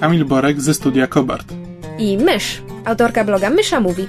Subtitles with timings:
[0.00, 1.52] Kamil Borek ze studia Kobart.
[1.98, 4.08] i Mysz, autorka bloga Mysza Mówi.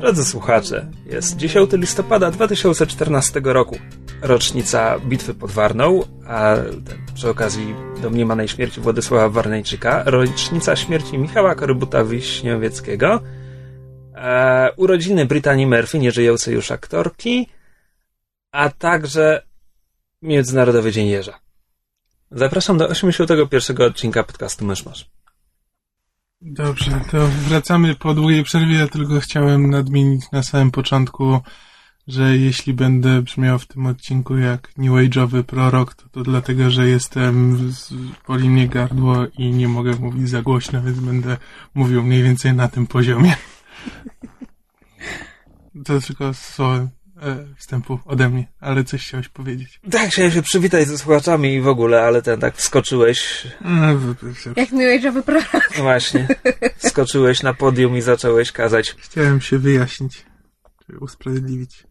[0.00, 3.76] Drodzy słuchacze, jest 10 listopada 2014 roku.
[4.22, 6.56] Rocznica bitwy pod Warną, a
[7.14, 13.20] przy okazji domniemanej śmierci Władysława Warneńczyka, rocznica śmierci Michała Korybuta-Wiśniowieckiego,
[14.14, 17.48] e, urodziny Brittany Murphy, nieżyjącej już aktorki,
[18.52, 19.42] a także
[20.22, 21.49] Międzynarodowy Dzień Jeża.
[22.32, 25.10] Zapraszam do 81 odcinka podcastu Myszmasz.
[26.40, 28.74] Dobrze, to wracamy po długiej przerwie.
[28.74, 31.40] Ja tylko chciałem nadmienić na samym początku,
[32.06, 36.88] że jeśli będę brzmiał w tym odcinku jak New Age'owy prorok, to to dlatego, że
[36.88, 37.58] jestem,
[38.28, 41.36] boli mnie gardło i nie mogę mówić za głośno, więc będę
[41.74, 43.36] mówił mniej więcej na tym poziomie.
[45.84, 46.88] To tylko słowo e,
[47.56, 49.80] wstępu ode mnie, ale coś chciałeś powiedzieć.
[49.90, 53.46] Tak, chciałem się przywitać ze słuchaczami i w ogóle, ale ten tak wskoczyłeś.
[53.64, 55.70] E, w- Jak New Age'owy prorok.
[55.76, 56.28] No właśnie.
[56.78, 58.94] Skoczyłeś na podium i zacząłeś kazać.
[58.98, 60.26] Chciałem się wyjaśnić,
[60.86, 61.84] czy usprawiedliwić.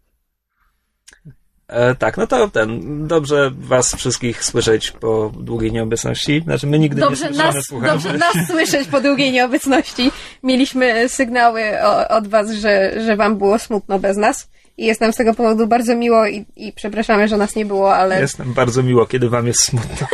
[1.68, 3.08] E, tak, no to ten.
[3.08, 6.42] Dobrze was wszystkich słyszeć po długiej nieobecności.
[6.44, 7.94] Znaczy, my nigdy Dobrze nie słyszymy nas, słuchaczy.
[7.94, 10.12] dobrze nas słyszeć po długiej nieobecności.
[10.44, 14.50] Mieliśmy sygnały o, od was, że, że wam było smutno bez nas.
[14.80, 17.96] I jest nam z tego powodu bardzo miło i, i przepraszamy, że nas nie było,
[17.96, 20.08] ale Jest nam bardzo miło, kiedy wam jest smutno.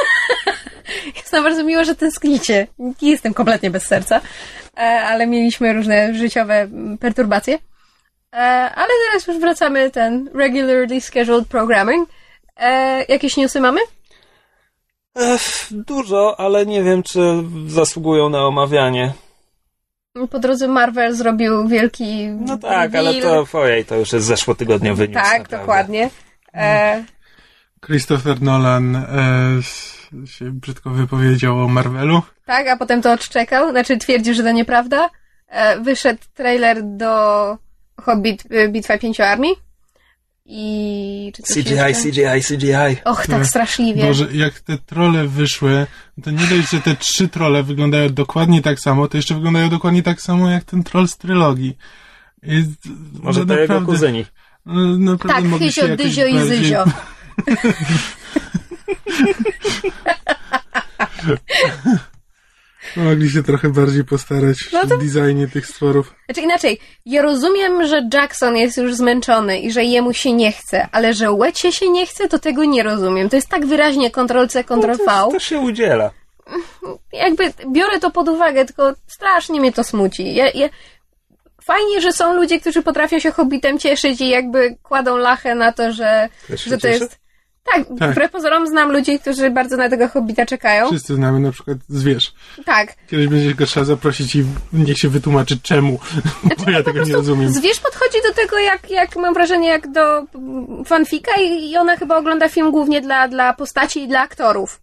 [1.17, 2.67] jest nam bardzo miło, że tęsknicie.
[2.79, 4.21] Nie jestem kompletnie bez serca,
[4.77, 6.67] e, ale mieliśmy różne życiowe
[6.99, 7.57] perturbacje.
[8.33, 8.37] E,
[8.75, 12.09] Ale teraz już wracamy ten regularly scheduled programming.
[12.57, 13.79] E, Jakieś newsy mamy?
[15.17, 15.37] E,
[15.71, 17.19] dużo, ale nie wiem, czy
[17.67, 19.13] zasługują na omawianie.
[20.31, 23.45] Po drodze Marvel zrobił wielki No tak, ale reveal.
[23.51, 25.13] to, ojej, to już jest zeszłotygodniowy news.
[25.23, 25.57] Tak, naprawdę.
[25.57, 26.09] dokładnie.
[26.53, 27.03] E,
[27.85, 29.05] Christopher Nolan e,
[30.27, 32.21] się brzydko wypowiedział o Marvelu.
[32.45, 35.09] tak, a potem to odczekał, znaczy twierdzi, że to nieprawda.
[35.49, 37.57] E, wyszedł trailer do
[38.01, 39.55] Hobbit e, Bitwa Pięciu Armii.
[40.45, 41.31] I...
[41.35, 42.03] Czy coś CGI, jeszcze?
[42.03, 42.97] CGI, CGI.
[43.05, 44.03] Och, tak straszliwie.
[44.05, 45.87] Boże, jak te trole wyszły,
[46.23, 50.03] to nie dość, że te trzy trole wyglądają dokładnie tak samo, to jeszcze wyglądają dokładnie
[50.03, 51.77] tak samo jak ten troll z trylogii.
[52.43, 52.69] Jest,
[53.13, 54.25] Może to jego naprawdę- kuzyni.
[54.65, 56.85] no, naprawdę Tak, jakoś Dyzio i bardziej- Zyzio.
[62.97, 66.15] Mogli się trochę bardziej postarać No w to- designie tych stworów.
[66.25, 70.87] Znaczy inaczej, ja rozumiem, że Jackson jest już zmęczony i że jemu się nie chce,
[70.91, 73.29] ale że Łecie się nie chce, to tego nie rozumiem.
[73.29, 75.05] To jest tak wyraźnie Ctrl-C, No Ctrl-V.
[75.05, 76.11] to, to się udziela.
[77.13, 80.35] jakby biorę to pod uwagę, tylko strasznie mnie to smuci.
[80.35, 80.69] Ja, ja...
[81.63, 85.91] Fajnie, że są ludzie, którzy potrafią się Hobbitem cieszyć i jakby kładą lachę na to,
[85.91, 86.99] że, że to cieszy?
[87.03, 87.19] jest...
[87.73, 88.11] Tak, Tak.
[88.11, 90.87] wbrew pozorom znam ludzi, którzy bardzo na tego Hobbita czekają.
[90.87, 92.33] Wszyscy znamy na przykład zwierz.
[92.65, 92.93] Tak.
[93.07, 95.99] Kiedyś będzie go trzeba zaprosić i niech się wytłumaczy czemu,
[96.65, 97.53] bo ja tego nie rozumiem.
[97.53, 101.97] Zwierz podchodzi do tego, jak, jak mam wrażenie, jak do mm, fanfika i, i ona
[101.97, 104.81] chyba ogląda film głównie dla, dla postaci i dla aktorów.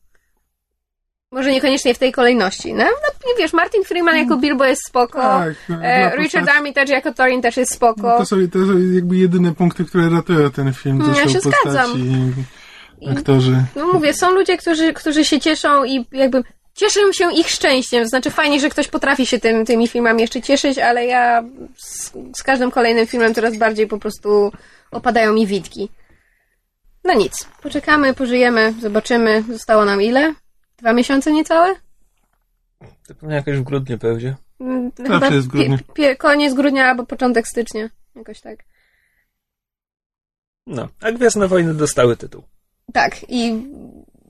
[1.33, 2.85] Może niekoniecznie w tej kolejności, no?
[2.85, 6.93] no nie wiesz, Martin Freeman jako Bilbo jest spoko, Tak, no, e, Richard postaci- Armitage
[6.93, 8.03] jako Thorin też jest spoko.
[8.03, 11.01] No To są, to są jakby jedyne punkty, które ratują ten film.
[11.01, 11.91] To Ja się postaci zgadzam.
[13.03, 13.65] I aktorzy.
[13.77, 16.43] No mówię, są ludzie, którzy, którzy się cieszą i jakby
[16.75, 18.07] cieszę się ich szczęściem.
[18.09, 21.45] Znaczy fajnie, że ktoś potrafi się tym, tymi filmami jeszcze cieszyć, ale ja
[21.77, 24.53] z, z każdym kolejnym filmem coraz bardziej po prostu
[24.91, 25.89] opadają mi witki.
[27.05, 29.45] No nic, poczekamy, pożyjemy, zobaczymy.
[29.53, 30.35] Zostało nam ile?
[30.79, 31.75] Dwa miesiące niecałe?
[33.09, 34.37] To pewnie jakoś w grudniu będzie.
[34.61, 35.79] Mm, Zawsze jest grudnia.
[35.95, 37.89] pie, koniec grudnia albo początek stycznia.
[38.17, 38.59] Jakoś tak.
[40.67, 42.43] No, a Gwiezdne Wojny dostały tytuł.
[42.93, 43.55] Tak, i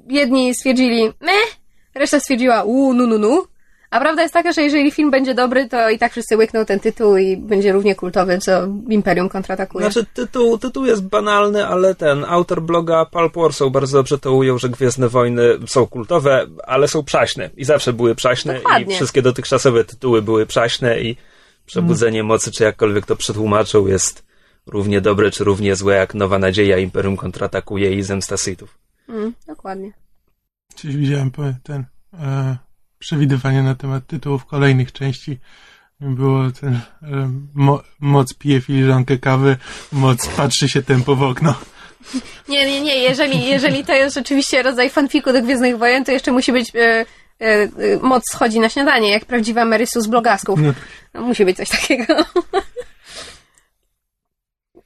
[0.09, 1.57] jedni stwierdzili meh,
[1.95, 3.43] reszta stwierdziła u nu nu nu.
[3.91, 6.81] A prawda jest taka, że jeżeli film będzie dobry, to i tak wszyscy łykną ten
[6.81, 8.53] tytuł i będzie równie kultowy, co
[8.89, 9.91] Imperium kontratakuje.
[9.91, 14.59] Znaczy, tytuł, tytuł jest banalny, ale ten autor bloga Pulp Warsaw bardzo dobrze to ujął,
[14.59, 17.51] że Gwiezdne Wojny są kultowe, ale są przaśne.
[17.57, 18.95] I zawsze były przaśne Dokładnie.
[18.95, 21.17] i wszystkie dotychczasowe tytuły były przaśne i
[21.67, 24.25] Przebudzenie Mocy, czy jakkolwiek to przetłumaczył, jest
[24.67, 28.79] równie dobre, czy równie złe jak Nowa Nadzieja, Imperium kontratakuje i Zemsta Sithów.
[29.09, 29.93] Mm, dokładnie.
[30.77, 31.31] Dziś widziałem
[31.63, 32.57] ten e,
[32.99, 35.39] przewidywania na temat tytułów kolejnych części.
[36.01, 36.81] Było ten e,
[37.55, 39.57] mo, moc pije filiżankę kawy,
[39.93, 41.55] moc patrzy się tempo w okno.
[42.49, 42.97] Nie, nie, nie.
[42.97, 46.79] Jeżeli, jeżeli to jest rzeczywiście rodzaj fanfiku do Gwiezdnych Wojen, to jeszcze musi być e,
[46.81, 47.05] e,
[47.41, 47.69] e,
[48.03, 50.61] moc schodzi na śniadanie, jak prawdziwa Marysu z blogasków.
[51.15, 52.15] No, musi być coś takiego.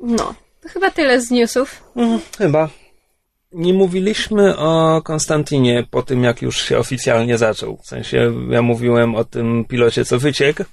[0.07, 0.35] No.
[0.63, 1.83] To chyba tyle z newsów.
[1.97, 2.69] Mhm, chyba.
[3.53, 7.77] Nie mówiliśmy o Konstantinie po tym, jak już się oficjalnie zaczął.
[7.77, 10.65] W sensie, ja mówiłem o tym pilocie, co wyciekł.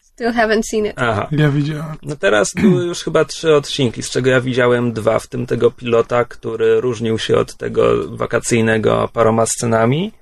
[0.00, 0.92] Still haven't seen it.
[0.96, 1.28] Aha.
[1.32, 1.96] ja widziałem.
[2.02, 5.70] No teraz były już chyba trzy odcinki, z czego ja widziałem dwa, w tym tego
[5.70, 10.12] pilota, który różnił się od tego wakacyjnego paroma scenami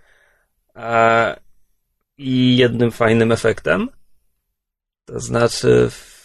[0.75, 1.37] a,
[2.19, 3.89] i jednym fajnym efektem.
[5.05, 6.20] To znaczy fi-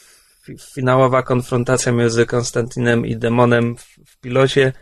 [0.73, 3.75] finałowa konfrontacja między Konstantinem i demonem
[4.05, 4.73] w, pilocie.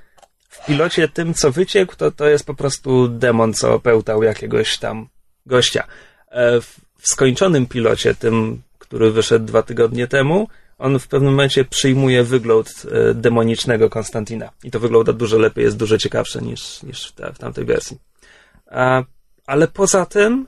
[0.50, 5.08] W pilocie tym, co wyciekł, to, to jest po prostu demon, co pełtał jakiegoś tam
[5.46, 5.88] gościa.
[6.32, 12.24] E, W, skończonym pilocie, tym, który wyszedł dwa tygodnie temu, on w pewnym momencie przyjmuje
[12.24, 14.52] wygląd e, demonicznego Konstantina.
[14.64, 17.98] I to wygląda dużo lepiej, jest dużo ciekawsze niż, niż w, te, w tamtej wersji.
[18.72, 19.04] A,
[19.46, 20.48] ale poza tym,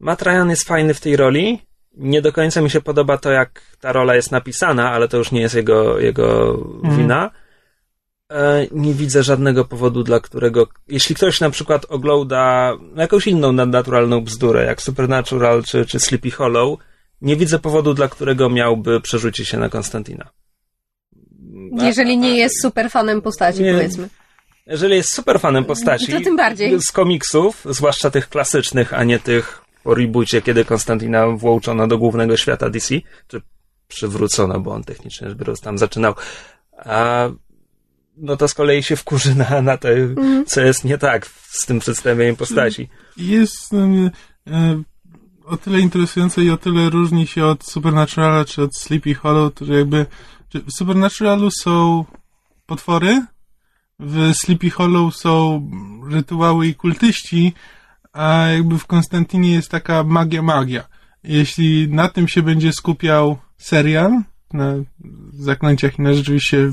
[0.00, 1.62] Matt Ryan jest fajny w tej roli.
[1.96, 5.32] Nie do końca mi się podoba to, jak ta rola jest napisana, ale to już
[5.32, 6.56] nie jest jego, jego
[6.96, 7.30] wina.
[8.30, 10.68] E, Nie widzę żadnego powodu, dla którego.
[10.88, 16.78] Jeśli ktoś na przykład ogląda jakąś inną nadnaturalną bzdurę, jak Supernatural czy, czy Sleepy Hollow,
[17.20, 20.30] nie widzę powodu, dla którego miałby przerzucić się na Konstantina.
[21.72, 23.72] Jeżeli nie jest super fanem postaci, Nie.
[23.74, 24.08] powiedzmy.
[24.66, 26.12] Jeżeli jest super fanem postaci.
[26.12, 26.80] To tym bardziej.
[26.80, 32.36] Z komiksów, zwłaszcza tych klasycznych, a nie tych po reboocie, kiedy Konstantina włączono do głównego
[32.36, 32.94] świata DC,
[33.28, 33.42] czy
[33.88, 36.14] przywrócono, bo on technicznie rzecz biorąc tam zaczynał.
[36.76, 37.28] A
[38.16, 39.88] no to z kolei się wkurzy na, na to,
[40.46, 42.88] co jest nie tak z tym przedstawieniem postaci.
[43.16, 44.82] Jest e,
[45.44, 49.74] o tyle interesujące i o tyle różni się od Supernaturala czy od Sleepy Hollow, że
[49.74, 50.06] jakby
[50.54, 52.04] w Supernaturalu są
[52.66, 53.26] potwory,
[53.98, 55.70] w Sleepy Hollow są
[56.10, 57.54] rytuały i kultyści,
[58.12, 60.88] a jakby w Konstantinie jest taka magia, magia.
[61.24, 64.22] Jeśli na tym się będzie skupiał serial,
[64.54, 64.74] na
[65.32, 66.70] zaklęciach i na rzeczywiście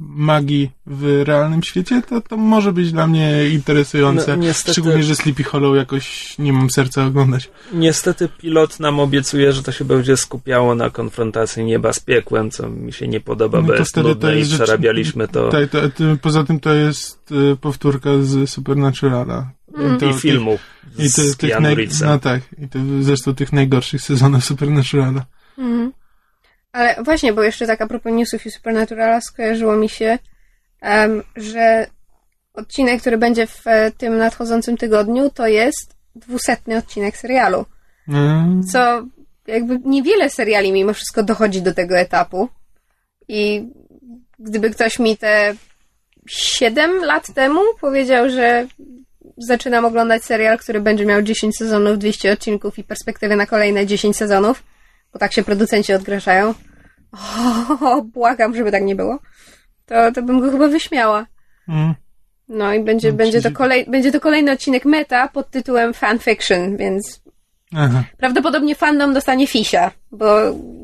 [0.00, 4.36] magii w realnym świecie, to to może być dla mnie interesujące.
[4.36, 7.50] No, niestety- Szczególnie, że Sleepy Hollow jakoś nie mam serca oglądać.
[7.72, 12.68] Niestety pilot nam obiecuje, że to się będzie skupiało na konfrontacji nieba z piekłem, co
[12.70, 15.28] mi się nie podoba, No bo to jest wtedy to nudne i jest rzecz- przerabialiśmy
[15.28, 19.50] to Tak, to, to, poza tym to jest y, powtórka z Supernaturala.
[20.00, 20.58] To- i filmu
[20.98, 25.26] I z te, tych naj, no tak, i to zresztą tych najgorszych sezonów Supernaturala.
[25.58, 25.92] Mhm.
[26.72, 30.18] Ale właśnie, bo jeszcze tak a propos newsów i Supernaturala skojarzyło mi się,
[30.80, 31.86] em, że
[32.54, 37.66] odcinek, który będzie w e, tym nadchodzącym tygodniu, to jest dwusetny odcinek serialu.
[38.08, 39.06] Mm, Co
[39.46, 42.48] jakby niewiele seriali mimo wszystko dochodzi do tego etapu.
[43.28, 43.68] I
[44.38, 45.54] gdyby ktoś mi te
[46.28, 48.66] 7 lat temu powiedział, że
[49.38, 54.16] zaczynam oglądać serial, który będzie miał 10 sezonów, 200 odcinków i perspektywę na kolejne 10
[54.16, 54.62] sezonów,
[55.12, 56.54] bo tak się producenci odgrażają.
[57.80, 59.18] O, błagam, żeby tak nie było.
[59.86, 61.26] To, to bym go chyba wyśmiała.
[61.68, 61.94] mm.
[62.48, 66.76] No i będzie, No, będzie, to kolej, będzie to kolejny odcinek meta pod tytułem fanfiction,
[66.76, 67.20] więc
[67.76, 68.04] Aha.
[68.18, 70.36] Prawdopodobnie fandom dostanie fisia, bo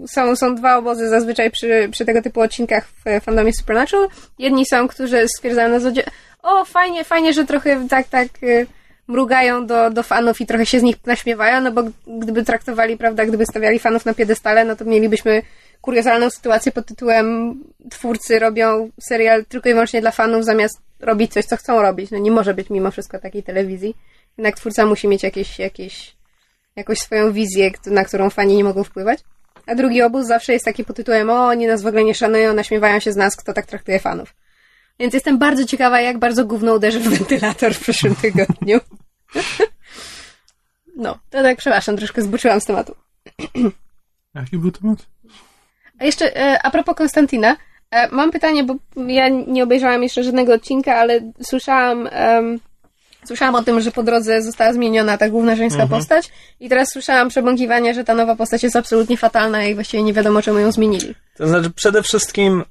[0.08, 4.08] są, są dwa obozy zazwyczaj przy, przy tego typu odcinkach w fandomie Supernatural.
[4.38, 6.02] Jedni są, którzy stwierdzają na zasadzie,
[6.42, 8.66] o fajnie, fajnie, że trochę tak, tak y,
[9.08, 13.26] mrugają do, do fanów i trochę się z nich naśmiewają, no bo gdyby traktowali, prawda,
[13.26, 15.42] gdyby stawiali fanów na piedestale, no to mielibyśmy
[15.80, 17.54] kuriozalną sytuację pod tytułem
[17.90, 22.10] twórcy robią serial tylko i wyłącznie dla fanów, zamiast robić coś, co chcą robić.
[22.10, 23.96] No nie może być mimo wszystko takiej telewizji.
[24.38, 26.16] Jednak twórca musi mieć jakieś, jakieś
[26.76, 29.20] jakąś swoją wizję, na którą fani nie mogą wpływać.
[29.66, 32.54] A drugi obóz zawsze jest taki pod tytułem o, oni nas w ogóle nie szanują,
[32.54, 34.34] naśmiewają się z nas, kto tak traktuje fanów.
[34.98, 38.80] Więc jestem bardzo ciekawa, jak bardzo gówno uderzy w wentylator w przyszłym tygodniu.
[40.96, 42.94] No, to tak, przepraszam, troszkę zboczyłam z tematu.
[44.34, 44.98] Jaki był temat?
[45.98, 47.56] A jeszcze e, a propos Konstantina,
[47.90, 48.76] e, mam pytanie, bo
[49.06, 52.60] ja nie obejrzałam jeszcze żadnego odcinka, ale słyszałam, em,
[53.24, 57.28] słyszałam o tym, że po drodze została zmieniona ta główna żeńska postać i teraz słyszałam
[57.28, 61.14] przebąkiwania, że ta nowa postać jest absolutnie fatalna i właściwie nie wiadomo, czemu ją zmienili.
[61.36, 62.64] To znaczy, przede wszystkim,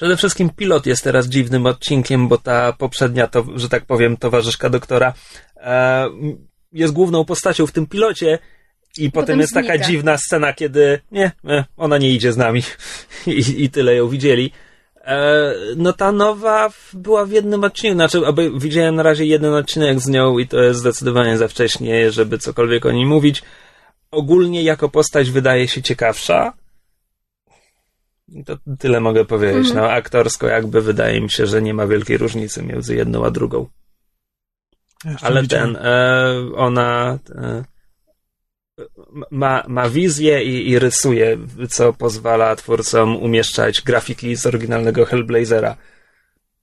[0.00, 4.70] przede wszystkim pilot jest teraz dziwnym odcinkiem, bo ta poprzednia, to, że tak powiem, towarzyszka
[4.70, 5.12] doktora
[5.56, 6.06] e,
[6.72, 8.38] jest główną postacią w tym pilocie
[8.98, 9.84] i potem, Potem jest taka znika.
[9.86, 12.62] dziwna scena, kiedy nie, e, ona nie idzie z nami
[13.26, 14.52] I, i tyle ją widzieli.
[15.04, 20.00] E, no ta nowa była w jednym odcinku, znaczy oby, widziałem na razie jeden odcinek
[20.00, 23.42] z nią i to jest zdecydowanie za wcześnie, żeby cokolwiek o niej mówić.
[24.10, 26.52] Ogólnie jako postać wydaje się ciekawsza.
[28.30, 29.66] I To tyle mogę powiedzieć.
[29.68, 29.76] Mhm.
[29.76, 33.66] No, aktorsko jakby wydaje mi się, że nie ma wielkiej różnicy między jedną a drugą.
[35.04, 37.64] Ja Ale ten, e, ona e,
[39.30, 41.38] ma, ma wizję i, i rysuje,
[41.70, 45.76] co pozwala twórcom umieszczać grafiki z oryginalnego Hellblazera.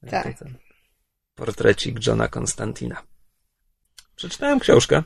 [0.09, 0.43] Tak.
[1.35, 3.03] Portrecik Johna Konstantina.
[4.15, 5.03] Przeczytałem książkę.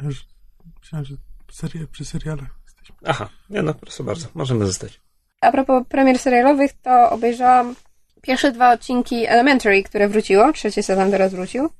[0.00, 0.24] Ja Już
[0.80, 1.14] myślałem, że
[1.52, 2.96] serie, przy serialach jesteśmy.
[3.04, 5.03] Aha, nie no, proszę bardzo, możemy zostać.
[5.44, 7.74] A propos premier serialowych, to obejrzałam
[8.22, 10.52] pierwsze dwa odcinki Elementary, które wróciło.
[10.52, 11.70] Trzeci sezon teraz wrócił.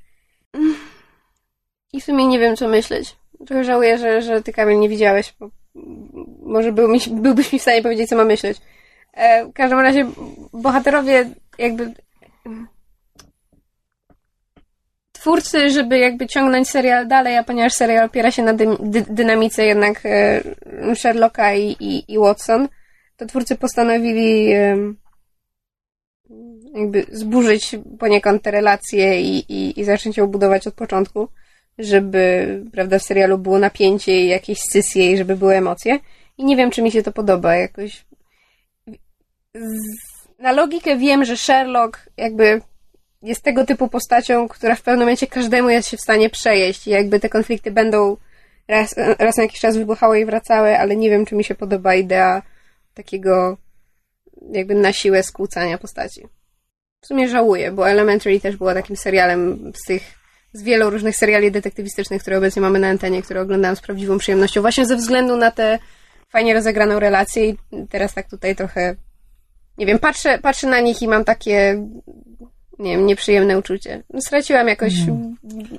[1.92, 3.16] I w sumie nie wiem, co myśleć.
[3.46, 5.50] Trochę żałuję, że, że ty, Kamil, nie widziałeś, bo
[6.42, 8.58] może był mi, byłbyś mi w stanie powiedzieć, co mam myśleć.
[9.12, 10.06] E, w każdym razie
[10.52, 11.92] bohaterowie jakby...
[15.12, 19.64] Twórcy, żeby jakby ciągnąć serial dalej, a ponieważ serial opiera się na dy, dy, dynamice
[19.64, 20.42] jednak e,
[20.94, 22.68] Sherlocka i, i, i Watson,
[23.16, 24.54] to twórcy postanowili
[26.74, 31.28] jakby zburzyć poniekąd te relacje i, i, i zacząć ją budować od początku,
[31.78, 35.98] żeby, prawda, w serialu było napięcie i jakieś scysje i żeby były emocje.
[36.38, 38.04] I nie wiem, czy mi się to podoba jakoś.
[40.38, 42.60] Na logikę wiem, że Sherlock jakby
[43.22, 46.90] jest tego typu postacią, która w pewnym momencie każdemu jest się w stanie przejeść i
[46.90, 48.16] jakby te konflikty będą
[48.68, 51.94] raz, raz na jakiś czas wybuchały i wracały, ale nie wiem, czy mi się podoba
[51.94, 52.42] idea
[52.94, 53.56] takiego
[54.52, 56.26] jakby na siłę skłócania postaci.
[57.00, 60.02] W sumie żałuję, bo Elementary też była takim serialem z tych,
[60.52, 64.60] z wielu różnych seriali detektywistycznych, które obecnie mamy na antenie, które oglądałam z prawdziwą przyjemnością,
[64.60, 65.78] właśnie ze względu na tę
[66.28, 67.56] fajnie rozegraną relację i
[67.90, 68.96] teraz tak tutaj trochę,
[69.78, 71.86] nie wiem, patrzę, patrzę na nich i mam takie,
[72.78, 74.02] nie wiem, nieprzyjemne uczucie.
[74.18, 74.92] Straciłam jakoś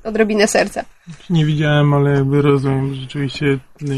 [0.03, 0.85] odrobinę serca.
[1.29, 3.45] Nie widziałem, ale jakby rozumiem, że rzeczywiście
[3.81, 3.95] no,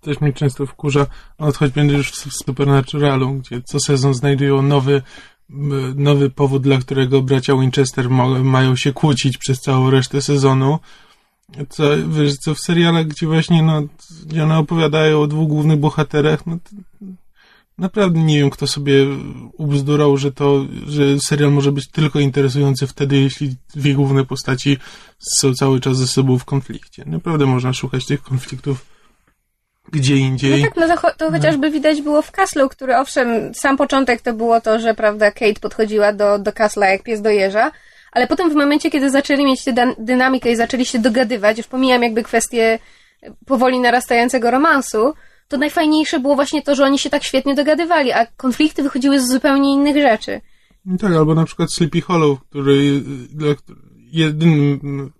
[0.00, 1.06] też mnie często wkurza,
[1.38, 5.02] od choćby już w Supernaturalu, gdzie co sezon znajdują nowy
[5.94, 8.10] nowy powód, dla którego bracia Winchester
[8.44, 10.78] mają się kłócić przez całą resztę sezonu.
[11.68, 13.82] Co, wiesz, co w serialach, gdzie właśnie, no,
[14.26, 16.58] gdzie one opowiadają o dwóch głównych bohaterach, no
[17.78, 19.06] naprawdę nie wiem, kto sobie
[19.52, 24.76] ubzdurał, że to, że serial może być tylko interesujący wtedy, jeśli dwie główne postaci
[25.18, 27.04] są cały czas ze sobą w konflikcie.
[27.06, 28.86] Naprawdę można szukać tych konfliktów
[29.92, 30.62] gdzie indziej.
[30.62, 34.22] No tak, no to, cho- to chociażby widać było w Castle, który owszem, sam początek
[34.22, 37.70] to było to, że prawda, Kate podchodziła do, do Castle'a jak pies do jeża,
[38.12, 42.02] ale potem w momencie, kiedy zaczęli mieć tę dynamikę i zaczęli się dogadywać, już pomijam
[42.02, 42.78] jakby kwestię
[43.46, 45.14] powoli narastającego romansu,
[45.48, 49.28] to najfajniejsze było właśnie to, że oni się tak świetnie dogadywali, a konflikty wychodziły z
[49.28, 50.40] zupełnie innych rzeczy.
[50.84, 53.00] No Tak, albo na przykład Sleepy Hollow, który
[53.32, 53.54] dla,
[54.12, 55.12] jedynym,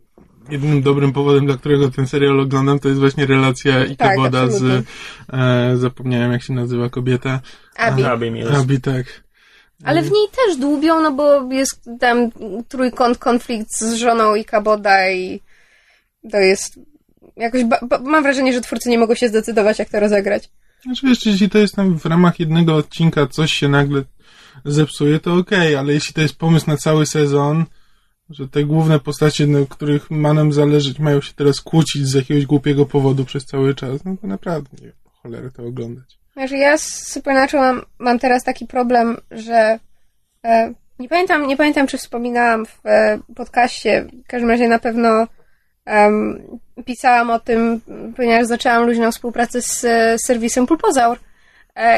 [0.50, 4.46] jedynym dobrym powodem, dla którego ten serial oglądam, to jest właśnie relacja Ika Tak, Boda
[4.46, 4.86] z,
[5.32, 7.40] e, zapomniałem jak się nazywa kobieta.
[7.76, 8.04] Abi.
[8.04, 8.54] Abby Mills.
[8.54, 9.06] Abi, tak.
[9.84, 12.30] Ale w niej też dłubią, no bo jest tam
[12.68, 15.40] trójkąt konflikt z żoną i Kaboda i
[16.32, 16.80] to jest
[17.36, 20.50] jakoś, ba- ba- mam wrażenie, że twórcy nie mogą się zdecydować, jak to rozegrać.
[20.82, 24.02] Znaczy wiesz, jeśli to jest tam w ramach jednego odcinka coś się nagle
[24.64, 27.64] zepsuje, to okej, ale jeśli to jest pomysł na cały sezon,
[28.30, 32.46] że te główne postacie, na których ma nam zależeć, mają się teraz kłócić z jakiegoś
[32.46, 36.18] głupiego powodu przez cały czas, no to naprawdę nie wiem, cholerę to oglądać.
[36.36, 39.78] Wiesz, ja z Supernatural mam, mam teraz taki problem, że
[40.44, 45.26] e, nie pamiętam, nie pamiętam, czy wspominałam w e, podcaście, w każdym razie na pewno
[46.84, 47.80] pisałam o tym,
[48.16, 51.18] ponieważ zaczęłam luźną współpracę z e, serwisem Pulpozaur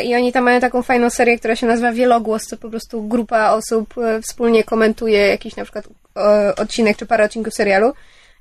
[0.04, 3.50] i oni tam mają taką fajną serię, która się nazywa Wielogłos, to po prostu grupa
[3.50, 5.84] osób e, wspólnie komentuje jakiś na przykład
[6.16, 7.92] e, odcinek czy parę odcinków serialu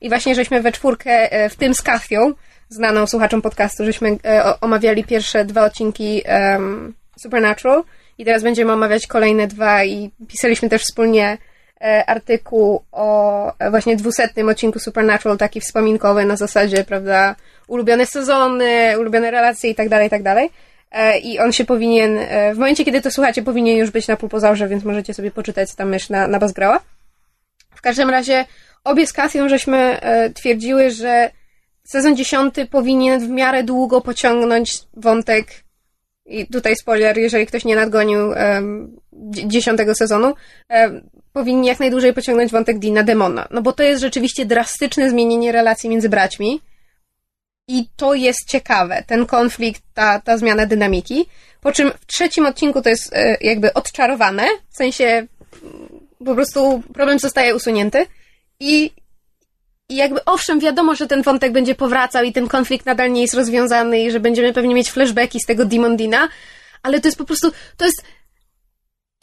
[0.02, 2.34] i właśnie żeśmy we czwórkę, e, w tym z Kathią,
[2.70, 7.84] znaną słuchaczom podcastu, żeśmy e, omawiali pierwsze dwa odcinki em, Supernatural
[8.18, 11.38] i teraz będziemy omawiać kolejne dwa i pisaliśmy też wspólnie
[11.82, 17.36] e, artykuł o e, właśnie dwusetnym odcinku Supernatural, taki wspominkowy na zasadzie, prawda,
[17.68, 20.50] ulubione sezony, ulubione relacje i tak dalej, i tak dalej.
[20.92, 24.18] E, I on się powinien, e, w momencie, kiedy to słuchacie, powinien już być na
[24.18, 26.80] półpozaurze, więc możecie sobie poczytać, co tam mysz na, na Bazgrała.
[27.76, 28.46] W każdym razie
[28.84, 31.32] obie z Katją żeśmy e, twierdziły, że
[31.84, 35.48] sezon dziesiąty powinien w miarę długo pociągnąć wątek
[36.26, 38.20] i tutaj spoiler, jeżeli ktoś nie nadgonił
[39.14, 40.34] dzie- dziesiątego sezonu,
[40.70, 43.48] em, powinni jak najdłużej pociągnąć wątek Dina Demona.
[43.52, 46.62] No bo to jest rzeczywiście drastyczne zmienienie relacji między braćmi
[47.72, 51.26] i to jest ciekawe, ten konflikt, ta, ta zmiana dynamiki.
[51.62, 55.28] Po czym w trzecim odcinku to jest e, jakby odczarowane, w sensie mm,
[56.26, 58.06] po prostu problem zostaje usunięty
[58.60, 58.92] i,
[59.90, 63.34] i jakby owszem, wiadomo, że ten wątek będzie powracał i ten konflikt nadal nie jest
[63.34, 66.30] rozwiązany i że będziemy pewnie mieć flashbacki z tego Demon Dina,
[66.84, 68.04] ale to jest po prostu, to jest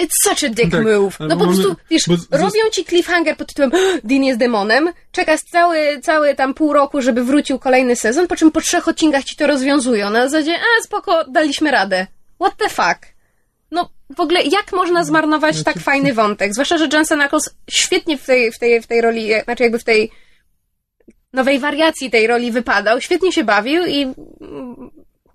[0.03, 1.21] It's such a dick Tak, move.
[1.21, 3.71] No po mamy- prostu, wiesz, bo robią ci cliffhanger pod tytułem
[4.05, 8.51] Dean jest demonem, czekasz cały, cały tam pół roku, żeby wrócił kolejny sezon, po czym
[8.51, 10.11] po trzech odcinkach ci to rozwiązują.
[10.11, 12.07] Na zasadzie, a spoko, daliśmy radę.
[12.43, 13.07] What the fuck?
[13.71, 16.53] No, w ogóle, jak można zmarnować Znaczy- tak fajny wątek?
[16.55, 19.79] Zwłaszcza, że Jensen Ackles świetnie w tej, w tej, w tej roli, e, znaczy jakby
[19.79, 20.11] w tej
[21.33, 24.91] nowej wariacji tej roli wypadał, świetnie się bawił i mm,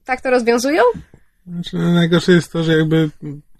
[0.05, 0.83] tak to rozwiązują?
[1.47, 3.09] Znaczy, najgorsze jest to, że jakby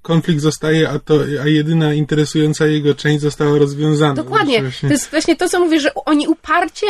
[0.04, 4.14] konflikt zostaje, a to, a jedyna interesująca jego część została rozwiązana.
[4.14, 4.60] Dokładnie.
[4.60, 6.88] Znaczy, To jest właśnie to, co mówisz, że oni uparcie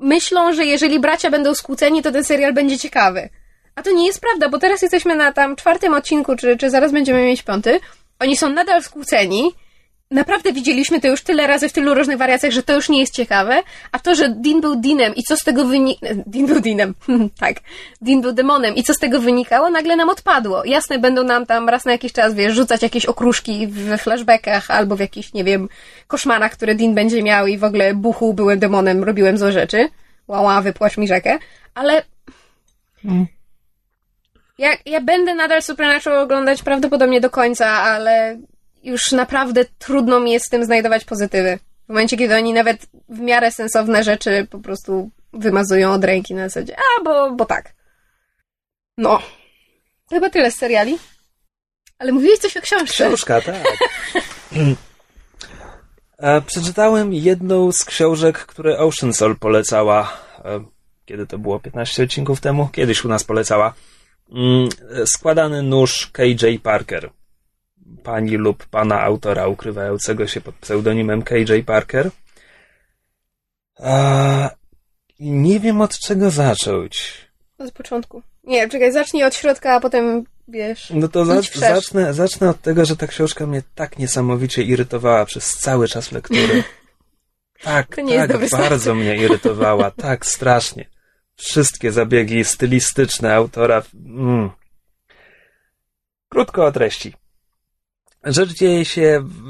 [0.00, 3.28] myślą, że jeżeli bracia będą skłóceni, to ten serial będzie ciekawy.
[3.74, 6.92] A to nie jest prawda, bo teraz jesteśmy na tam czwartym odcinku, czy, czy zaraz
[6.92, 7.80] będziemy mieć piąty.
[8.18, 9.52] Oni są nadal skłóceni.
[10.14, 13.14] Naprawdę widzieliśmy to już tyle razy w tylu różnych wariacjach, że to już nie jest
[13.14, 13.62] ciekawe.
[13.92, 16.06] A to, że Dean był Deanem i co z tego wynika...
[16.26, 16.94] Dean był Deanem,
[17.40, 17.56] tak.
[18.00, 20.64] Dean był demonem i co z tego wynikało, nagle nam odpadło.
[20.64, 24.96] Jasne, będą nam tam raz na jakiś czas, wiesz, rzucać jakieś okruszki w flashbackach albo
[24.96, 25.68] w jakichś, nie wiem,
[26.06, 29.88] koszmarach, które Dean będzie miał i w ogóle buchu, byłem demonem, robiłem złe rzeczy.
[30.28, 31.38] Łała, wypłacz mi rzekę.
[31.74, 32.02] Ale
[33.04, 33.26] Mm.
[34.58, 38.38] ja, ja będę nadal Supernatural oglądać prawdopodobnie do końca, ale
[38.84, 41.58] już naprawdę trudno mi jest z tym znajdować pozytywy.
[41.86, 46.48] W momencie, kiedy oni nawet w miarę sensowne rzeczy po prostu wymazują od ręki na
[46.48, 47.72] zasadzie, a bo, bo tak.
[48.98, 49.18] No.
[50.08, 50.98] To chyba tyle z seriali.
[51.98, 52.86] Ale mówiłeś coś o książce.
[53.06, 53.64] Książka, tak.
[56.18, 60.12] E, Przeczytałem jedną z książek, które Ocean Soul polecała.
[60.44, 60.64] e,
[61.04, 61.60] Kiedy to było?
[61.60, 62.68] 15 odcinków temu?
[62.72, 63.74] Kiedyś u nas polecała.
[64.32, 64.68] Mm,
[65.02, 67.10] e, Składany nóż KJ Parker.
[68.04, 72.10] Pani lub pana autora ukrywającego się pod pseudonimem KJ Parker.
[73.78, 74.50] A,
[75.20, 77.24] nie wiem od czego zacząć.
[77.58, 78.22] Od początku.
[78.44, 80.90] Nie, czekaj, zacznij od środka, a potem wiesz.
[80.90, 85.50] No to za, zacznę, zacznę od tego, że ta książka mnie tak niesamowicie irytowała przez
[85.50, 86.64] cały czas lektury.
[87.62, 90.90] Tak, tak, bardzo mnie irytowała, tak strasznie.
[91.36, 93.82] Wszystkie zabiegi stylistyczne autora.
[93.94, 94.50] Mm.
[96.28, 97.14] Krótko o treści.
[98.24, 99.48] Rzecz dzieje się w,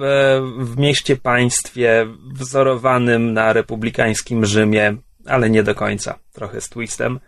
[0.58, 7.20] w mieście państwie wzorowanym na republikańskim Rzymie, ale nie do końca, trochę z twistem.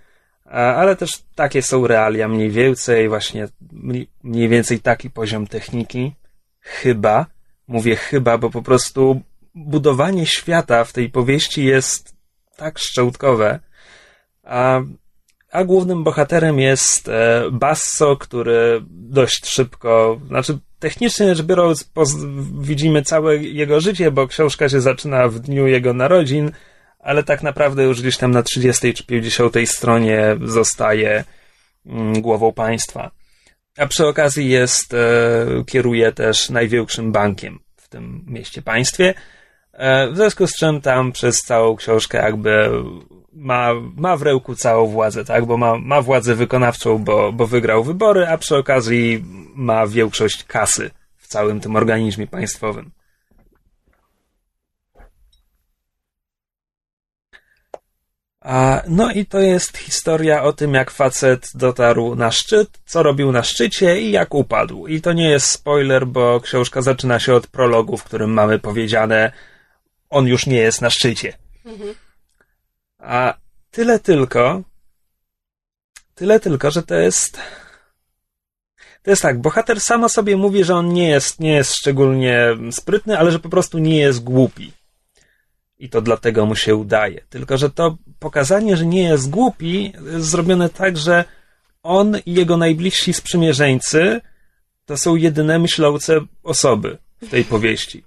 [0.50, 6.14] Ale też takie są realia mniej więcej, właśnie mniej- mniej więcej taki poziom techniki.
[6.60, 7.26] Chyba,
[7.68, 9.20] mówię chyba, bo po prostu
[9.54, 12.16] budowanie świata w tej powieści jest
[12.56, 13.60] tak szczętkowe.
[14.42, 14.80] A,
[15.52, 21.90] a głównym bohaterem jest e, Basso, który dość szybko, znaczy technicznie rzecz biorąc,
[22.60, 26.50] widzimy całe jego życie, bo książka się zaczyna w dniu jego narodzin,
[26.98, 31.24] ale tak naprawdę już gdzieś tam na 30 czy 50 stronie zostaje
[31.86, 33.10] mm, głową państwa.
[33.76, 39.14] A przy okazji jest, e, kieruje też największym bankiem w tym mieście państwie.
[39.76, 42.70] E, w związku z czym tam przez całą książkę jakby
[43.32, 45.46] ma, ma w ręku całą władzę, tak?
[45.46, 50.90] Bo ma, ma władzę wykonawczą, bo, bo wygrał wybory, a przy okazji ma większość kasy
[51.16, 52.90] w całym tym organizmie państwowym.
[58.40, 63.32] A, no i to jest historia o tym, jak facet dotarł na szczyt, co robił
[63.32, 64.86] na szczycie i jak upadł.
[64.86, 69.32] I to nie jest spoiler, bo książka zaczyna się od prologu, w którym mamy powiedziane,
[70.10, 71.32] on już nie jest na szczycie.
[72.98, 73.34] A
[73.70, 74.62] tyle tylko,
[76.14, 77.38] tyle tylko, że to jest.
[79.02, 83.18] To jest tak, bohater samo sobie mówi, że on nie jest, nie jest szczególnie sprytny,
[83.18, 84.72] ale że po prostu nie jest głupi.
[85.78, 87.20] I to dlatego mu się udaje.
[87.28, 91.24] Tylko, że to pokazanie, że nie jest głupi, jest zrobione tak, że
[91.82, 94.20] on i jego najbliżsi sprzymierzeńcy
[94.84, 98.04] to są jedyne myślące osoby w tej powieści.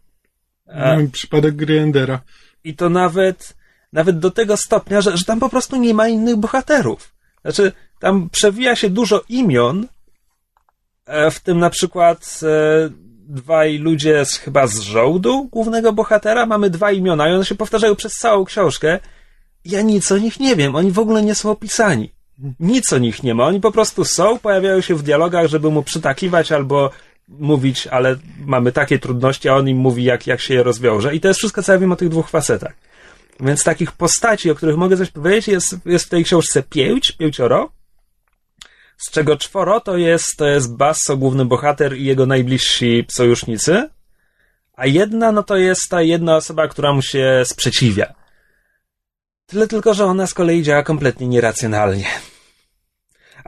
[0.75, 2.21] Mamy przypadek gry Endera.
[2.63, 3.55] i to nawet,
[3.93, 7.13] nawet do tego stopnia, że, że tam po prostu nie ma innych bohaterów.
[7.41, 9.87] Znaczy, tam przewija się dużo imion,
[11.05, 12.89] e, w tym na przykład e,
[13.29, 16.45] dwaj ludzie z, chyba z żołdu głównego bohatera.
[16.45, 18.99] Mamy dwa imiona i one się powtarzają przez całą książkę.
[19.65, 22.11] Ja nic o nich nie wiem, oni w ogóle nie są opisani.
[22.59, 25.83] Nic o nich nie ma, oni po prostu są, pojawiają się w dialogach, żeby mu
[25.83, 26.91] przytakiwać albo
[27.29, 28.15] mówić, ale
[28.45, 31.15] mamy takie trudności, a on im mówi, jak, jak się je rozwiąże.
[31.15, 32.73] I to jest wszystko, co ja wiem o tych dwóch facetach.
[33.39, 37.71] Więc takich postaci, o których mogę coś powiedzieć, jest, jest w tej książce pięć, pięcioro,
[38.97, 43.89] z czego czworo to jest, to jest Basso, główny bohater i jego najbliżsi sojusznicy,
[44.73, 48.13] a jedna, no to jest ta jedna osoba, która mu się sprzeciwia.
[49.45, 52.05] Tyle tylko, że ona z kolei działa kompletnie nieracjonalnie.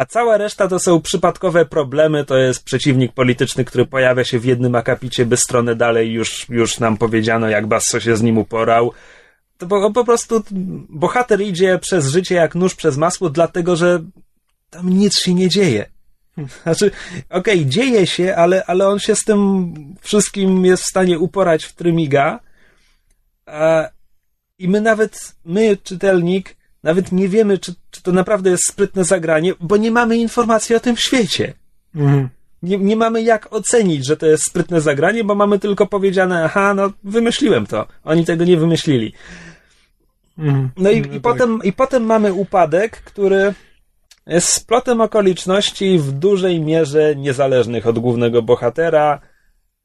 [0.01, 4.45] A cała reszta to są przypadkowe problemy, to jest przeciwnik polityczny, który pojawia się w
[4.45, 8.91] jednym akapicie, by stronę dalej już, już nam powiedziano, jak Basso się z nim uporał.
[9.57, 10.43] To po, po prostu
[10.89, 14.03] bohater idzie przez życie jak nóż przez masło, dlatego że
[14.69, 15.85] tam nic się nie dzieje.
[16.63, 16.91] Znaczy,
[17.29, 21.65] okej, okay, dzieje się, ale, ale on się z tym wszystkim jest w stanie uporać
[21.65, 22.39] w trymiga.
[23.45, 23.89] A,
[24.59, 29.53] I my nawet, my, czytelnik, nawet nie wiemy, czy, czy to naprawdę jest sprytne zagranie,
[29.59, 31.53] bo nie mamy informacji o tym świecie.
[31.95, 32.29] Mhm.
[32.63, 36.73] Nie, nie mamy jak ocenić, że to jest sprytne zagranie, bo mamy tylko powiedziane, aha,
[36.73, 37.87] no wymyśliłem to.
[38.03, 39.13] Oni tego nie wymyślili.
[40.37, 40.69] Mhm.
[40.77, 41.21] No i, no i, tak.
[41.21, 43.53] potem, i potem mamy upadek, który
[44.27, 49.21] jest splotem okoliczności w dużej mierze niezależnych od głównego bohatera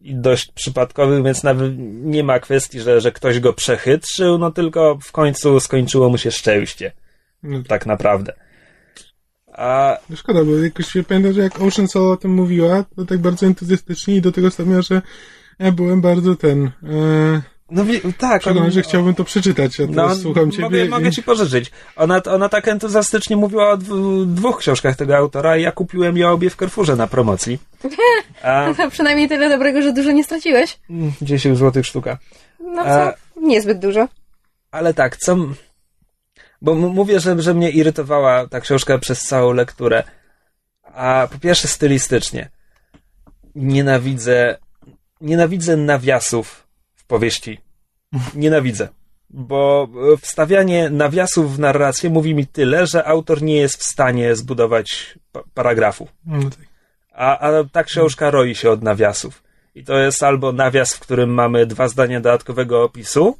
[0.00, 5.12] dość przypadkowych, więc nawet nie ma kwestii, że, że ktoś go przechytrzył, no tylko w
[5.12, 6.92] końcu skończyło mu się szczęście.
[7.42, 7.62] No.
[7.68, 8.32] Tak naprawdę.
[9.52, 9.98] A...
[10.10, 13.18] No szkoda, bo jakoś się pamiętam, że jak Ocean Soul o tym mówiła, to tak
[13.18, 15.02] bardzo entuzjastycznie i do tego stopnia, że
[15.58, 16.70] ja byłem bardzo ten...
[16.82, 17.84] E no
[18.18, 18.40] tak.
[18.40, 20.64] Przekonam, że chciałbym to przeczytać, ja no, słucham ciebie.
[20.64, 20.88] Mogę, i...
[20.88, 21.70] mogę ci pożyczyć.
[21.96, 23.76] Ona, ona tak entuzjastycznie mówiła o
[24.26, 27.58] dwóch książkach tego autora i ja kupiłem je obie w Carrefourze na promocji.
[28.42, 28.74] A...
[28.78, 30.78] No przynajmniej tyle dobrego, że dużo nie straciłeś.
[31.22, 32.18] 10 mm, złotych sztuka.
[32.60, 33.02] No co?
[33.02, 33.14] A...
[33.40, 34.08] Niezbyt dużo.
[34.70, 35.36] Ale tak, co...
[36.62, 40.02] Bo mówię, że, że mnie irytowała ta książka przez całą lekturę.
[40.82, 42.50] A po pierwsze stylistycznie.
[43.54, 44.58] Nienawidzę...
[45.20, 46.65] Nienawidzę nawiasów
[47.06, 47.60] powieści.
[48.34, 48.88] Nienawidzę.
[49.30, 49.88] Bo
[50.20, 55.42] wstawianie nawiasów w narrację mówi mi tyle, że autor nie jest w stanie zbudować pa
[55.54, 56.08] paragrafu.
[56.26, 56.58] No tak.
[57.12, 59.42] A, a ta książka roi się od nawiasów.
[59.74, 63.38] I to jest albo nawias, w którym mamy dwa zdania dodatkowego opisu,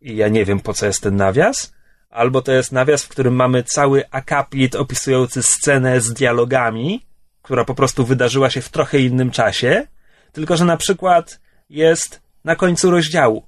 [0.00, 1.74] i ja nie wiem po co jest ten nawias,
[2.10, 7.06] albo to jest nawias, w którym mamy cały akapit opisujący scenę z dialogami,
[7.42, 9.86] która po prostu wydarzyła się w trochę innym czasie,
[10.32, 13.46] tylko że na przykład jest na końcu rozdziału.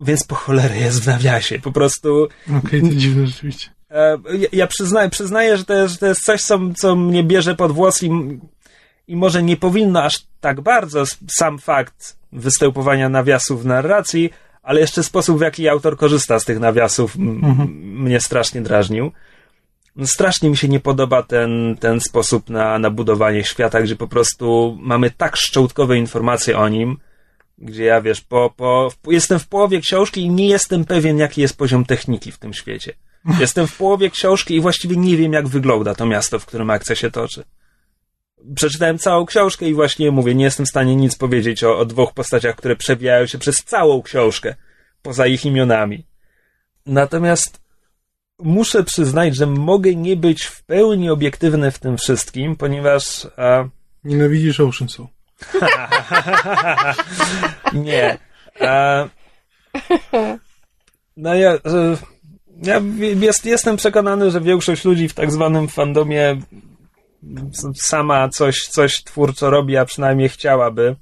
[0.00, 1.58] Więc po cholerę jest w nawiasie.
[1.58, 2.28] Po prostu.
[2.46, 3.70] Okej, okay, to dziwne rzeczywiście.
[3.90, 7.24] E, ja, ja przyznaję, przyznaję że, to jest, że to jest coś, co, co mnie
[7.24, 8.10] bierze pod włos i,
[9.08, 14.30] i może nie powinno aż tak bardzo sam fakt występowania nawiasów w narracji,
[14.62, 17.68] ale jeszcze sposób, w jaki autor korzysta z tych nawiasów mhm.
[18.02, 19.12] mnie strasznie drażnił.
[20.04, 24.78] Strasznie mi się nie podoba ten, ten sposób na, na budowanie świata, gdzie po prostu
[24.80, 26.98] mamy tak szczątkowe informacje o nim,
[27.62, 31.56] gdzie ja wiesz, po, po, jestem w połowie książki i nie jestem pewien, jaki jest
[31.56, 32.92] poziom techniki w tym świecie.
[33.40, 36.96] Jestem w połowie książki i właściwie nie wiem, jak wygląda to miasto, w którym akcja
[36.96, 37.44] się toczy.
[38.54, 42.14] Przeczytałem całą książkę i właśnie mówię, nie jestem w stanie nic powiedzieć o, o dwóch
[42.14, 44.54] postaciach, które przewijają się przez całą książkę,
[45.02, 46.06] poza ich imionami.
[46.86, 47.60] Natomiast
[48.38, 53.26] muszę przyznać, że mogę nie być w pełni obiektywny w tym wszystkim, ponieważ.
[53.36, 53.64] A...
[54.04, 55.08] Nienawidzisz Ocean Soul.
[57.72, 58.18] nie.
[58.60, 59.08] E,
[61.16, 61.58] no ja,
[62.62, 62.80] ja
[63.20, 66.36] jest, jestem przekonany, że większość ludzi w tak zwanym fandomie
[67.74, 70.96] sama coś, coś twórczo robi, a przynajmniej chciałaby.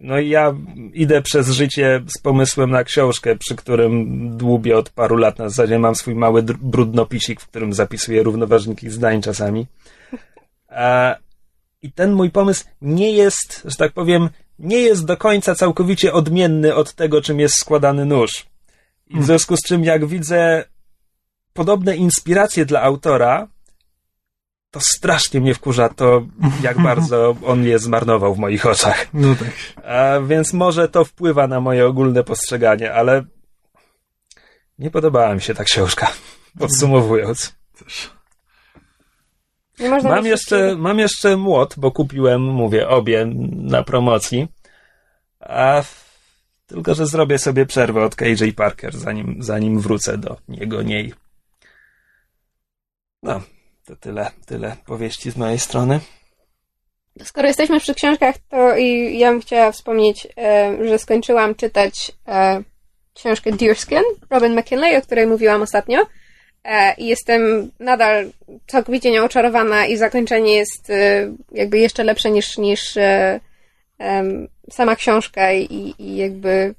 [0.00, 0.54] No i ja
[0.92, 5.38] idę przez życie z pomysłem na książkę, przy którym dłubię od paru lat.
[5.38, 9.66] Na zasadzie mam swój mały brudnopisik, w którym zapisuję równoważniki zdań czasami.
[10.68, 11.14] A,
[11.82, 16.74] i ten mój pomysł nie jest, że tak powiem, nie jest do końca całkowicie odmienny
[16.74, 18.46] od tego, czym jest składany nóż.
[19.06, 19.26] I w hmm.
[19.26, 20.64] związku z czym, jak widzę
[21.52, 23.48] podobne inspiracje dla autora,
[24.70, 26.26] to strasznie mnie wkurza to,
[26.62, 29.06] jak bardzo on je zmarnował w moich oczach.
[29.14, 29.84] No tak.
[29.84, 33.24] A więc może to wpływa na moje ogólne postrzeganie, ale
[34.78, 36.12] nie podobała mi się ta książka.
[36.58, 37.56] Podsumowując.
[37.78, 38.17] Też
[40.02, 44.48] mam jeszcze, mam jeszcze młot, bo kupiłem, mówię, obie na promocji.
[45.40, 45.82] A
[46.66, 51.14] tylko, że zrobię sobie przerwę od KJ Parker, zanim, zanim wrócę do niego, niej.
[53.22, 53.40] No,
[53.84, 56.00] to tyle, tyle powieści z mojej strony.
[57.24, 62.62] Skoro jesteśmy przy książkach, to i ja bym chciała wspomnieć, e, że skończyłam czytać e,
[63.14, 65.98] książkę Deerskin Robin McKinley, o której mówiłam ostatnio.
[66.64, 68.30] E, jestem nadal
[68.66, 73.40] całkowicie nieoczarowana i zakończenie jest e, jakby jeszcze lepsze niż, niż e,
[74.70, 76.74] sama książka i, i jakby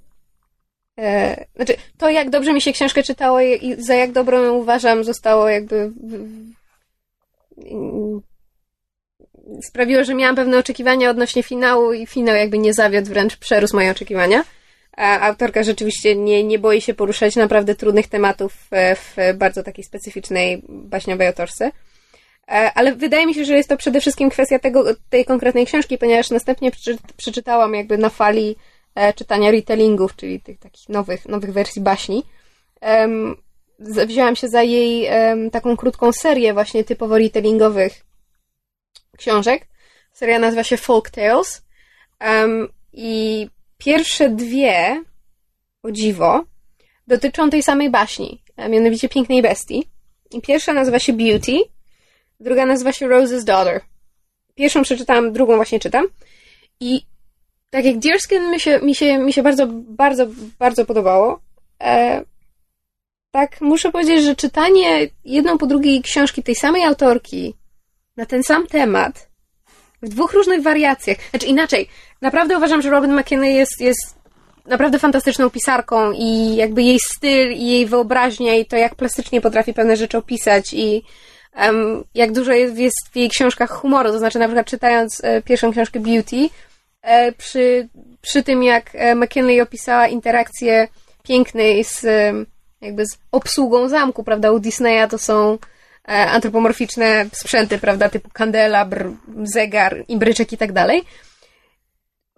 [1.55, 5.49] znaczy, to jak dobrze mi się książkę czytało i za jak dobrą ją uważam, zostało
[5.49, 5.91] jakby.
[9.63, 13.91] sprawiło, że miałam pewne oczekiwania odnośnie finału i finał jakby nie zawiódł, wręcz przerósł moje
[13.91, 14.43] oczekiwania.
[14.99, 21.27] Autorka rzeczywiście nie, nie boi się poruszać naprawdę trudnych tematów w bardzo takiej specyficznej baśniowej
[21.27, 21.71] otorsce.
[22.47, 25.97] E, ale wydaje mi się, że jest to przede wszystkim kwestia tego, tej konkretnej książki,
[25.97, 26.71] ponieważ następnie
[27.17, 28.55] przeczytałam jakby na fali
[28.95, 32.23] e, czytania retellingów, czyli tych takich nowych, nowych wersji baśni.
[33.79, 35.09] Wzięłam się za jej
[35.51, 38.05] taką krótką serię właśnie typowo retellingowych
[39.17, 39.67] książek.
[40.13, 41.65] Seria nazywa się Folk Tales.
[42.93, 43.47] I
[43.79, 45.03] Pierwsze dwie,
[45.83, 46.43] o dziwo,
[47.07, 49.83] dotyczą tej samej baśni, a mianowicie Pięknej Bestii.
[50.31, 51.57] I pierwsza nazywa się Beauty,
[52.39, 53.81] druga nazywa się Rose's Daughter.
[54.55, 56.07] Pierwszą przeczytałam, drugą właśnie czytam.
[56.79, 57.01] I
[57.69, 60.27] tak jak Deerskin mi się, mi się, mi się bardzo, bardzo,
[60.59, 61.39] bardzo podobało,
[61.81, 62.23] e,
[63.31, 67.53] tak muszę powiedzieć, że czytanie jedną po drugiej książki tej samej autorki
[68.17, 69.29] na ten sam temat
[70.01, 71.17] w dwóch różnych wariacjach.
[71.29, 71.89] Znaczy inaczej,
[72.21, 74.19] naprawdę uważam, że Robin McKinney jest, jest
[74.65, 79.73] naprawdę fantastyczną pisarką i jakby jej styl i jej wyobraźnia i to, jak plastycznie potrafi
[79.73, 81.03] pewne rzeczy opisać i
[81.57, 84.11] um, jak dużo jest, jest w jej książkach humoru.
[84.11, 86.49] To znaczy, na przykład czytając e, pierwszą książkę Beauty,
[87.01, 87.87] e, przy,
[88.21, 90.87] przy tym, jak e, McKinley opisała interakcję
[91.23, 92.33] pięknej z e,
[92.81, 94.51] jakby z obsługą zamku, prawda?
[94.51, 95.57] U Disneya to są
[96.07, 98.09] e, antropomorficzne sprzęty, prawda?
[98.09, 99.11] Typu kandelabr,
[99.43, 101.03] zegar, imbryczek i tak dalej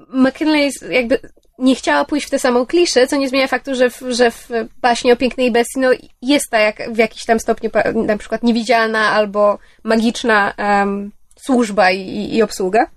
[0.09, 1.19] McKinley jakby
[1.61, 4.49] nie chciała pójść w tę samą kliszę, co nie zmienia faktu, że w, że w
[4.81, 5.89] baśni o pięknej bestii no,
[6.21, 11.11] jest ta jak, w jakiś tam stopniu na przykład niewidzialna albo magiczna um,
[11.45, 12.87] służba i, i, obsługa.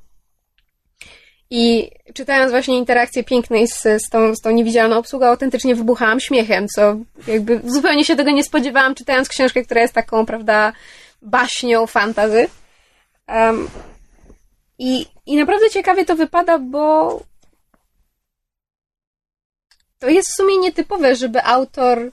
[1.51, 6.67] I czytając właśnie interakcję pięknej z, z, tą, z tą niewidzialną obsługą, autentycznie wybuchałam śmiechem,
[6.69, 10.73] co jakby zupełnie się tego nie spodziewałam, czytając książkę, która jest taką, prawda,
[11.23, 12.47] baśnią fantazy.
[13.29, 13.69] Um,
[14.79, 17.21] i, I naprawdę ciekawie to wypada, bo
[19.99, 22.11] to jest w sumie nietypowe, żeby autor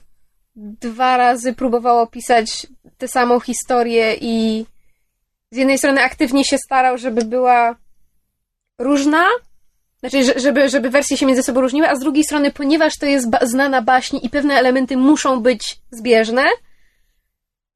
[0.56, 2.66] dwa razy próbował opisać
[2.98, 4.66] tę samą historię i
[5.50, 7.76] z jednej strony aktywnie się starał, żeby była
[8.78, 9.26] różna,
[10.00, 13.30] znaczy, żeby, żeby wersje się między sobą różniły, a z drugiej strony, ponieważ to jest
[13.30, 16.44] ba znana baśń i pewne elementy muszą być zbieżne,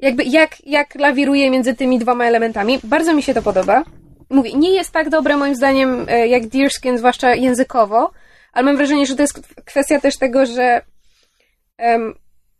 [0.01, 2.81] jakby jak, jak lawiruje między tymi dwoma elementami.
[2.85, 3.85] Bardzo mi się to podoba
[4.31, 8.11] mówię, nie jest tak dobre moim zdaniem e, jak Deerskin, zwłaszcza językowo,
[8.53, 10.83] ale mam wrażenie, że to jest kwestia też tego, że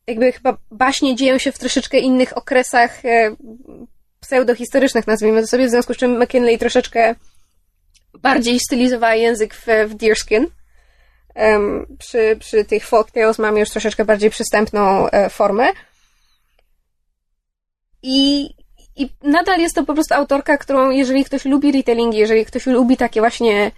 [0.07, 3.37] jakby chyba baśnie dzieją się w troszeczkę innych okresach e,
[4.21, 7.15] pseudohistorycznych, nazwijmy to sobie, w związku z czym McKinley troszeczkę
[8.15, 10.47] bardziej stylizowała język w, w Deerskin.
[11.35, 15.69] Um, przy, przy tych folk tales mamy już troszeczkę bardziej przystępną e, formę.
[18.03, 18.51] I
[18.97, 22.97] i nadal jest to po prostu autorka, którą, jeżeli ktoś lubi retailingi, jeżeli ktoś lubi
[22.97, 23.71] takie właśnie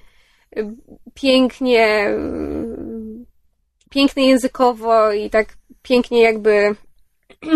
[0.56, 0.66] y,
[1.14, 3.26] pięknie, y,
[3.90, 5.48] pięknie językowo i tak
[5.82, 6.74] pięknie jakby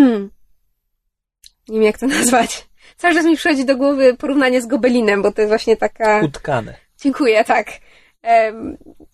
[1.68, 2.68] nie wiem jak to nazwać.
[2.96, 6.20] Cały czas mi przychodzi do głowy porównanie z gobelinem, bo to jest właśnie taka...
[6.24, 6.74] Utkane.
[7.00, 7.66] Dziękuję, tak.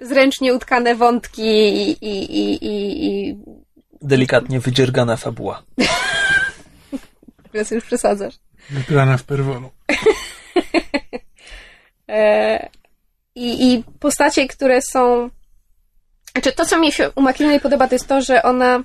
[0.01, 1.91] Zręcznie utkane wątki i...
[1.91, 3.37] i, i, i, i...
[4.03, 5.63] Delikatnie wydziergana fabuła.
[7.59, 8.35] Teraz już przesadzasz.
[8.71, 9.71] Wyplana w perwolu.
[12.09, 12.69] e,
[13.35, 15.31] i, I postacie, które są...
[16.33, 18.85] Znaczy, to, co mi się u Macmillan podoba, to jest to, że ona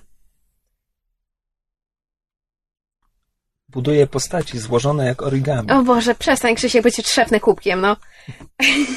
[3.69, 5.71] buduje postaci złożone jak origami.
[5.71, 7.97] O Boże, przestań Krzysiek, bo cię trzepnę kubkiem, no.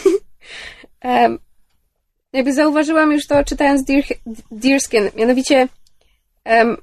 [1.04, 1.38] um,
[2.32, 4.04] jakby zauważyłam już to czytając Deer,
[4.50, 5.68] Deerskin, mianowicie
[6.44, 6.76] um,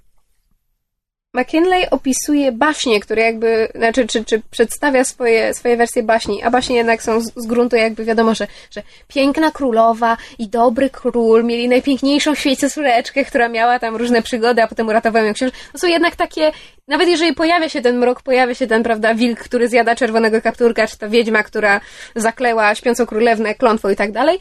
[1.36, 6.76] McKinley opisuje baśnie, które jakby, znaczy, czy, czy przedstawia swoje, swoje wersje baśni, a baśnie
[6.76, 11.69] jednak są z, z gruntu jakby wiadomo, że, że piękna królowa i dobry król mieli
[11.69, 15.52] najpiękniejszą w świecie córeczkę, która miała tam różne przygody, a potem uratowała ją książę.
[15.72, 16.52] To są jednak takie,
[16.88, 20.88] nawet jeżeli pojawia się ten mrok, pojawia się ten, prawda, wilk, który zjada czerwonego kapturka,
[20.88, 21.82] czy ta wiedźma, która
[22.15, 24.39] zakleła śpiącą królewnę klątwą i tak dalej,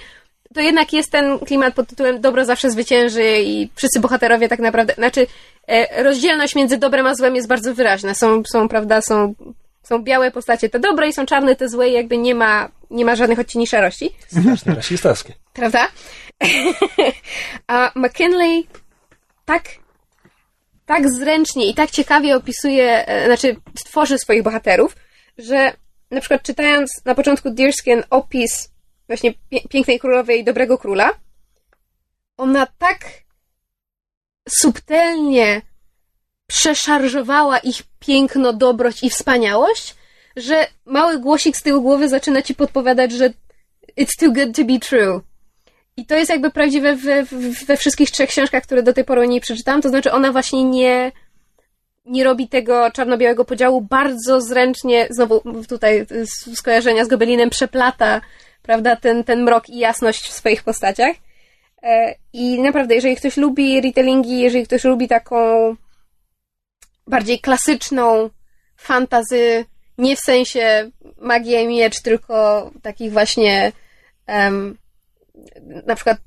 [0.54, 4.94] to jednak jest ten klimat pod tytułem dobro zawsze zwycięży i wszyscy bohaterowie tak naprawdę,
[4.94, 5.26] znaczy
[5.96, 8.14] rozdzielność między dobrem a złem jest bardzo wyraźna.
[8.14, 9.34] Są, są prawda, są,
[9.82, 13.04] są białe postacie te dobre i są czarne te złe i jakby nie ma, nie
[13.04, 14.10] ma żadnych odcieni szarości.
[14.26, 15.32] Strasznie rasistowskie.
[15.52, 15.88] Prawda?
[17.66, 18.66] a McKinley
[19.44, 19.62] tak
[20.86, 24.96] tak zręcznie i tak ciekawie opisuje, e, znaczy tworzy swoich bohaterów,
[25.38, 25.72] że
[26.10, 28.70] na przykład czytając na początku Deerskin opis
[29.06, 29.34] właśnie
[29.70, 31.10] pięknej królowej i dobrego króla,
[32.36, 32.98] ona tak
[34.48, 35.62] subtelnie
[36.46, 39.94] przeszarżowała ich piękno, dobroć i wspaniałość,
[40.36, 43.30] że mały głosik z tyłu głowy zaczyna ci podpowiadać, że
[44.00, 45.20] it's too good to be true.
[45.96, 47.24] I to jest jakby prawdziwe we,
[47.66, 49.82] we wszystkich trzech książkach, które do tej pory o niej przeczytałam.
[49.82, 51.12] To znaczy, ona właśnie nie,
[52.04, 56.06] nie robi tego czarno-białego podziału bardzo zręcznie, znowu tutaj
[56.54, 58.20] skojarzenia z Gobelinem przeplata,
[58.62, 61.16] prawda, ten, ten mrok i jasność w swoich postaciach.
[61.82, 65.36] E, I naprawdę, jeżeli ktoś lubi retellingi, jeżeli ktoś lubi taką
[67.06, 68.30] bardziej klasyczną
[68.76, 69.64] fantazy,
[69.98, 73.72] nie w sensie magia i miecz, tylko takich właśnie
[74.28, 74.78] um,
[75.86, 76.18] na przykład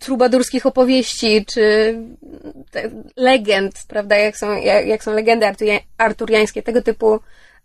[0.00, 1.94] trubadurskich opowieści, czy
[3.16, 5.46] legend, prawda, jak są, jak, jak są legendy
[5.98, 7.20] arturiańskie, tego typu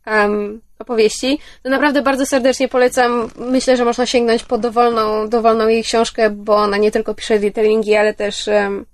[0.08, 3.30] um, opowieści, to naprawdę bardzo serdecznie polecam.
[3.36, 7.96] Myślę, że można sięgnąć po dowolną, dowolną jej książkę, bo ona nie tylko pisze retellingi,
[7.96, 8.86] ale też um,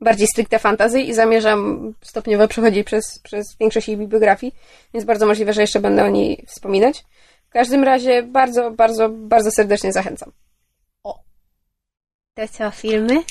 [0.00, 4.54] bardziej stricte fantazy i zamierzam stopniowo przechodzić przez, przez większość jej bibliografii,
[4.94, 7.04] więc bardzo możliwe, że jeszcze będę o niej wspominać.
[7.48, 10.32] W każdym razie bardzo, bardzo, bardzo serdecznie zachęcam.
[11.02, 11.18] O.
[12.34, 13.22] To co, filmy?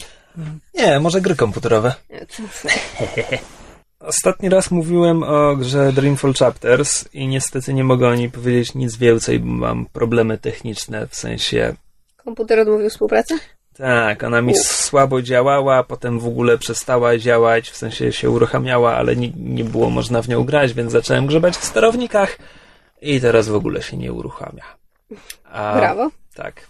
[0.73, 1.93] Nie, może gry komputerowe.
[3.99, 8.97] Ostatni raz mówiłem o grze Dreamfall Chapters i niestety nie mogę o niej powiedzieć nic
[8.97, 11.75] więcej, bo mam problemy techniczne, w sensie...
[12.17, 13.39] Komputer odmówił współpracy?
[13.77, 19.15] Tak, ona mi słabo działała, potem w ogóle przestała działać, w sensie się uruchamiała, ale
[19.15, 22.37] nie, nie było można w nią grać, więc zacząłem grzebać w sterownikach
[23.01, 24.63] i teraz w ogóle się nie uruchamia.
[25.43, 26.09] A, Brawo.
[26.35, 26.67] Tak.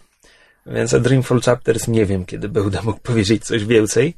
[0.65, 4.13] Więc o Dreamfall Chapters nie wiem, kiedy będę mógł powiedzieć coś więcej.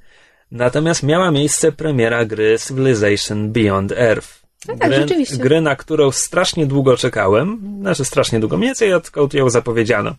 [0.52, 4.40] Natomiast miała miejsce premiera gry Civilization Beyond Earth.
[4.68, 5.38] No tak, gry, rzeczywiście.
[5.38, 7.78] Gry, na którą strasznie długo czekałem.
[7.82, 10.16] Znaczy strasznie długo, mniej więcej odkąd ją zapowiedziano.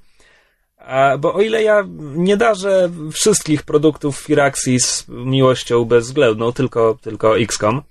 [0.78, 7.82] A, bo o ile ja nie darzę wszystkich produktów Firaxis miłością bezwzględną, tylko, tylko XCOM,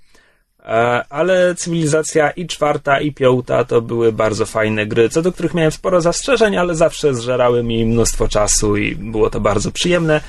[1.10, 5.71] ale cywilizacja i czwarta, i piąta to były bardzo fajne gry, co do których miałem
[5.71, 10.21] sporo zastrzeżeń, ale zawsze zżerały mi mnóstwo czasu i było to bardzo przyjemne.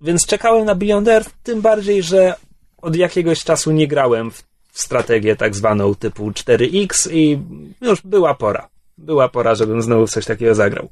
[0.00, 2.34] Więc czekałem na Beyond Earth, tym bardziej, że
[2.82, 7.38] od jakiegoś czasu nie grałem w strategię tak zwaną typu 4X i
[7.80, 8.68] już była pora.
[8.98, 10.88] Była pora, żebym znowu coś takiego zagrał.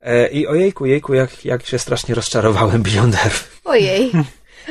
[0.00, 3.60] E, I ojejku, jejku, jak, jak się strasznie rozczarowałem Beyond Earth.
[3.64, 4.12] Ojej.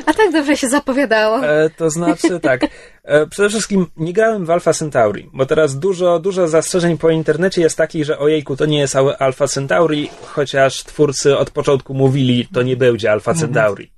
[0.06, 1.46] A tak dobrze się zapowiadało.
[1.46, 2.60] E, to znaczy tak.
[3.04, 7.60] E, przede wszystkim nie grałem w Alpha Centauri, bo teraz dużo, dużo zastrzeżeń po internecie
[7.60, 12.62] jest takich, że ojejku, to nie jest Alpha Centauri, chociaż twórcy od początku mówili, to
[12.62, 13.46] nie będzie Alpha mhm.
[13.46, 13.92] Centauri.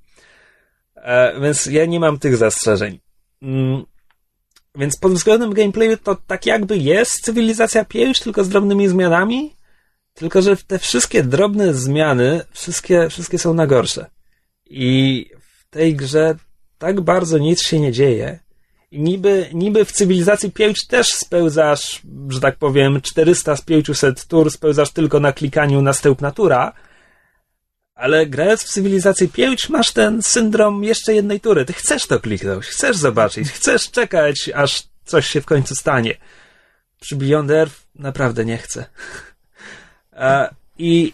[0.95, 2.99] E, więc ja nie mam tych zastrzeżeń.
[3.41, 3.85] Mm,
[4.75, 9.55] więc pod względem gameplayu to tak jakby jest cywilizacja 5, tylko z drobnymi zmianami,
[10.13, 14.05] tylko że te wszystkie drobne zmiany, wszystkie, wszystkie są na gorsze.
[14.65, 15.25] I
[15.71, 16.35] tej grze
[16.77, 18.39] tak bardzo nic się nie dzieje.
[18.91, 24.51] I niby, niby w cywilizacji 5 też spełzasz, że tak powiem, 400 z 500 tur
[24.51, 26.73] spełzasz tylko na klikaniu następna tura,
[27.95, 31.65] ale grając w cywilizację 5 masz ten syndrom jeszcze jednej tury.
[31.65, 36.17] Ty chcesz to kliknąć, chcesz zobaczyć, chcesz czekać, aż coś się w końcu stanie.
[36.99, 38.85] Przy Beyond Earth naprawdę nie chcę.
[40.77, 41.13] I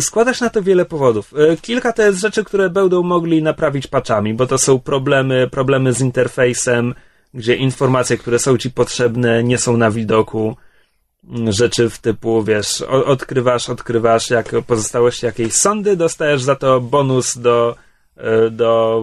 [0.00, 1.34] składasz na to wiele powodów.
[1.36, 5.92] E, kilka to jest rzeczy, które będą mogli naprawić patchami, bo to są problemy, problemy
[5.92, 6.94] z interfejsem,
[7.34, 10.56] gdzie informacje, które są ci potrzebne, nie są na widoku.
[11.28, 17.38] Mm, rzeczy w typu, wiesz, odkrywasz, odkrywasz jak pozostałości jakiejś sądy, dostajesz za to bonus
[17.38, 17.76] do,
[18.16, 19.02] e, do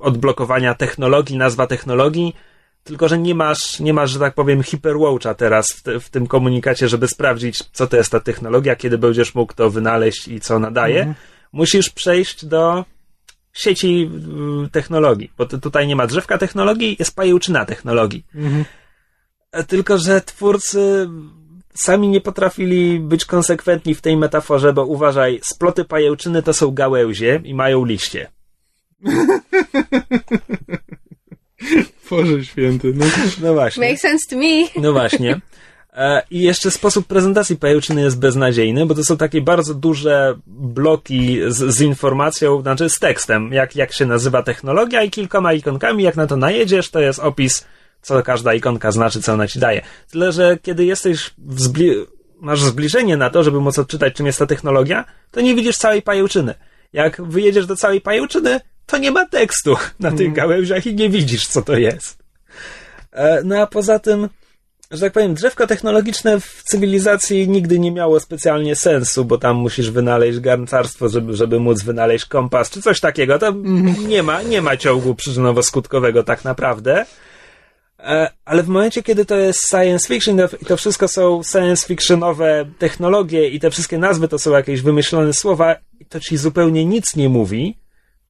[0.00, 2.36] odblokowania technologii, nazwa technologii,
[2.84, 6.26] tylko, że nie masz, nie masz, że tak powiem, hiperwatcha teraz w, te, w, tym
[6.26, 10.58] komunikacie, żeby sprawdzić, co to jest ta technologia, kiedy będziesz mógł to wynaleźć i co
[10.58, 10.98] nadaje.
[10.98, 11.14] Mhm.
[11.52, 12.84] Musisz przejść do
[13.52, 14.10] sieci
[14.72, 18.26] technologii, bo tutaj nie ma drzewka technologii, jest pajęczyna technologii.
[18.34, 18.64] Mhm.
[19.66, 21.08] Tylko, że twórcy
[21.74, 27.40] sami nie potrafili być konsekwentni w tej metaforze, bo uważaj, sploty pajęczyny to są gałęzie
[27.44, 28.30] i mają liście.
[32.10, 32.92] Boże święty.
[32.96, 33.04] No,
[33.42, 33.88] no właśnie.
[33.88, 34.82] Makes sense to me.
[34.82, 35.40] No właśnie.
[35.92, 41.40] E, I jeszcze sposób prezentacji pajęczyny jest beznadziejny, bo to są takie bardzo duże bloki
[41.48, 46.04] z, z, informacją, znaczy z tekstem, jak, jak się nazywa technologia i kilkoma ikonkami.
[46.04, 47.64] Jak na to najedziesz, to jest opis,
[48.02, 49.82] co każda ikonka znaczy, co ona ci daje.
[50.10, 52.06] Tyle, że kiedy jesteś w zbli-
[52.40, 56.02] masz zbliżenie na to, żeby móc odczytać, czym jest ta technologia, to nie widzisz całej
[56.02, 56.54] pajęczyny.
[56.92, 60.34] Jak wyjedziesz do całej pajęczyny, to nie ma tekstu na tych mm.
[60.34, 62.18] gałęziach i nie widzisz, co to jest.
[63.12, 64.28] E, no a poza tym,
[64.90, 69.90] że tak powiem, drzewko technologiczne w cywilizacji nigdy nie miało specjalnie sensu, bo tam musisz
[69.90, 73.38] wynaleźć garncarstwo, żeby, żeby móc wynaleźć kompas, czy coś takiego.
[73.38, 73.62] Tam
[74.08, 77.06] nie ma, nie ma ciągu przyczynowo-skutkowego tak naprawdę.
[77.98, 82.66] E, Ale w momencie, kiedy to jest science fiction i to wszystko są science fictionowe
[82.78, 85.76] technologie i te wszystkie nazwy to są jakieś wymyślone słowa
[86.08, 87.78] to ci zupełnie nic nie mówi,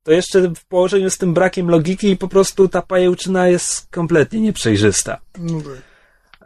[0.04, 5.18] to jeszcze w położeniu z tym brakiem logiki po prostu ta pajęczyna jest kompletnie nieprzejrzysta.
[5.38, 5.82] No tak.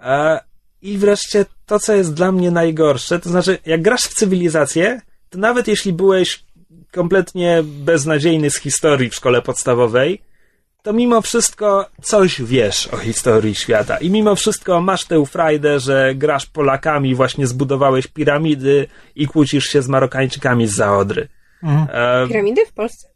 [0.01, 0.41] A,
[0.83, 5.01] I wreszcie to, co jest dla mnie najgorsze, to znaczy, jak grasz w cywilizację,
[5.31, 6.45] to nawet jeśli byłeś
[6.93, 10.23] kompletnie beznadziejny z historii w szkole podstawowej,
[10.83, 13.97] to mimo wszystko coś wiesz o historii świata.
[13.97, 19.83] I mimo wszystko masz tę frajdę, że grasz Polakami, właśnie zbudowałeś piramidy i kłócisz się
[19.83, 21.29] z Marokańczykami z Zaodry.
[21.63, 21.89] Mhm.
[21.93, 23.08] E, Piramidy w Polsce?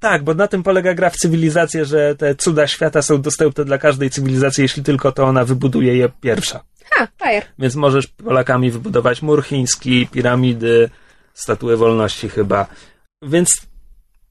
[0.00, 3.78] Tak, bo na tym polega gra w cywilizację, że te cuda świata są dostępne dla
[3.78, 6.64] każdej cywilizacji, jeśli tylko to ona wybuduje je pierwsza.
[6.90, 7.44] Ha, fajer.
[7.58, 10.90] Więc możesz Polakami wybudować mur chiński, piramidy,
[11.34, 12.66] statuę wolności chyba.
[13.22, 13.66] Więc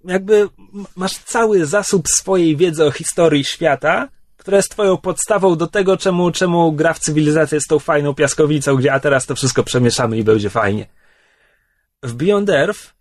[0.06, 0.50] jakby
[0.96, 6.32] masz cały zasób swojej wiedzy o historii świata, która jest twoją podstawą do tego, czemu,
[6.32, 10.24] czemu gra w cywilizację jest tą fajną piaskownicą, gdzie a teraz to wszystko przemieszamy i
[10.24, 10.88] będzie fajnie.
[12.04, 12.95] W Beyond Earth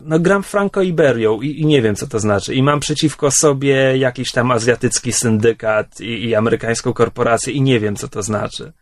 [0.00, 2.54] no gram Franco-Iberią i, i nie wiem, co to znaczy.
[2.54, 7.96] I mam przeciwko sobie jakiś tam azjatycki syndykat i, i amerykańską korporację i nie wiem,
[7.96, 8.72] co to znaczy.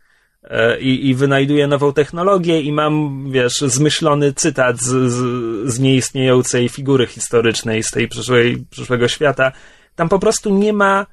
[0.43, 6.69] E, I, I wynajduję nową technologię i mam, wiesz, zmyślony cytat z, z, z nieistniejącej
[6.69, 9.51] figury historycznej z tej przyszłej, przyszłego świata.
[9.95, 11.05] Tam po prostu nie ma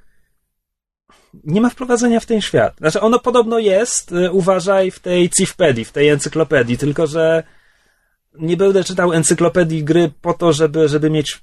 [1.45, 2.77] nie ma wprowadzenia w ten świat.
[2.79, 7.43] Znaczy, ono podobno jest, y, uważaj, w tej Cifpedii, w tej encyklopedii, tylko że
[8.39, 11.43] nie będę czytał encyklopedii gry po to, żeby, żeby mieć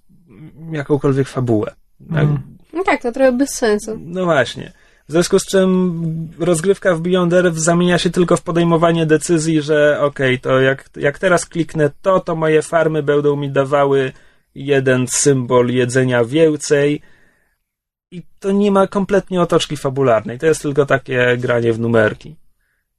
[0.72, 1.76] jakąkolwiek fabułę.
[2.10, 2.40] Mhm.
[2.74, 4.00] No tak, to trochę bez sensu.
[4.00, 4.74] No właśnie.
[5.08, 10.02] W związku z czym rozgrywka w Beyond Earth zamienia się tylko w podejmowanie decyzji, że
[10.02, 14.12] okej, to jak, jak teraz kliknę to, to moje farmy będą mi dawały
[14.56, 17.02] jeden symbol jedzenia więcej
[18.12, 20.40] i to nie ma kompletnie otoczki fabularnej.
[20.40, 22.36] To jest tylko takie granie w numerki.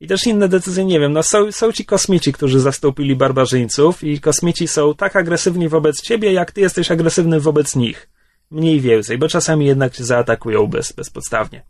[0.01, 4.21] I też inne decyzje, nie wiem, no są, są ci kosmici, którzy zastąpili barbarzyńców i
[4.21, 8.09] kosmici są tak agresywni wobec ciebie, jak ty jesteś agresywny wobec nich.
[8.51, 11.63] Mniej więcej, bo czasami jednak cię zaatakują bez, bezpodstawnie.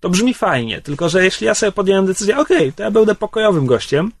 [0.00, 3.66] To brzmi fajnie, tylko że jeśli ja sobie podjąłem decyzję, okej, to ja będę pokojowym
[3.66, 4.12] gościem,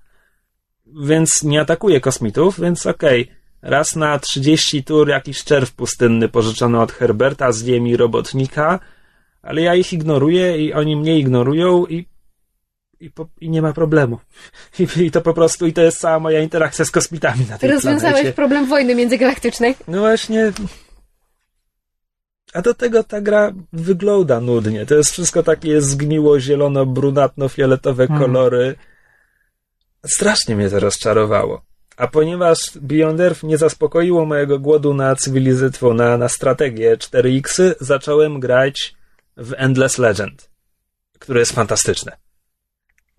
[0.86, 3.30] więc nie atakuję kosmitów, więc okej,
[3.62, 8.80] raz na 30 tur jakiś czerw pustynny pożyczony od Herberta z ziemi robotnika,
[9.42, 12.06] ale ja ich ignoruję i oni mnie ignorują i,
[13.02, 14.18] i, po, i nie ma problemu.
[14.78, 17.70] I, I to po prostu, i to jest cała moja interakcja z kosmitami na tej
[17.70, 18.32] Rozwiązałeś planecie.
[18.32, 19.74] problem wojny międzygalaktycznej.
[19.88, 20.52] No właśnie.
[22.54, 24.86] A do tego ta gra wygląda nudnie.
[24.86, 28.20] To jest wszystko takie zgniło, zielono, brunatno-fioletowe Mhm.
[28.20, 28.74] kolory.
[30.06, 31.62] Strasznie mnie to rozczarowało.
[31.96, 38.40] A ponieważ Beyond Earth nie zaspokoiło mojego głodu na cywilizację, na, na strategię 4X, zacząłem
[38.40, 38.94] grać
[39.36, 40.50] w Endless Legend,
[41.18, 42.16] które jest fantastyczne.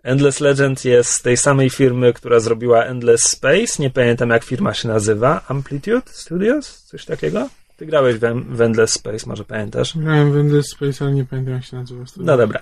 [0.03, 3.73] Endless Legend jest z tej samej firmy, która zrobiła Endless Space.
[3.83, 5.41] Nie pamiętam jak firma się nazywa.
[5.47, 6.83] Amplitude Studios?
[6.83, 7.49] Coś takiego?
[7.77, 8.15] Ty grałeś
[8.49, 9.97] w, Endless Space, może pamiętasz?
[9.97, 12.05] Grałem w Endless Space, ale nie pamiętam jak się nazywa.
[12.05, 12.25] studio.
[12.31, 12.61] No dobra.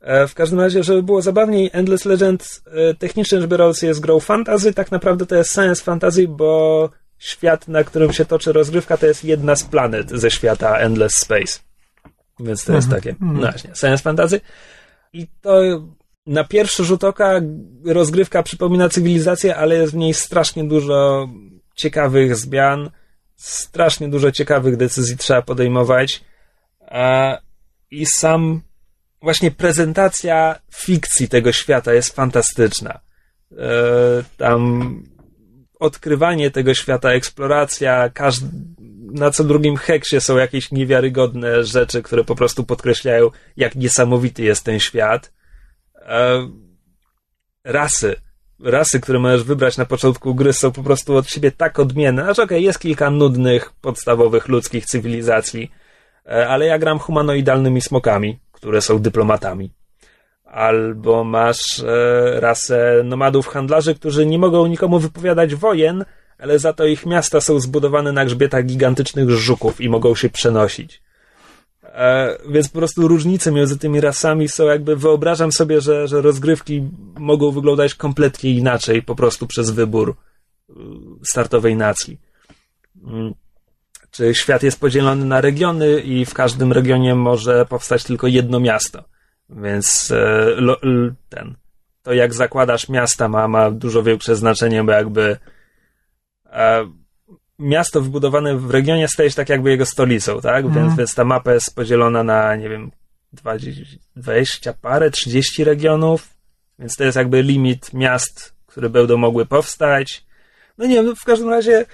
[0.00, 4.20] E, W każdym razie, żeby było zabawniej, Endless Legend e, technicznie rzecz biorąc jest grą
[4.20, 9.06] fantasy, tak naprawdę to jest science fantasy, bo świat, na którym się toczy rozgrywka, to
[9.06, 11.58] jest jedna z planet ze świata Endless Space.
[12.40, 13.02] Więc to jest Mhm.
[13.02, 14.40] takie, no właśnie, science fantasy.
[15.12, 15.60] I to
[16.26, 17.40] na pierwszy rzut oka
[17.84, 21.28] rozgrywka przypomina cywilizację, ale jest w niej strasznie dużo
[21.74, 22.90] ciekawych zmian,
[23.36, 26.24] strasznie dużo ciekawych decyzji trzeba podejmować.
[27.90, 28.62] I sam
[29.22, 33.00] właśnie prezentacja fikcji tego świata jest fantastyczna.
[33.58, 33.64] E,
[34.36, 35.02] tam
[35.78, 38.10] odkrywanie tego świata, eksploracja,
[39.12, 44.64] na co drugim heksie są jakieś niewiarygodne rzeczy, które po prostu podkreślają, jak niesamowity jest
[44.64, 45.32] ten świat.
[46.06, 46.48] E,
[47.64, 48.16] rasy.
[48.64, 52.24] Rasy, które możesz wybrać na początku gry, są po prostu od siebie tak odmienne.
[52.24, 55.72] Znaczy, okej, jest kilka nudnych, podstawowych ludzkich cywilizacji,
[56.26, 59.72] e, ale ja gram humanoidalnymi smokami, które są dyplomatami.
[60.44, 66.04] Albo masz e, rasę nomadów handlarzy, którzy nie mogą nikomu wypowiadać wojen,
[66.38, 71.02] ale za to ich miasta są zbudowane na grzbietach gigantycznych żuków i mogą się przenosić.
[71.82, 76.88] E, więc po prostu różnice między tymi rasami są jakby, wyobrażam sobie, że, że rozgrywki
[77.18, 80.16] mogą wyglądać kompletnie inaczej po prostu przez wybór
[80.70, 80.74] y,
[81.24, 82.20] startowej nacji.
[83.04, 83.34] Mm.
[84.10, 89.04] Czy świat jest podzielony na regiony i w każdym regionie może powstać tylko jedno miasto.
[89.50, 90.76] Więc e, lo,
[91.28, 91.54] ten,
[92.02, 95.36] to jak zakładasz miasta ma, ma dużo większe znaczenie, bo jakby
[96.46, 96.86] e,
[97.58, 100.64] miasto wybudowane w regionie staje się tak jakby jego stolicą, tak?
[100.64, 100.84] Mhm.
[100.84, 102.90] Więc, więc ta mapa jest podzielona na, nie wiem,
[103.32, 103.82] 20,
[104.16, 106.28] 20 parę, 30 regionów,
[106.78, 110.24] więc to jest jakby limit miast, które będą mogły powstać.
[110.78, 111.86] No nie wiem, w każdym razie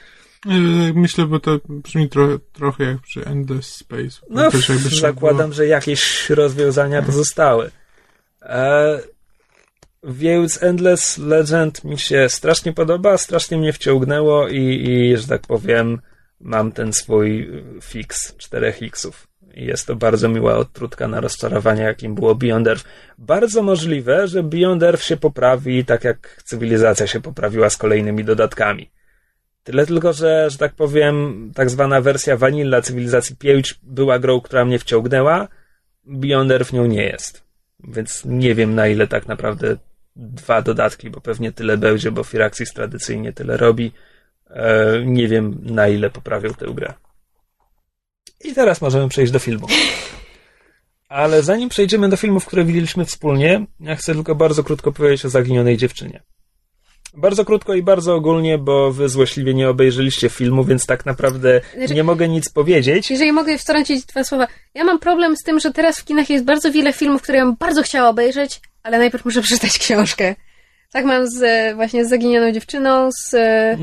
[0.44, 4.20] Nie, Myślę, bo to brzmi trochę, trochę jak przy Endless Space.
[4.30, 7.70] No, Też jakby zakładam, było- że jakieś rozwiązania pozostały.
[8.42, 8.98] E,
[10.04, 16.00] więc Endless Legend mi się strasznie podoba, strasznie mnie wciągnęło i, i że tak powiem,
[16.40, 17.50] mam ten swój
[17.82, 19.28] fix, 4 xów.
[19.54, 22.84] I jest to bardzo miła odtrutka na rozczarowanie, jakim było Beyond Earth.
[23.18, 28.90] Bardzo możliwe, że Beyond Earth się poprawi, tak jak cywilizacja się poprawiła z kolejnymi dodatkami.
[29.64, 34.64] Tyle tylko, że, że tak powiem, tak zwana wersja vanilla cywilizacji 5 była grą, która
[34.64, 35.48] mnie wciągnęła.
[36.04, 37.44] Beyond Earth nią nie jest.
[37.84, 39.76] Więc nie wiem na ile tak naprawdę
[40.18, 43.92] dwa dodatki, bo pewnie tyle będzie, bo Firaxis tradycyjnie tyle robi.
[44.50, 46.94] E, nie wiem na ile poprawią tę grę.
[48.44, 49.66] I teraz możemy przejść do filmu.
[51.08, 55.28] Ale zanim przejdziemy do filmów, które widzieliśmy wspólnie, ja chcę tylko bardzo krótko powiedzieć o
[55.28, 56.22] zaginionej dziewczynie.
[57.14, 61.94] Bardzo krótko i bardzo ogólnie, bo wy złośliwie nie obejrzeliście filmu, więc tak naprawdę Znaczy-
[61.94, 63.10] nie mogę nic powiedzieć.
[63.10, 64.46] Jeżeli mogę wtrącić dwa słowa.
[64.74, 67.44] Ja mam problem z tym, że teraz w kinach jest bardzo wiele filmów, które ja
[67.44, 70.34] bym bardzo chciała obejrzeć, ale najpierw muszę przeczytać książkę.
[70.92, 73.76] Tak mam z, e, właśnie z Zaginioną Dziewczyną, z, e,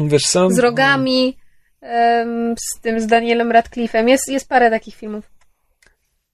[0.49, 1.37] z Rogami,
[2.59, 4.07] z tym, z Danielem Radcliffe'em.
[4.07, 5.25] Jest, jest parę takich filmów.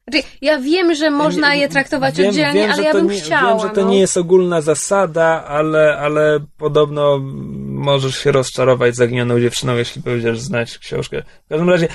[0.08, 3.50] Znaczy, ja wiem, że można je traktować Wiem- oddzielnie, wiem, ale ja bym nie, chciała.
[3.50, 3.90] Wiem, że to no.
[3.90, 7.20] nie jest ogólna zasada, ale, ale podobno
[7.68, 11.24] możesz się rozczarować zaginioną dziewczyną, jeśli będziesz znać książkę.
[11.46, 11.88] W każdym razie,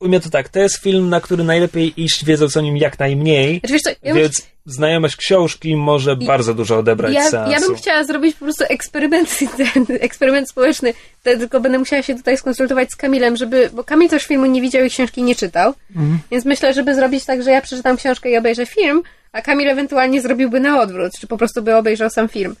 [0.00, 3.58] ujmę to tak, to jest film, na który najlepiej iść wiedząc o nim jak najmniej,
[3.60, 7.52] Znaczy, wiesz co, ja bym więc znajomość książki może I- bardzo dużo odebrać Ja, seansu.
[7.52, 9.38] ja bym chciała zrobić po prostu eksperyment,
[9.74, 14.08] ten, eksperyment społeczny, to tylko będę musiała się tutaj skonsultować z Kamilem, żeby, bo Kamil
[14.08, 16.18] też filmu nie widział i książki nie czytał, Mhm.
[16.30, 20.20] więc myślę, żeby zrobić tak, że ja przeczytam książkę i obejrzę film, a Kamil ewentualnie
[20.22, 22.56] zrobiłby na odwrót, czy po prostu by obejrzał sam film.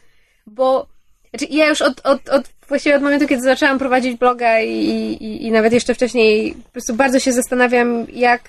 [0.46, 0.86] Bo
[1.30, 4.74] znaczy ja już od, od, od, właściwie od momentu, kiedy zaczęłam prowadzić bloga i,
[5.20, 8.40] i, i nawet jeszcze wcześniej, po prostu bardzo się zastanawiam, jak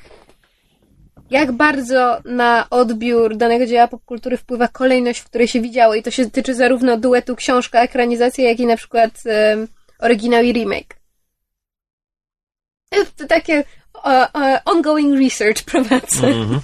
[1.30, 5.96] jak bardzo na odbiór danego dzieła popkultury wpływa kolejność, w której się widziało.
[5.96, 9.68] I to się tyczy zarówno duetu książka, ekranizacja, jak i na przykład um,
[10.00, 11.00] oryginał i remake.
[13.18, 13.64] To takie
[14.06, 16.28] e, e, ongoing research prowadzę.
[16.28, 16.62] Mhm.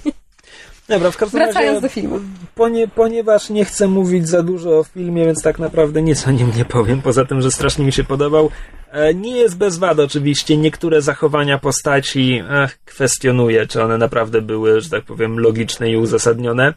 [0.88, 2.20] Dobra, w każdym Wracając razie, do filmu.
[2.54, 6.52] Ponie, ponieważ nie chcę mówić za dużo o filmie, więc tak naprawdę nic o nim
[6.56, 8.50] nie powiem, poza tym, że strasznie mi się podobał.
[8.90, 14.80] E, nie jest bez wad oczywiście, niektóre zachowania postaci ech, kwestionuję, czy one naprawdę były,
[14.80, 16.74] że tak powiem, logiczne i uzasadnione.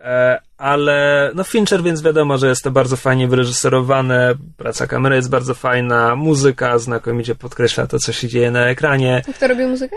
[0.00, 5.30] E, ale no Fincher, więc wiadomo, że jest to bardzo fajnie wyreżyserowane, praca kamery jest
[5.30, 9.22] bardzo fajna, muzyka znakomicie podkreśla to, co się dzieje na ekranie.
[9.36, 9.96] Kto robił muzykę?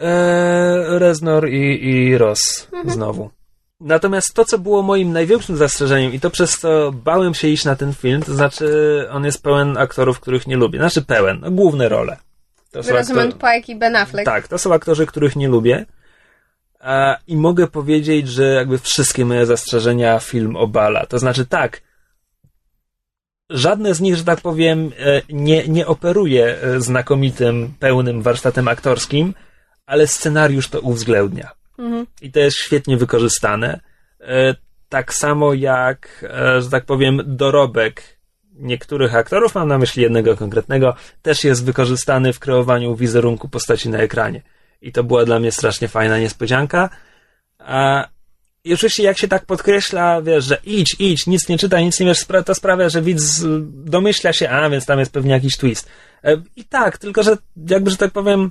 [0.00, 3.30] Eee, Reznor i, i Ross znowu.
[3.80, 7.76] Natomiast to, co było moim największym zastrzeżeniem i to przez co bałem się iść na
[7.76, 8.66] ten film, to znaczy
[9.10, 10.78] on jest pełen aktorów, których nie lubię.
[10.78, 12.16] Znaczy pełen, no, główne role.
[12.70, 14.24] To Rosamund aktor- Pike i Ben Affleck.
[14.24, 15.86] tak, to są aktorzy, których nie lubię.
[16.80, 21.06] E, I mogę powiedzieć, że jakby wszystkie moje zastrzeżenia film obala.
[21.06, 21.82] To znaczy tak,
[23.50, 29.34] żadne z nich, że tak powiem, e, nie, nie operuje e, znakomitym, pełnym warsztatem aktorskim,
[29.86, 31.50] ale scenariusz to uwzględnia.
[31.78, 32.06] Mhm.
[32.22, 33.80] I to jest świetnie wykorzystane.
[34.20, 34.54] E,
[34.88, 38.02] Tak samo jak, e, że tak powiem, dorobek
[38.54, 43.98] niektórych aktorów, mam na myśli jednego konkretnego, też jest wykorzystany w kreowaniu wizerunku postaci na
[43.98, 44.42] ekranie.
[44.82, 46.90] I to była dla mnie strasznie fajna niespodzianka.
[47.58, 48.08] A
[48.64, 52.06] i oczywiście jak się tak podkreśla, wiesz, że idź, idź, nic nie czytaj, nic nie
[52.06, 53.44] wiesz, to sprawia, że widz
[53.84, 55.88] domyśla się, a więc tam jest pewnie jakiś twist.
[56.24, 57.36] E, I tak, tylko że
[57.68, 58.50] jakby, że tak powiem,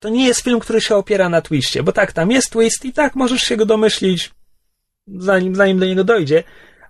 [0.00, 2.92] to nie jest film, który się opiera na twiście, bo tak, tam jest twist i
[2.92, 4.30] tak możesz się go domyślić,
[5.06, 6.42] zanim, zanim do niego dojdzie,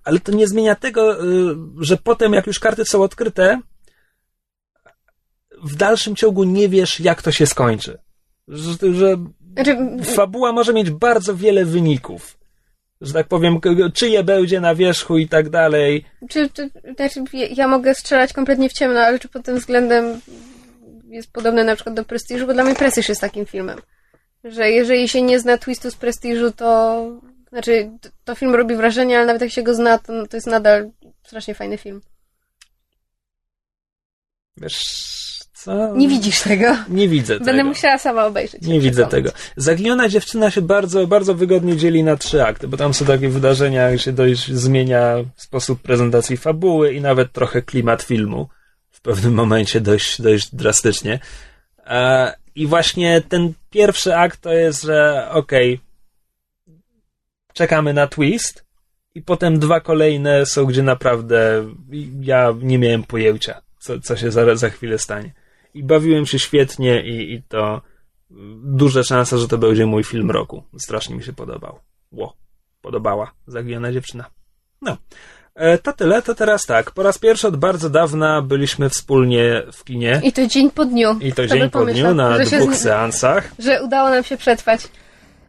[0.03, 3.59] ale to nie zmienia tego, y, że potem, jak już karty są odkryte,
[5.63, 7.97] w dalszym ciągu nie wiesz, jak to się skończy.
[8.47, 9.17] Że, że
[9.53, 12.37] Znaczy, fabuła może mieć bardzo wiele wyników.
[13.01, 13.59] Że tak powiem,
[13.93, 16.05] czyje będzie na wierzchu i tak dalej.
[16.29, 17.23] czy, czy, znaczy,
[17.55, 20.21] ja mogę strzelać kompletnie w ciemno, ale czy pod tym względem
[21.11, 23.79] jest podobne na przykład do Prestiżu, bo dla mnie Prestiż jest takim filmem.
[24.43, 27.05] Że jeżeli się nie zna twistu z Prestiżu, to
[27.49, 27.91] znaczy,
[28.23, 30.91] to film robi wrażenie, ale nawet jak się go zna, to, to jest nadal
[31.23, 32.01] strasznie fajny film.
[34.57, 34.83] Wiesz
[35.53, 35.95] Co?
[35.95, 36.75] Nie widzisz tego.
[36.89, 37.69] Nie widzę Będę tego.
[37.69, 38.61] musiała sama obejrzeć.
[38.61, 39.31] Nie widzę tego.
[39.55, 43.89] Zaginiona dziewczyna się bardzo, bardzo wygodnie dzieli na trzy akty, bo tam są takie wydarzenia,
[43.89, 48.47] gdzie się dość zmienia sposób prezentacji fabuły i nawet trochę klimat filmu.
[49.01, 51.19] Pewnym momencie dość, dość drastycznie.
[51.85, 55.79] E, I właśnie ten pierwszy akt to jest, że okej,
[57.53, 58.65] czekamy na twist
[59.15, 61.69] i potem dwa kolejne są, gdzie naprawdę
[62.21, 65.33] ja nie miałem pojęcia, co, co się za, za chwilę stanie.
[65.73, 67.81] I bawiłem się świetnie i, i to
[68.63, 70.63] duże szanse, że to będzie mój film roku.
[70.79, 71.79] Strasznie mi się podobał.
[72.11, 72.37] Ło,
[72.81, 73.31] podobała.
[73.47, 74.25] Zaginiona dziewczyna.
[74.81, 74.97] No.
[75.55, 76.91] E, to tyle, to teraz tak.
[76.91, 80.21] Po raz pierwszy od bardzo dawna byliśmy wspólnie w kinie.
[80.23, 81.17] I to dzień po dniu.
[81.21, 83.51] I to Kto dzień po dniu na dwóch z- seansach.
[83.59, 84.81] Że udało nam się przetrwać.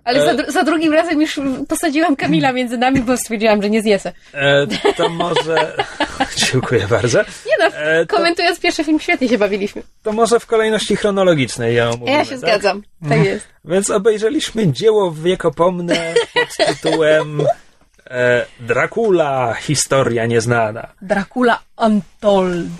[0.04, 3.82] Ale E- za, za drugim razem już posadziłam Kamila między nami, bo stwierdziłam, że nie
[3.82, 4.12] zjesę.
[4.34, 5.76] E, to może...
[6.52, 7.18] Dziękuję bardzo.
[7.18, 9.82] Nie no, E, to, komentując pierwszy film, świetnie się bawiliśmy.
[10.02, 12.38] to może w kolejności chronologicznej ją omówimy, Ja się tak?
[12.38, 12.82] zgadzam.
[13.08, 13.46] Tak jest.
[13.64, 17.42] Więc obejrzeliśmy dzieło wiekopomne pod tytułem
[18.10, 20.94] e, Dracula, historia nieznana.
[21.00, 22.70] Dracula Untold.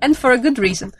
[0.00, 0.92] And for a good reason.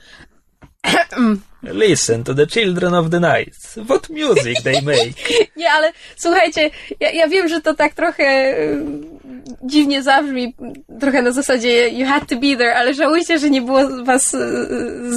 [1.63, 3.55] Listen to the children of the night.
[3.89, 5.15] What music they make.
[5.57, 8.85] Nie, ale słuchajcie, ja, ja wiem, że to tak trochę y,
[9.63, 10.55] dziwnie zabrzmi,
[11.01, 14.39] trochę na zasadzie you had to be there, ale żałujcie, że nie było was y,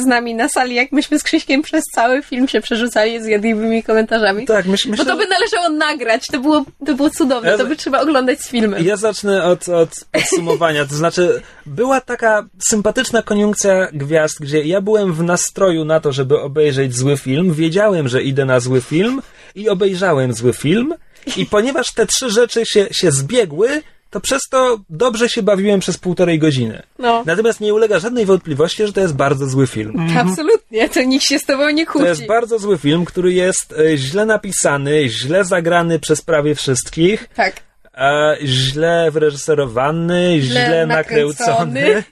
[0.02, 3.84] z nami na sali, jak myśmy z Krzyśkiem przez cały film się przerzucali z jadliwymi
[3.84, 4.46] komentarzami.
[4.46, 7.66] Tak, myśl, Bo myślę, to by należało nagrać, to było, to było cudowne, Ja- to
[7.66, 8.86] by trzeba oglądać z filmem.
[8.86, 10.86] Ja zacznę od, od podsumowania.
[10.86, 16.33] To znaczy, była taka sympatyczna koniunkcja gwiazd, gdzie ja byłem w nastroju na to, żeby
[16.42, 17.54] obejrzeć zły film.
[17.54, 19.22] Wiedziałem, że idę na zły film
[19.56, 20.94] i obejrzałem zły film.
[21.38, 25.98] I ponieważ te trzy rzeczy się, się zbiegły, to przez to dobrze się bawiłem przez
[25.98, 26.84] półtorej godziny.
[27.00, 29.94] No, Natomiast nie ulega żadnej wątpliwości, że to jest bardzo zły film.
[30.18, 32.08] absolutnie, to nikt się z tobą nie To kłóci.
[32.08, 37.30] jest bardzo zły film, który jest e, źle napisany, źle zagrany przez prawie wszystkich.
[37.36, 37.56] Tak.
[37.98, 42.04] E, źle wyreżyserowany, źle, Źle nakręcony.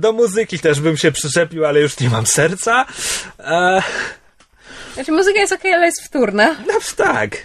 [0.00, 2.86] Do muzyki też bym się przyczepił, ale już nie mam serca.
[3.38, 3.82] E,
[4.94, 6.56] Znaczy muzyka jest okej, ale jest wtórna.
[6.66, 7.36] no tak,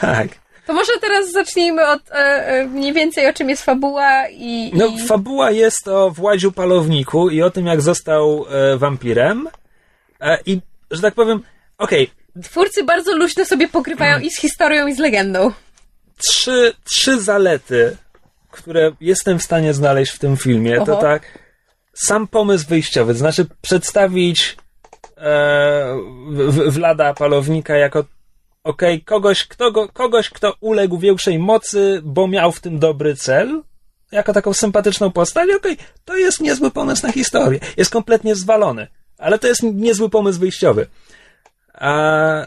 [0.00, 0.28] tak.
[0.66, 4.70] To może teraz zacznijmy od e, e, mniej więcej o czym jest fabuła i...
[4.74, 5.06] No, i...
[5.06, 9.48] fabuła jest o Władziu Palowniku i o tym, jak został e, wampirem.
[10.20, 10.60] E, I,
[10.90, 11.42] że tak powiem,
[11.78, 12.10] okej,
[12.42, 15.52] Twórcy bardzo luźno sobie pokrywają i z historią, i z legendą.
[16.28, 17.96] Trzy, trzy zalety,
[18.50, 21.38] które jestem w stanie znaleźć w tym filmie, to tak
[21.94, 24.56] sam pomysł wyjściowy, to znaczy przedstawić
[25.16, 25.96] e,
[26.30, 28.04] w, w, Vlada Palownika jako
[28.64, 33.62] okej, kogoś, kto go, kogoś, kto uległ większej mocy, bo miał w tym dobry cel,
[34.12, 37.60] jako taką sympatyczną postać, okej, to jest niezły pomysł na historię.
[37.76, 38.86] Jest kompletnie zwalony,
[39.18, 40.86] ale to jest niezły pomysł wyjściowy.
[41.74, 42.46] A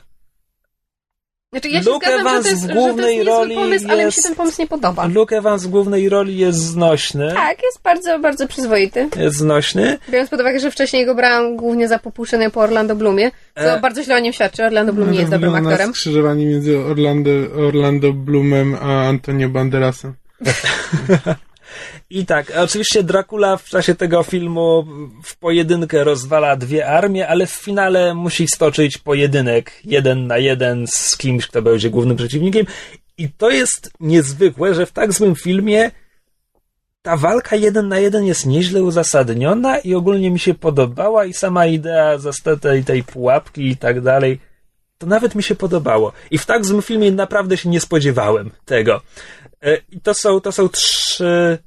[1.53, 3.31] Znaczy ja się Luke zgadzam, że Evans to jest, w że to jest głównej niezły
[3.31, 5.07] roli pomysł, ale mi się jest- ten pomysł nie podoba.
[5.07, 7.31] Luke Evans w głównej roli jest znośny.
[7.35, 9.09] Tak, jest bardzo, bardzo przyzwoity.
[9.17, 9.97] Jest znośny.
[10.09, 13.79] Biorąc pod uwagę, że wcześniej go brałam głównie za popuszczenie po Orlando Bloomie, co E.
[13.79, 14.65] bardzo źle o nim świadczy.
[14.65, 15.89] Orlando Bloom nie jest dobrym aktorem.
[15.89, 17.31] skrzyżowanie między Orlando,
[17.67, 20.13] Orlando Bloomem a Antonio Banderasem.
[22.09, 24.87] I tak, oczywiście Dracula w czasie tego filmu
[25.23, 31.17] w pojedynkę rozwala dwie armie, ale w finale musi stoczyć pojedynek jeden na jeden z
[31.17, 32.65] kimś, kto będzie głównym przeciwnikiem.
[33.17, 35.91] I to jest niezwykłe, że w tak złym filmie
[37.01, 41.65] ta walka jeden na jeden jest nieźle uzasadniona i ogólnie mi się podobała i sama
[41.65, 44.39] idea zasta- tej, tej pułapki i tak dalej,
[44.97, 46.13] to nawet mi się podobało.
[46.31, 49.01] I w tak złym filmie naprawdę się nie spodziewałem tego.
[49.61, 51.59] E, I to są, to są trzy Trzy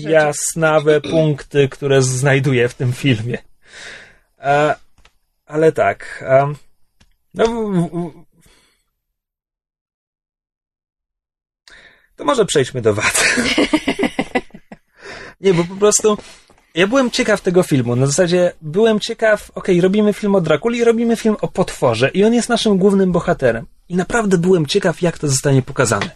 [0.00, 3.38] jasnawe punkty, które znajduję w tym filmie.
[4.38, 4.74] E,
[5.46, 6.24] ale tak.
[6.26, 6.54] em,
[7.34, 8.12] no, w, w,
[12.16, 13.24] to może przejdźmy do wad.
[15.40, 16.18] Nie, bo po prostu
[16.74, 17.96] ja byłem ciekaw tego filmu.
[17.96, 22.34] Na zasadzie byłem ciekaw, okej, robimy film o Drakuli, robimy film o potworze i on
[22.34, 23.66] jest naszym głównym bohaterem.
[23.88, 26.10] I naprawdę byłem ciekaw, jak to zostanie pokazane.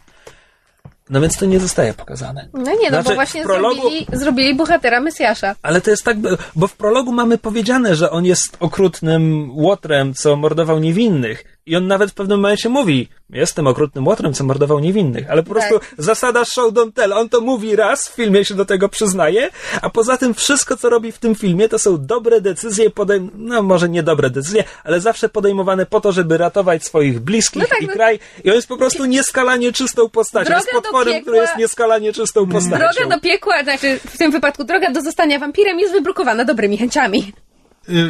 [1.13, 2.49] No więc to nie zostaje pokazane.
[2.53, 5.55] No nie, no Znaczy, bo właśnie prologu- zrobili, zrobili bohatera Mesjasza.
[5.63, 6.17] Ale to jest tak,
[6.57, 11.45] bo w prologu mamy powiedziane, że on jest okrutnym łotrem, co mordował niewinnych.
[11.67, 15.31] I on nawet w pewnym momencie mówi, jestem okrutnym łotrem, co mordował niewinnych.
[15.31, 15.69] Ale po Tak.
[15.69, 17.13] prostu zasada show don't tell.
[17.13, 19.51] On to mówi raz, w filmie się do tego przyznaje,
[19.83, 23.63] a poza tym wszystko, co robi w tym filmie, to są dobre decyzje, podejm- no
[23.63, 27.83] może nie dobre decyzje, ale zawsze podejmowane po to, żeby ratować swoich bliskich No tak,
[27.83, 27.93] i no.
[27.93, 28.19] kraj.
[28.45, 30.45] I on jest po prostu nieskalanie czystą postacią.
[30.45, 32.79] Droga jest potworem, piekła- który jest nieskalanie czystą postacią.
[32.95, 37.33] Droga do piekła, znaczy w tym wypadku droga do zostania wampirem jest wybrukowana dobrymi chęciami.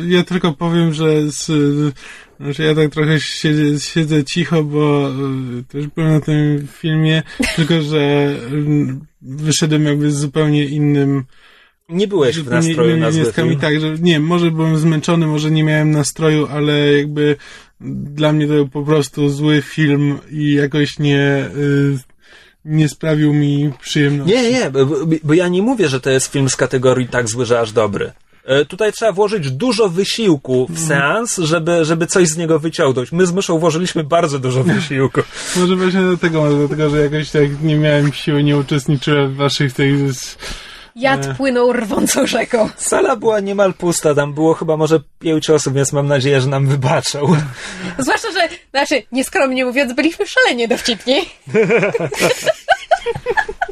[0.08, 1.46] Ja tylko powiem, że, z,
[2.48, 5.10] y, że ja tak trochę siedzę, siedzę cicho, bo
[5.60, 7.22] y, też byłem na tym filmie,
[7.56, 11.24] tylko że y, wyszedłem jakby z zupełnie innym
[11.88, 13.48] Nie byłeś w nastroju innymi na zły wnioskami.
[13.48, 13.60] film.
[13.60, 17.36] Tak, że nie może byłem zmęczony, może nie miałem nastroju, ale jakby
[17.80, 21.98] dla mnie to był po prostu zły film i jakoś nie, y,
[22.64, 24.34] nie sprawił mi przyjemności.
[24.34, 24.86] Nie, nie, bo,
[25.24, 28.12] bo ja nie mówię, że to jest film z kategorii tak zły, że aż dobry.
[28.44, 33.12] E, Tutaj trzeba włożyć dużo wysiłku w seans, żeby, żeby coś z niego wyciągnąć.
[33.12, 35.20] My z myszą włożyliśmy bardzo dużo wysiłku.
[35.56, 39.72] Może właśnie dlatego, może dlatego, że jakoś tak nie miałem siły, nie uczestniczyłem w waszych
[39.72, 39.94] tych...
[40.96, 41.34] Jad E.
[41.34, 42.68] płynął rwącą rzeką.
[42.76, 46.66] Sala była niemal pusta, tam było chyba może pięć osób, więc mam nadzieję, że nam
[46.66, 47.36] wybaczą.
[47.98, 51.16] Zwłaszcza, że, znaczy, nieskromnie mówiąc, byliśmy szalenie dowcipni.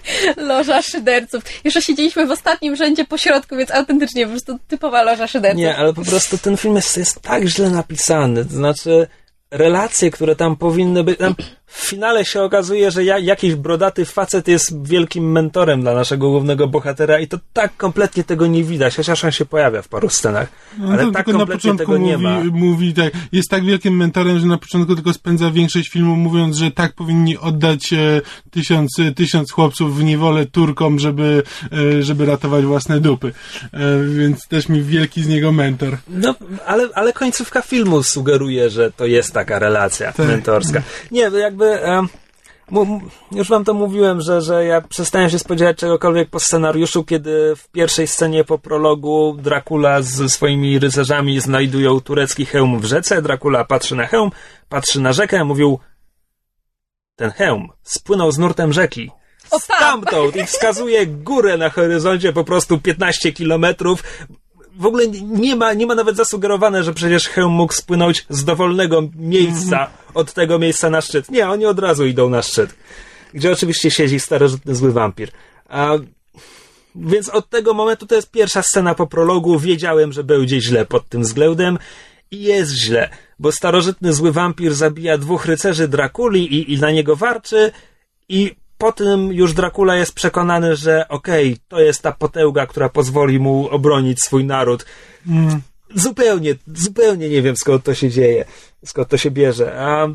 [0.49, 1.43] Loża szyderców.
[1.65, 5.59] Jeszcze siedzieliśmy w ostatnim rzędzie po środku, więc autentycznie po prostu typowa loża szyderców.
[5.61, 8.45] Nie, ale po prostu ten film jest, jest tak źle napisany.
[8.45, 9.07] To znaczy,
[9.51, 11.19] relacje, które tam powinny być.
[11.19, 11.35] Tam
[11.71, 16.69] w finale się okazuje, że ja, jakiś brodaty facet jest wielkim mentorem dla naszego głównego
[16.69, 20.49] bohatera i to tak kompletnie tego nie widać, chociaż on się pojawia w paru scenach.
[20.79, 22.59] No, ale tak na kompletnie początku tego nie mówi, ma.
[22.59, 26.71] mówi tak, jest tak wielkim mentorem, że na początku tylko spędza większość filmu mówiąc, że
[26.71, 31.43] tak powinni oddać e, tysiąc, e, tysiąc chłopców w niewolę Turkom, żeby,
[31.73, 33.33] e, żeby ratować własne dupy.
[33.73, 35.99] E, więc też mi wielki z niego mentor.
[36.09, 36.35] No,
[36.67, 40.27] ale, ale końcówka filmu sugeruje, że to jest taka relacja Tak.
[40.27, 40.83] mentorska.
[41.11, 42.09] Nie, to jakby.
[42.71, 43.01] mu-
[43.33, 47.69] już wam to mówiłem, że, że ja przestałem się spodziewać czegokolwiek po scenariuszu, kiedy w
[47.69, 53.23] pierwszej scenie po prologu Dracula ze swoimi rycerzami znajdują turecki hełm w rzece.
[53.23, 54.31] Dracula patrzy na hełm,
[54.69, 55.79] patrzy na rzekę, mówił
[57.17, 59.11] ten hełm spłynął z nurtem rzeki.
[59.51, 59.77] O, tam!
[59.77, 64.03] Stamtąd i wskazuje górę na horyzoncie po prostu 15 kilometrów.
[64.81, 69.03] W ogóle nie ma, nie ma nawet zasugerowane, że przecież hełm mógł spłynąć z dowolnego
[69.17, 71.31] miejsca od tego miejsca na szczyt.
[71.31, 72.75] Nie, oni od razu idą na szczyt.
[73.35, 75.31] Gdzie oczywiście siedzi starożytny zły wampir.
[75.69, 75.93] A,
[76.95, 79.59] więc od tego momentu to jest pierwsza scena po prologu.
[79.59, 81.79] Wiedziałem, że będzie źle pod tym względem.
[82.31, 87.17] I jest źle, bo starożytny zły wampir zabija dwóch rycerzy Drakuli i, i na niego
[87.17, 87.73] warczy
[88.29, 93.39] i po tym już Dracula jest przekonany, że okej, to jest ta potęga, która pozwoli
[93.39, 94.87] mu obronić swój naród.
[95.27, 95.61] Mm.
[95.95, 98.45] Zupełnie, zupełnie nie wiem skąd to się dzieje,
[98.85, 99.81] skąd to się bierze.
[99.81, 100.09] A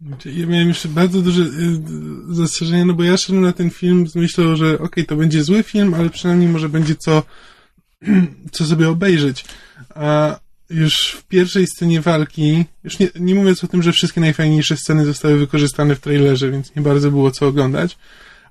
[0.00, 4.08] Znaczy, Ja miałem jeszcze bardzo duże y, zastrzeżenia, no bo ja szedłem na ten film
[4.08, 7.22] z myślą, że okej, to będzie zły film, ale przynajmniej może będzie co,
[8.52, 9.44] co sobie obejrzeć.
[9.94, 10.38] A
[10.70, 15.04] już w pierwszej scenie walki, już nie, nie mówiąc o tym, że wszystkie najfajniejsze sceny
[15.04, 17.96] zostały wykorzystane w trailerze, więc nie bardzo było co oglądać,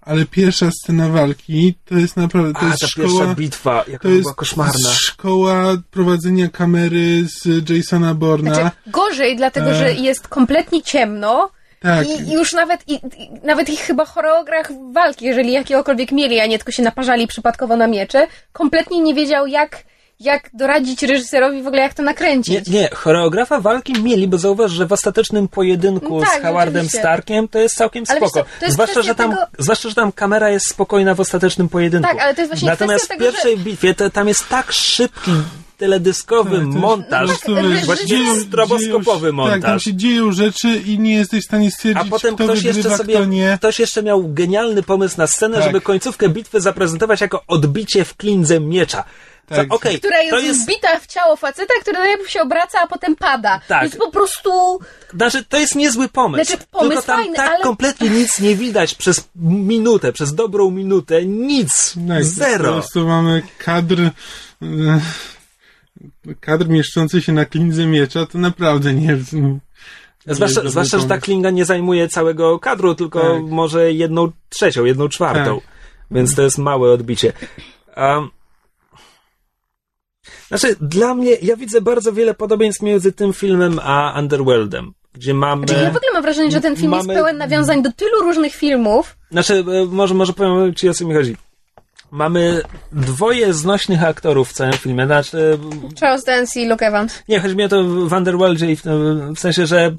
[0.02, 3.08] ale pierwsza scena walki to jest naprawdę, to a, jest ta szkoła...
[3.08, 4.90] pierwsza bitwa, jaka To jest była koszmarna.
[4.90, 8.56] szkoła prowadzenia kamery z Jasona Borna.
[8.56, 9.76] Znaczy, gorzej, dlatego E.
[9.76, 11.50] że jest kompletnie ciemno
[11.80, 12.08] tak.
[12.08, 13.00] i już nawet, i, i,
[13.44, 17.88] nawet ich chyba choreograf walki, jeżeli jakiegokolwiek mieli, a nie tylko się naparzali przypadkowo na
[17.88, 19.84] miecze, kompletnie nie wiedział jak,
[20.20, 22.68] jak doradzić reżyserowi w ogóle jak to Nie, nakręcić.
[22.68, 26.90] nie, choreografa walki mieli, bo zauważ, że w ostatecznym pojedynku Tak, z Howardem.
[26.90, 28.40] Starkiem to jest całkiem Ale spoko.
[28.40, 31.70] co, to jest zwłaszcza, że tam, tego- zwłaszcza, że tam kamera jest spokojna w ostatecznym
[31.70, 32.08] pojedynku.
[32.08, 35.32] Tak, ale to jest właśnie Natomiast w tego, pierwszej bitwie to, tam jest tak szybki
[35.78, 39.84] teledyskowy Tak, to jest montaż, prostu, Tak, dzieją- stroboskopowy dzieją się- Tak, tam montaż.
[39.84, 42.90] się dzieją rzeczy i nie jesteś w stanie stwierdzić, A potem kto ktoś wygrywa, jeszcze
[42.90, 43.56] kto sobie, nie.
[43.60, 45.64] ktoś jeszcze miał genialny pomysł na scenę, Tak.
[45.66, 49.04] żeby końcówkę bitwy zaprezentować jako odbicie w klindze miecza.
[49.50, 49.74] Co, Tak.
[49.74, 53.16] okej, która jest, to jest, wbita w ciało faceta, który najpierw się obraca, a potem
[53.16, 53.62] pada.
[53.68, 53.82] Tak.
[53.82, 54.80] Więc po prostu
[55.14, 56.46] znaczy, to jest niezły pomysł.
[56.46, 60.72] Znaczy, pomysł Tylko tam fajny, tak ale- kompletnie nic nie widać przez minutę, przez dobrą
[60.72, 61.26] minutę.
[61.26, 61.96] Nic.
[62.08, 62.74] Tak, Po Zero.
[62.74, 65.02] prostu mamy kadr, e,
[66.40, 69.60] kadr mieszczący się na klindze miecza, to naprawdę nie, nie
[70.36, 73.44] Zwłaszcza, jest zwłaszcza, że ta klinga nie zajmuje całego kadru, tylko Tak.
[73.44, 75.60] może jedną trzecią, jedną czwartą.
[75.60, 75.70] Tak.
[76.12, 77.34] Więc to jest małe odbicie.
[77.98, 78.30] Um,
[80.48, 85.68] znaczy, dla mnie, ja widzę bardzo wiele podobieństw między tym filmem a Underworldem, gdzie mamy...
[85.68, 88.22] Znaczy, ja w ogóle mam wrażenie, że ten film Mamy- jest pełen nawiązań do tylu
[88.22, 89.18] różnych filmów.
[89.32, 91.36] Znaczy, e, może, może powiem ci o co mi chodzi.
[92.12, 92.62] Mamy
[92.92, 95.06] dwoje znośnych aktorów w całym filmie.
[95.06, 95.58] Znaczy,
[96.00, 97.24] Charles Dance i Luke Evans.
[97.30, 98.84] nie, chodzi mi o to w Underworldzie i w,
[99.36, 99.96] w sensie, że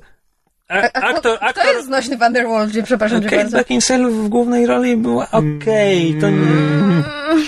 [0.68, 2.82] a, A, a aktor, kto, aktor, kto jest znośny w Underworldzie?
[2.82, 3.56] Przepraszam Kate bardzo.
[3.56, 6.38] Beckinsale w głównej roli była okej, to nie...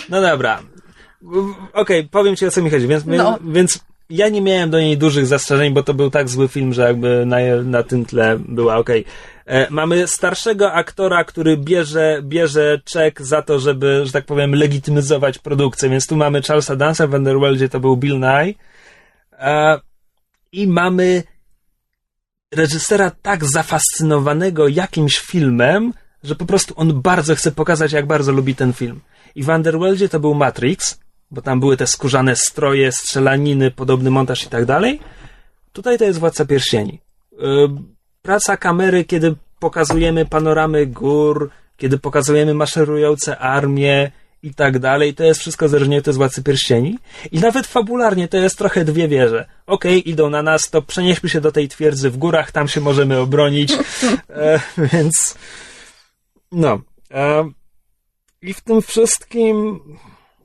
[0.08, 0.62] No dobra.
[1.72, 3.38] Okej, powiem ci o co mi chodzi, więc, No.
[3.44, 6.82] więc ja nie miałem do niej dużych zastrzeżeń, bo to był tak zły film, że
[6.82, 9.04] jakby na, na tym tle była okej.
[9.46, 15.38] E, Mamy starszego aktora, który bierze, bierze czek za to, żeby, że tak powiem, legitymizować
[15.38, 18.54] produkcję, więc tu mamy Charlesa Dansa w Underworldzie, to był Bill Nye.
[19.32, 19.80] E,
[20.52, 21.22] I mamy
[22.54, 25.92] reżysera tak zafascynowanego jakimś filmem,
[26.24, 29.00] że po prostu on bardzo chce pokazać, jak bardzo lubi ten film.
[29.34, 31.00] I w Underworldzie to był Matrix,
[31.30, 35.00] bo tam były te skórzane stroje, strzelaniny, podobny montaż i tak dalej.
[35.72, 37.00] Tutaj to jest Władca Pierścieni.
[37.32, 37.36] E,
[38.22, 44.10] praca kamery, kiedy pokazujemy panoramy gór, kiedy pokazujemy maszerujące armie
[44.42, 46.98] i tak dalej, to jest wszystko zależnie z Władcy Pierścieni.
[47.32, 49.46] I nawet fabularnie to jest trochę dwie wieże.
[49.66, 52.80] Okej, okay, idą na nas, to przenieśmy się do tej twierdzy w górach, tam się
[52.80, 53.72] możemy obronić.
[54.28, 55.34] E, więc
[56.52, 56.80] no.
[57.10, 57.50] E,
[58.42, 59.80] I w tym wszystkim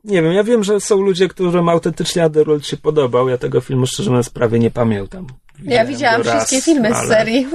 [0.03, 3.29] nie wiem, ja wiem, że są ludzie, którym autentycznie Underworld się podobał.
[3.29, 5.27] Ja tego filmu szczerze mówiąc prawie nie pamiętam.
[5.59, 7.05] Widziałem ja widziałam wszystkie filmy ale...
[7.05, 7.47] z serii.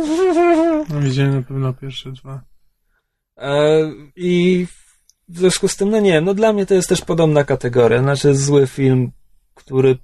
[0.88, 2.42] No, widziałem na pewno pierwsze dwa.
[3.36, 4.66] E, I
[5.28, 8.02] w związku z tym, no nie, no dla mnie to jest też podobna kategoria.
[8.02, 9.10] Znaczy zły film,
[9.54, 9.98] który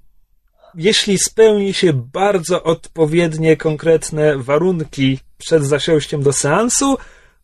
[0.75, 6.97] jeśli spełni się bardzo odpowiednie, konkretne warunki przed zasiąściem do seansu,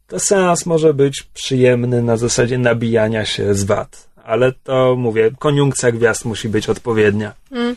[0.08, 4.11] to seans może być przyjemny na zasadzie nabijania się z wad.
[4.32, 7.34] Ale to mówię, koniunkcja gwiazd musi być odpowiednia.
[7.50, 7.76] Hmm.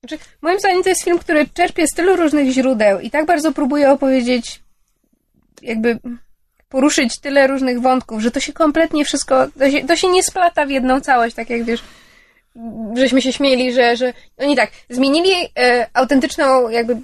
[0.00, 3.52] Znaczy, moim zdaniem to jest film, który czerpie z tylu różnych źródeł i tak bardzo
[3.52, 4.62] próbuje opowiedzieć,
[5.62, 5.98] jakby
[6.68, 10.66] poruszyć tyle różnych wątków, że to się kompletnie wszystko, to się, to się nie splata
[10.66, 11.82] w jedną całość, tak jak wiesz,
[12.94, 16.96] żeśmy się śmieli, że, że oni tak, zmienili e, autentyczną jakby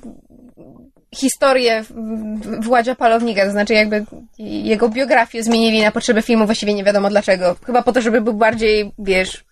[1.14, 1.84] historię
[2.60, 4.04] Władzia Palownika, to znaczy jakby
[4.38, 7.56] jego biografię zmienili na potrzeby filmu, właściwie nie wiadomo dlaczego.
[7.66, 9.44] Chyba po to, żeby był bardziej, wiesz,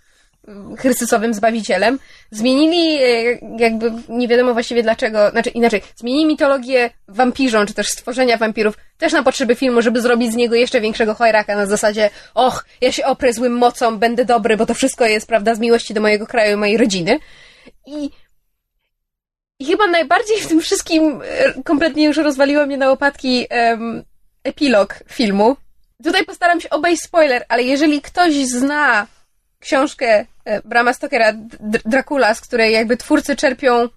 [0.78, 1.98] Chrystusowym Zbawicielem.
[2.30, 8.36] Zmienili e, jakby, nie wiadomo właściwie dlaczego, znaczy inaczej, zmienili mitologię wampirzą, czy też stworzenia
[8.36, 12.64] wampirów, też na potrzeby filmu, żeby zrobić z niego jeszcze większego chojraka na zasadzie, och,
[12.80, 16.00] ja się oprę złym mocą, będę dobry, bo to wszystko jest, prawda, z miłości do
[16.00, 17.18] mojego kraju i mojej rodziny.
[17.86, 18.10] I
[19.62, 24.04] i chyba najbardziej w tym wszystkim e, kompletnie już rozwaliło mnie na łopatki um,
[24.44, 25.56] epilog filmu.
[26.04, 29.06] Tutaj postaram się obejść spoiler, ale jeżeli ktoś zna
[29.60, 31.32] książkę e, Brama Stokera
[31.84, 33.88] Dracula, z której jakby twórcy czerpią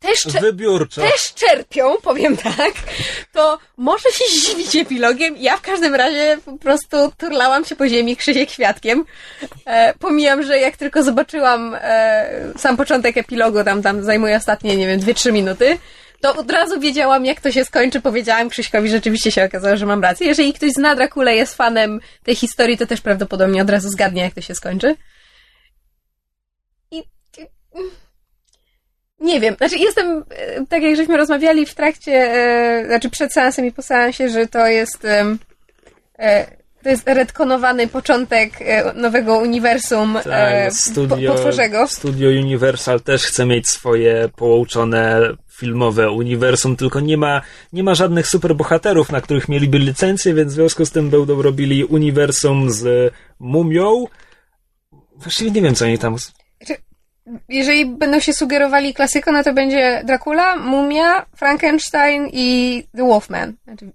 [0.00, 1.00] też, Wybiórczo.
[1.00, 2.72] też czerpią, powiem tak,
[3.32, 5.36] to może się zdziwić epilogiem.
[5.36, 9.04] Ja w każdym razie po prostu turlałam się po ziemi krzysie kwiatkiem.
[9.64, 14.86] E, pomijam, że jak tylko zobaczyłam e, sam początek epilogu, tam, tam zajmuje ostatnie, nie
[14.86, 15.78] wiem, 2-3 minuty,
[16.20, 18.00] to od razu wiedziałam, jak to się skończy.
[18.00, 20.26] Powiedziałam Krzyśkowi, rzeczywiście się okazało, że mam rację.
[20.26, 24.34] Jeżeli ktoś zna Drakulę, jest fanem tej historii, to też prawdopodobnie od razu zgadnie, jak
[24.34, 24.96] to się skończy.
[26.90, 27.02] I...
[29.26, 33.66] Nie wiem, znaczy jestem, e, tak jak żeśmy rozmawiali w trakcie, e, znaczy przed seansem
[33.66, 36.46] i po seansie, że to jest e,
[36.82, 38.50] to jest redkonowany początek
[38.94, 41.86] nowego uniwersum tak, studio, potworzego.
[41.88, 45.20] Studio Universal też chce mieć swoje połączone
[45.56, 47.40] filmowe uniwersum, tylko nie ma,
[47.72, 51.84] nie ma żadnych superbohaterów, na których mieliby licencję, więc w związku z tym będą robili
[51.84, 54.04] uniwersum z mumią.
[55.16, 56.16] Właściwie nie wiem, co oni tam
[57.48, 63.52] jeżeli będą się sugerowali klasyką, no to będzie Dracula, Mumia, Frankenstein i The Wolfman.
[63.64, 63.92] Znaczy,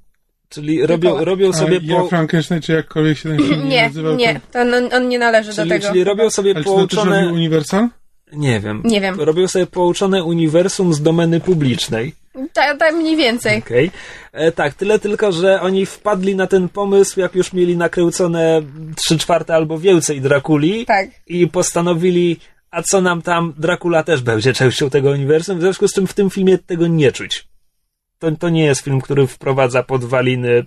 [0.50, 1.80] Czyli robią, robią sobie...
[1.90, 4.16] A ja Frankenstein, czy jakkolwiek się ten film nie nazywał?
[4.16, 5.88] Nie, to on, on nie należy czyli, do tego.
[5.88, 7.22] Czyli robią sobie Ale połączone...
[7.22, 7.88] Czy to Universal?
[8.34, 8.82] Nie wiem.
[8.86, 9.22] Nie wiem.
[9.22, 12.14] Robią sobie połączone uniwersum z domeny publicznej.
[12.54, 13.58] Tak, tak mniej więcej.
[13.58, 13.88] Okej.
[13.88, 14.48] Okay.
[14.48, 18.62] E, tak, tyle tylko, że oni wpadli na ten pomysł, jak już mieli nakręcone
[18.96, 20.86] trzy czwarte albo więcej Drakuli.
[20.86, 21.10] Tak.
[21.28, 22.40] I postanowili,
[22.72, 26.14] a co nam tam, Dracula też będzie częścią tego uniwersum, w związku z czym w
[26.14, 27.48] tym filmie tego nie czuć.
[28.20, 30.66] To, to nie jest film, który wprowadza podwaliny.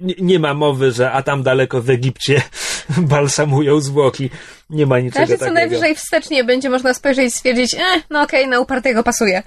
[0.00, 2.42] Nie, nie ma mowy, że a tam daleko w Egipcie
[3.12, 4.30] balsamują zwłoki.
[4.70, 5.46] Nie ma niczego znaczy, takiego.
[5.46, 9.42] co najwyżej wstecznie będzie można spojrzeć i stwierdzić, eh, no okej, okay, na upartego pasuje.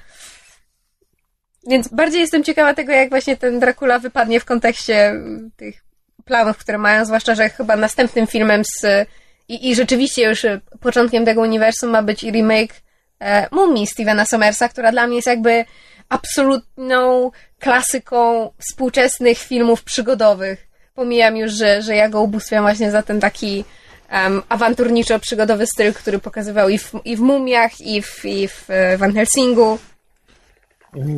[1.67, 5.13] Więc bardziej jestem ciekawa tego, jak właśnie ten Dracula wypadnie w kontekście
[5.57, 5.83] tych
[6.25, 9.07] planów, które mają, zwłaszcza, że chyba następnym filmem z
[9.50, 12.82] i, I rzeczywiście już e, początkiem tego uniwersum ma być remake
[13.20, 15.66] e, Mumii Stevena Somersa, która dla mnie jest jakby
[16.10, 20.68] absolutną klasyką współczesnych filmów przygodowych.
[20.95, 23.66] Pomijam już, że, że ja go ubóstwiam właśnie za ten taki
[24.12, 29.14] um, awanturniczo-przygodowy styl, który pokazywał i w, i w Mumiach, i w, i w Van
[29.14, 29.80] Helsingu.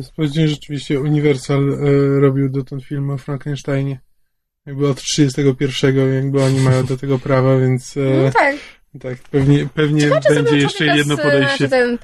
[0.02, 4.00] Sprawdziłem, rzeczywiście Universal e, robił dotąd film o Frankensteinie.
[4.66, 7.96] Jakby od 31 jakby oni mają do tego prawa, więc...
[7.96, 8.56] E, no tak.
[9.00, 11.68] Tak, pewnie, pewnie będzie jeszcze jedno podejście.
[11.68, 11.98] Z, ten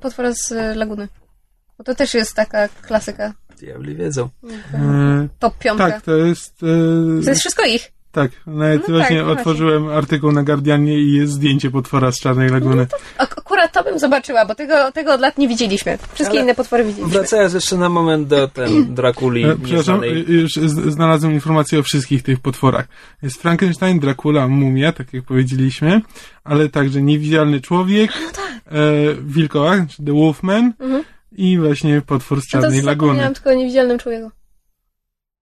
[0.00, 1.08] potwór z Laguny.
[1.78, 3.34] Bo to też jest taka klasyka.
[3.60, 4.28] Diabli wiedzą.
[4.70, 5.28] Hmm.
[5.38, 5.90] Top piątka.
[5.90, 6.62] Tak, to jest...
[6.62, 7.22] E...
[7.24, 7.92] To jest wszystko ich.
[8.12, 12.20] Tak, nawet No właśnie tak, no otworzyłem artykuł na Guardianie i jest zdjęcie potwora z
[12.20, 12.86] Czarnej Laguny.
[13.18, 15.98] Ak- akurat to bym zobaczyła, bo tego, tego od lat nie widzieliśmy.
[16.12, 17.12] Wszystkie Ale- inne potwory widzieliśmy.
[17.18, 20.52] Wracając jeszcze na moment do ten Drakuli E, Przepraszam, y, już
[20.88, 22.88] znalazłem informacje o wszystkich tych potworach.
[23.22, 26.00] Jest Frankenstein, Dracula, Mumia, tak jak powiedzieliśmy,
[26.44, 28.72] ale także Niewidzialny Człowiek, No tak.
[28.72, 28.78] e,
[29.22, 30.72] Wilkołak, czy The Wolfman
[31.32, 32.50] i właśnie potwór z Mhm.
[32.54, 33.06] No to Czarnej Laguny.
[33.08, 34.30] zapomniałam tylko o niewidzialnym człowieku.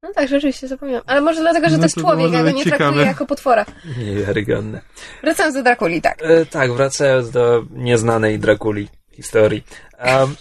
[0.07, 1.05] No tak, rzeczywiście zapomniałam.
[1.07, 2.79] Ale może dlatego, że No to jest to człowiek, ja go nie ciekawe.
[2.79, 3.67] traktuję jako potwora.
[3.99, 4.81] Niewiarygodne.
[5.23, 6.23] Wracając do Drakuli, tak.
[6.23, 9.65] E, tak, wracając do nieznanej Drakuli historii.
[10.07, 10.37] Um,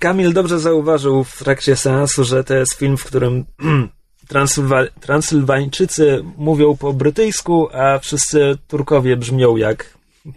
[0.00, 3.44] Kamil dobrze zauważył w trakcie seansu, że to jest film, w którym
[4.30, 9.84] Transylwa- Transylwańczycy mówią po brytyjsku, a wszyscy Turkowie brzmią jak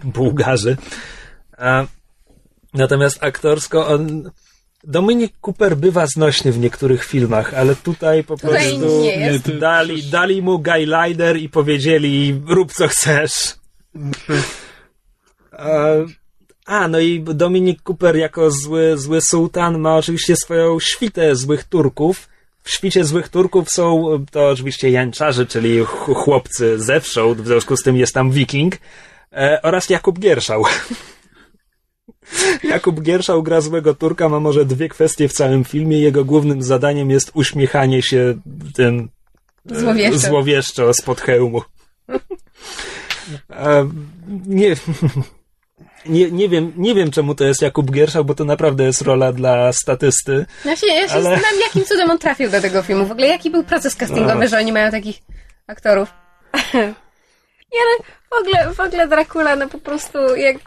[0.04, 0.78] Bułgarzy.
[2.74, 4.32] Natomiast aktorsko on...
[4.84, 9.52] Dominik Cooper bywa znośny w niektórych filmach, ale tutaj po Tutaj prostu nie jest.
[9.58, 13.56] dali, dali mu Guy Lider i powiedzieli rób co chcesz.
[16.66, 22.30] A, no i Dominik Cooper jako zły, zły sułtan ma oczywiście swoją świtę złych Turków.
[22.64, 27.84] W świcie złych Turków są to oczywiście jańczarzy, czyli ch- chłopcy zewsząd, w związku z
[27.84, 28.76] tym jest tam wiking,
[29.34, 30.64] e, oraz Jakub Gierszał.
[32.64, 36.00] Jakub Gierszał gra złego Turka, ma może dwie kwestie w całym filmie.
[36.00, 38.34] Jego głównym zadaniem jest uśmiechanie się
[38.76, 39.10] tym
[39.72, 40.20] e, Złowieszczo.
[40.20, 41.62] złowieszczo spod hełmu.
[43.50, 43.90] E,
[44.46, 44.76] nie,
[46.06, 49.34] nie, nie, wiem, nie wiem, czemu to jest Jakub Gierszał, bo to naprawdę jest rola
[49.34, 50.46] dla statysty.
[50.66, 53.06] Ja się, ja się Ale- zastanawiam, jakim cudem on trafił do tego filmu.
[53.06, 54.48] W ogóle jaki był proces castingowy, No.
[54.48, 55.20] że oni mają takich
[55.68, 56.10] aktorów.
[57.74, 60.58] nie, no, w ogóle, w ogóle Dracula, no po prostu, jak,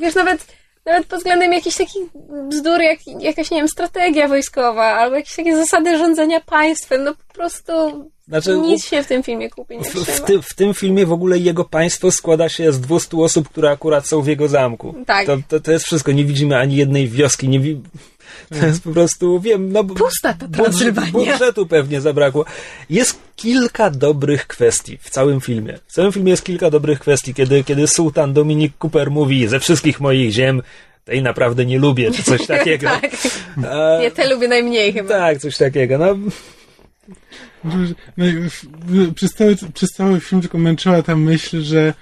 [0.00, 0.46] wiesz, nawet,
[0.86, 2.02] nawet pod względem jakichś takich
[2.48, 7.34] bzdur, jak jakaś, nie wiem, strategia wojskowa, albo jakieś takie zasady rządzenia państwem, no po
[7.34, 7.72] prostu
[8.28, 11.12] Znaczy, nic się w tym filmie kupi nie w, w, ty, w tym filmie w
[11.12, 14.94] ogóle jego państwo składa się z 200 osób, które akurat są w jego zamku.
[15.06, 15.26] Tak.
[15.26, 16.12] To, to, to jest wszystko.
[16.12, 17.48] Nie widzimy ani jednej wioski.
[17.48, 17.80] Nie wi...
[18.60, 19.84] To jest po prostu, wiem, no...
[19.84, 21.12] Pusta ta Transylwania.
[21.12, 22.44] Budżetu pewnie zabrakło.
[22.90, 25.78] Jest kilka dobrych kwestii w całym filmie.
[25.86, 30.00] W całym filmie jest kilka dobrych kwestii, kiedy, kiedy sułtan Dominik Cooper mówi ze wszystkich
[30.00, 30.62] moich ziem
[31.04, 32.88] tej naprawdę nie lubię, czy coś takiego.
[32.88, 33.04] tak.
[33.64, 35.08] E, Nie, te lubię najmniej chyba.
[35.08, 35.98] tak, coś takiego.
[35.98, 36.16] No,
[37.64, 37.72] No,
[39.14, 41.94] przez, cały, przez cały film tylko męczyła ta myśl, że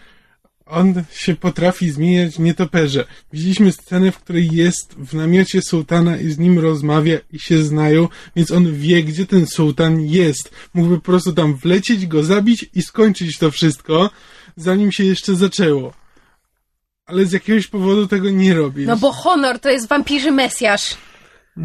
[0.70, 3.04] on się potrafi zmieniać nietoperze.
[3.32, 8.08] Widzieliśmy scenę, w której jest w namiocie sułtana i z nim rozmawia i się znają,
[8.36, 10.50] więc on wie, gdzie ten sułtan jest.
[10.74, 14.10] Mógłby po prostu tam wlecieć, go zabić i skończyć to wszystko,
[14.56, 15.92] zanim się jeszcze zaczęło.
[17.06, 18.86] Ale z jakiegoś powodu tego nie robi.
[18.86, 20.96] No bo honor to jest wampirzy mesjasz.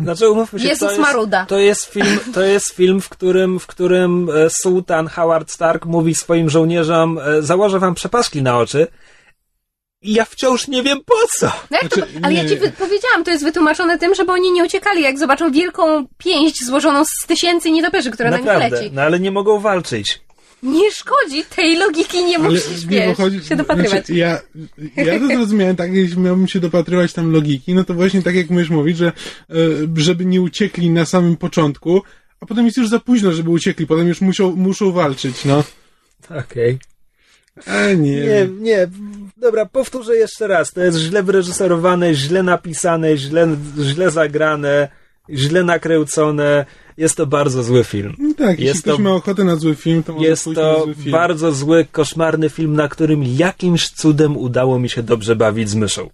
[0.03, 1.45] Znaczy, umówmy się, Jezus to jest, Maruda.
[1.45, 6.15] To jest film, to jest film w, którym, w którym e, sułtan Howard Stark mówi
[6.15, 8.87] swoim żołnierzom e, założę wam przepaski na oczy
[10.01, 11.45] i ja wciąż nie wiem po co.
[11.71, 14.63] No to, Znaczy, ale ja ci wy, powiedziałam, to jest wytłumaczone tym, żeby oni nie
[14.63, 18.91] uciekali, jak zobaczą wielką pięść złożoną z tysięcy nietoperzy, która na nich Naprawdę, leci.
[18.93, 20.24] no ale nie mogą walczyć.
[20.65, 23.91] Nie szkodzi, tej logiki nie Ale musisz, nie, wiesz, bo chodzi, się dopatrywać.
[23.91, 24.41] Znaczy, ja,
[24.95, 28.49] ja to zrozumiałem tak, jeśli miałbym się dopatrywać tam logiki, no to właśnie tak jak
[28.49, 29.13] mysz mówić, że e,
[29.95, 32.01] żeby nie uciekli na samym początku,
[32.39, 35.63] a potem jest już za późno, żeby uciekli, potem już muszą, muszą walczyć, no.
[36.29, 36.79] Okej.
[37.65, 38.21] A nie.
[38.21, 38.87] Nie, nie.
[39.37, 40.71] Dobra, powtórzę jeszcze raz.
[40.73, 44.87] To jest źle wyreżyserowane, źle napisane, źle, źle zagrane,
[45.29, 46.65] źle nakręcone.
[46.97, 48.15] Jest to bardzo zły film.
[48.19, 50.83] No tak, jeśli Jest ktoś to- ma ochotę na zły film, to może Jest to
[50.83, 51.11] zły film.
[51.11, 56.09] bardzo zły, koszmarny film, na którym jakimś cudem udało mi się dobrze bawić z myszą.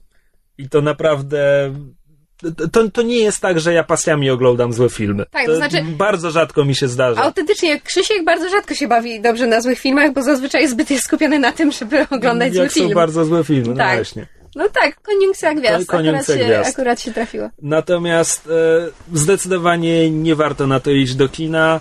[0.58, 1.72] I to naprawdę.
[2.72, 5.26] To, to nie jest tak, że ja pasjami oglądam złe filmy.
[5.32, 7.22] Tak, to to znaczy- Bardzo rzadko mi się zdarza.
[7.22, 11.40] Autentycznie, Krzysiek bardzo rzadko się bawi dobrze na złych filmach, bo zazwyczaj zbyt jest skupiony
[11.40, 13.96] na tym, żeby oglądać zły Jak są bardzo złe filmy, no Tak.
[13.98, 14.28] właśnie.
[14.56, 16.70] No tak, koniunkcja gwiazd, Koniunkcja akurat, gwiazd.
[16.70, 17.50] Się, akurat się trafiło.
[17.62, 21.80] Natomiast e, zdecydowanie nie warto na to iść do kina.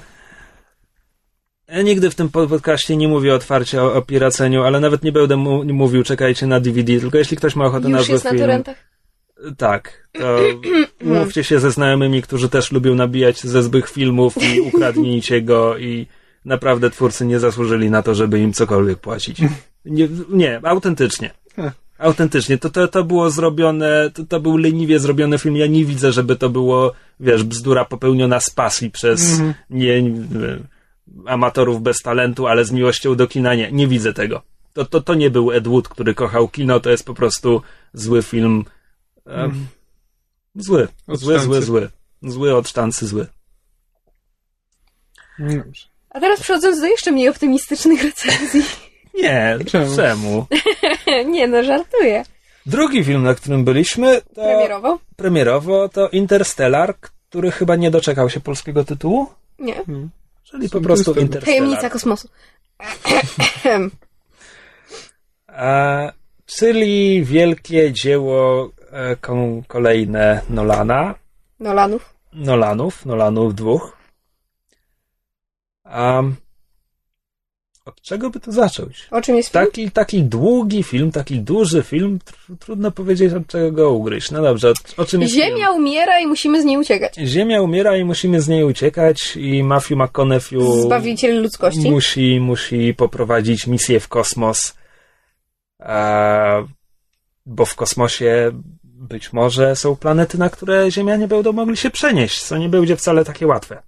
[1.69, 5.37] Ja nigdy w tym podcaście nie mówię otwarcie o, o piraceniu, ale nawet nie będę
[5.37, 8.25] mu, nie mówił czekajcie na DVD, tylko jeśli ktoś ma ochotę na Już zły jest
[8.25, 8.77] na film, torrentach.
[9.57, 10.39] tak, to
[11.11, 16.07] umówcie się ze znajomymi, którzy też lubią nabijać ze złych filmów i ukradnijcie go i
[16.45, 19.41] naprawdę twórcy nie zasłużyli na to, żeby im cokolwiek płacić.
[19.85, 21.31] Nie, nie autentycznie.
[22.01, 22.59] Autentycznie.
[22.59, 25.57] To, to, to było zrobione, to, to był leniwie zrobiony film.
[25.57, 29.41] Ja nie widzę, żeby to było, wiesz, bzdura popełniona z pasji przez
[29.71, 30.13] nie, nie
[31.27, 33.55] amatorów bez talentu, ale z miłością do kina.
[33.55, 34.43] Nie, nie widzę tego.
[34.73, 38.23] To, to, to nie był Ed Wood, który kochał kino, to jest po prostu zły
[38.23, 38.65] film.
[39.27, 39.67] Em,
[40.55, 40.89] Zły.
[41.09, 41.91] Zły, zły, zły.
[42.23, 43.27] Zły od sztancy, zły.
[45.39, 45.87] Dobrze.
[46.11, 48.63] A teraz przechodząc do jeszcze mniej optymistycznych recenzji.
[49.15, 49.97] Nie, Czemu?
[49.97, 50.47] czemu?
[51.33, 52.25] nie no, żartuję.
[52.67, 54.99] Drugi film, na którym byliśmy, to Premierowo?
[55.17, 59.27] premierowo to Interstellar, który chyba nie doczekał się polskiego tytułu,
[59.59, 59.75] Nie.
[60.45, 61.45] czyli po prostu Interstellar.
[61.45, 62.29] Tajemnica kosmosu.
[65.47, 66.13] A,
[66.47, 69.17] czyli wielkie dzieło e,
[69.69, 71.15] kolejne Nolana,
[71.61, 72.15] Nolanów.
[72.33, 73.97] Nolanów, Nolanów dwóch.
[75.85, 76.23] A,
[77.91, 79.09] od czego by tu zacząć?
[79.11, 79.65] O czym jest film?
[79.67, 84.31] Taki, taki długi film, taki duży film, tr- trudno powiedzieć od czego go ugryźć.
[84.31, 85.77] No dobrze, o, o czym jest Ziemia film?
[85.77, 87.15] umiera i musimy z niej uciekać.
[87.15, 91.91] Ziemia umiera i musimy z niej uciekać i Matthew McConaughey Zbawiciel ludzkości.
[91.91, 94.75] musi, musi poprowadzić misję w kosmos,
[95.81, 96.67] e,
[97.47, 98.51] bo w kosmosie
[98.85, 103.25] być może są planety, na które Ziemianie będą mogli się przenieść, co nie będzie wcale
[103.25, 103.83] takie łatwe.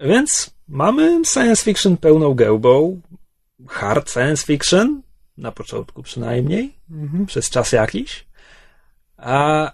[0.00, 3.00] Więc mamy science fiction pełną gębą,
[3.68, 5.02] hard science fiction,
[5.38, 7.26] na początku przynajmniej, Mhm.
[7.26, 8.26] przez czas jakiś,
[9.16, 9.70] a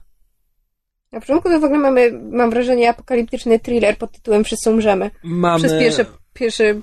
[1.12, 5.10] Na początku to w ogóle mamy, mam wrażenie, apokaliptyczny thriller pod tytułem Wszyscy umrzemy.
[5.22, 5.58] mamy...
[5.68, 6.04] Przez pierwsze,
[6.34, 6.80] pierwsze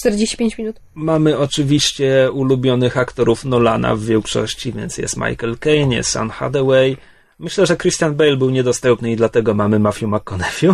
[0.00, 0.80] 45 minut.
[0.94, 6.96] Mamy oczywiście ulubionych aktorów Nolana w większości, więc jest Michael Caine, jest Anne Hathaway.
[7.38, 10.70] Myślę, że Christian Bale był niedostępny i dlatego mamy Matthew McConaughey.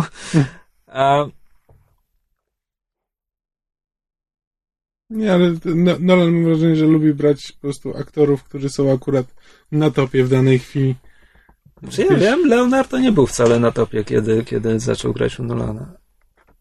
[0.87, 1.25] A,
[5.09, 9.25] Nie, ale No- Nolan mam wrażenie, że lubi brać po prostu aktorów, którzy są akurat
[9.71, 10.95] na topie w danej chwili.
[11.89, 15.93] czy ja wiem, Leonardo nie był wcale na topie, kiedy, kiedy zaczął grać u Nolana.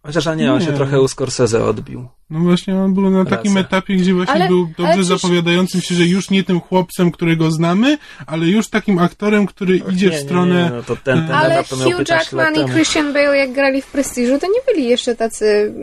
[0.03, 0.67] Chociaż, a nie, on Nie.
[0.67, 2.09] się trochę u Scorsese odbił.
[2.31, 5.81] No właśnie, on był na takim etapie, gdzie właśnie Ale- był dobrze ale przecież- zapowiadającym
[5.81, 10.17] się, że już nie tym chłopcem, którego znamy, ale już takim aktorem, który idzie nie,
[10.17, 10.55] w stronę...
[10.55, 12.73] Nie, nie, no to ten, ten Ale etap to miał Hugh 15 lat Jackman i.
[12.75, 15.75] Christian Bale, jak grali w Prestiżu, to nie byli jeszcze tacy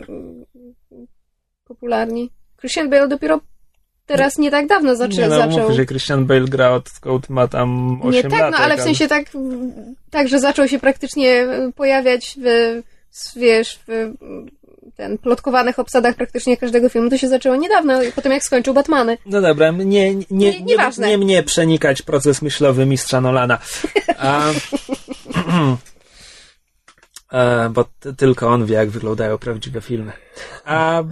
[1.64, 2.30] popularni.
[2.64, 3.40] Christian Bale dopiero
[4.06, 5.58] teraz nie tak dawno zaczę, Nie, no, zaczął.
[5.58, 8.30] mówmy, że Christian Bale gra odkąd ma tam 8 Nie lat.
[8.40, 9.24] tak, no ale w sensie tak,
[10.10, 11.46] tak, że zaczął się praktycznie
[11.76, 12.82] pojawiać w,
[13.36, 14.12] wiesz, w
[14.96, 19.18] ten plotkowanych obsadach praktycznie każdego filmu, to się zaczęło niedawno, potem jak skończył Batmany.
[19.26, 23.58] No dobra, nie, nie, nie, Nie- nie, nie mnie przenikać proces myślowy mistrza Nolana.
[27.32, 27.84] E, bo
[28.16, 30.12] tylko on wie, jak wyglądają prawdziwe filmy.
[30.64, 31.02] A,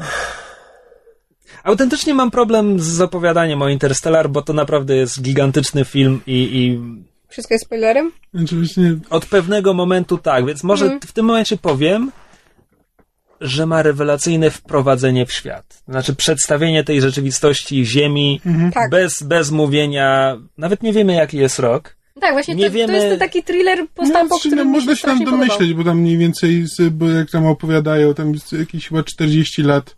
[1.65, 6.81] autentycznie mam problem z opowiadaniem o Interstellar, bo to naprawdę jest gigantyczny film i, i
[7.29, 8.13] Wszystko jest spoilerem?
[8.35, 11.01] Właśnie, od pewnego momentu tak, więc może Mhm.
[11.01, 12.13] w tym momencie powiem,
[13.41, 15.83] że ma rewelacyjne wprowadzenie w świat.
[15.89, 18.41] Znaczy przedstawienie tej rzeczywistości Ziemi
[18.75, 18.91] Tak.
[18.91, 21.97] bez, bez mówienia, nawet nie wiemy jaki jest rok.
[22.21, 24.87] Tak, właśnie Nie to, wiemy- to jest taki thriller no, który no, mi można się
[24.87, 25.47] tam strasznie podobał.
[25.49, 29.63] domyśleć, bo tam mniej więcej, z, bo jak tam opowiadają, tam jest jakieś chyba 40
[29.63, 29.97] lat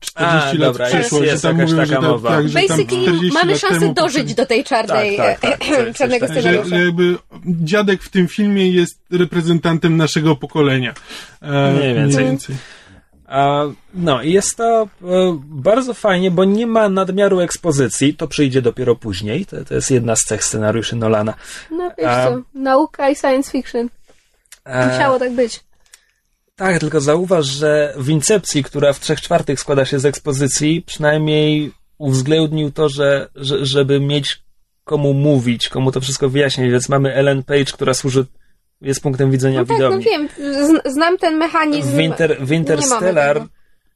[0.00, 2.04] 40 A, lat dobra, w jest- przyszłość, jest że tam jakaś mówią, taka że, tam,
[2.10, 2.28] mowa.
[2.30, 5.68] tak, że tam Basically 40 mamy szansę temu dożyć do tej czarnej, Tak, tak, tak.
[5.68, 6.68] Coś czarnego że, scenariusza.
[6.76, 10.94] że jakby dziadek w tym filmie jest reprezentantem naszego pokolenia.
[11.42, 12.36] E, Mniej więcej.
[13.26, 13.62] A,
[13.94, 18.96] no i jest to e, bardzo fajnie, bo nie ma nadmiaru ekspozycji, to przyjdzie dopiero
[18.96, 21.34] później, to, to jest jedna z cech scenariuszy Nolana.
[21.70, 23.88] No wiesz A- co, nauka i science fiction.
[24.64, 25.60] E, Musiało tak być.
[26.56, 31.72] Tak, tylko zauważ, że w Incepcji, która w trzech czwartych składa się z ekspozycji, przynajmniej
[31.98, 34.42] uwzględnił to, że, że żeby mieć
[34.84, 38.26] komu mówić, komu to wszystko wyjaśnić, więc mamy Ellen Page, która służy,
[38.80, 40.04] jest punktem widzenia No tak, no widowni.
[40.04, 40.28] wiem,
[40.66, 41.96] z- znam ten mechanizm.
[41.96, 43.42] w, Inter, w Interstellar.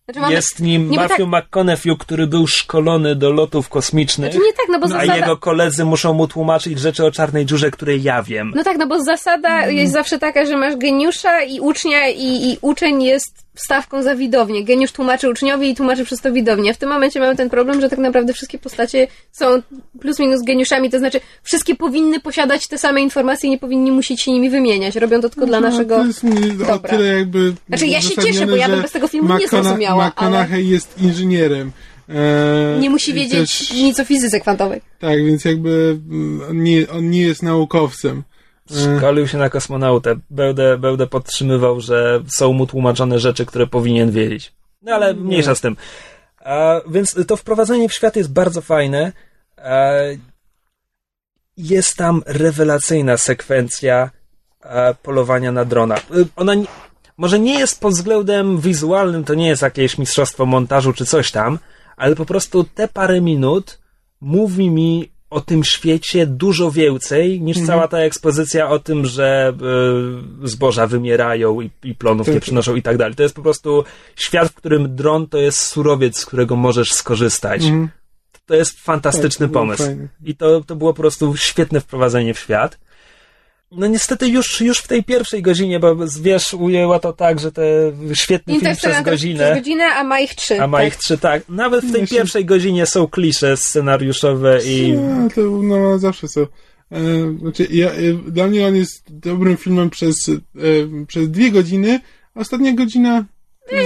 [0.08, 4.66] Znaczy mamy, jest nim Matthew McConaughey, który był szkolony do lotów kosmicznych, Znaczy nie tak,
[4.68, 5.16] no bo a zasada...
[5.16, 8.52] jego koledzy muszą mu tłumaczyć rzeczy o czarnej dziurze, które ja wiem.
[8.56, 12.58] No tak, no bo zasada jest zawsze taka, że masz geniusza i ucznia i, i
[12.60, 14.64] uczeń jest wstawką za widownię.
[14.64, 16.74] Geniusz tłumaczy uczniowi i tłumaczy przez to widownię.
[16.74, 19.46] W tym momencie mamy ten problem, że tak naprawdę wszystkie postacie są
[20.00, 24.20] plus minus geniuszami, to znaczy wszystkie powinny posiadać te same informacje i nie powinni musieć
[24.22, 24.96] się nimi wymieniać.
[24.96, 25.96] Robią to tylko dla No, naszego...
[25.96, 26.90] To jest o dobra.
[26.90, 30.10] tyle jakby Znaczy, ja się cieszę, bo ja bym bez tego filmu nie zrozumiała, ale-
[30.10, 31.72] McConaughey jest inżynierem.
[32.08, 34.80] E, Nie musi wiedzieć też- nic o fizyce kwantowej.
[34.98, 38.22] Tak, więc jakby mm, on nie, on nie jest naukowcem.
[38.70, 40.16] Szkolił się na kosmonautę.
[40.30, 44.52] Będę, będę podtrzymywał, że są mu tłumaczone rzeczy, które powinien wiedzieć.
[44.82, 45.76] No ale mniejsza z tym.
[46.44, 49.12] A, więc to wprowadzenie w świat jest bardzo fajne.
[49.56, 49.90] A,
[51.56, 54.10] jest tam rewelacyjna sekwencja
[54.60, 55.96] a, polowania na drona.
[55.96, 56.66] Y, Ona nie,
[57.16, 61.58] może nie jest pod względem wizualnym, to nie jest jakieś mistrzostwo montażu czy coś tam,
[61.96, 63.78] ale po prostu te parę minut
[64.20, 67.66] mówi mi o tym świecie dużo więcej niż Mhm.
[67.66, 69.52] cała ta ekspozycja o tym, że
[70.44, 72.34] y, zboża wymierają i, i plonów Tak.
[72.34, 73.14] nie przynoszą i tak dalej.
[73.14, 73.84] To jest po prostu
[74.16, 77.64] świat, w którym dron to jest surowiec, z którego możesz skorzystać.
[77.64, 77.88] Mhm.
[78.46, 79.82] To jest fantastyczny Tak, było pomysł.
[80.24, 82.78] I to, to było po prostu świetne wprowadzenie w świat.
[83.72, 87.62] No niestety już, już w tej pierwszej godzinie, bo wiesz, ujęła to tak, że te
[88.14, 90.60] świetny film przez Interstellar godzinę, przez godzinę, a ma ich trzy.
[90.62, 90.86] a ma tak.
[90.88, 91.42] ich trzy, tak.
[91.48, 96.40] Nawet w tej Właśnie- pierwszej godzinie są klisze scenariuszowe i No, to no, zawsze są.
[96.40, 96.46] E,
[97.40, 100.32] znaczy, ja, e, dla mnie on jest dobrym filmem przez, e,
[101.06, 102.00] przez dwie godziny,
[102.34, 103.24] a ostatnia godzina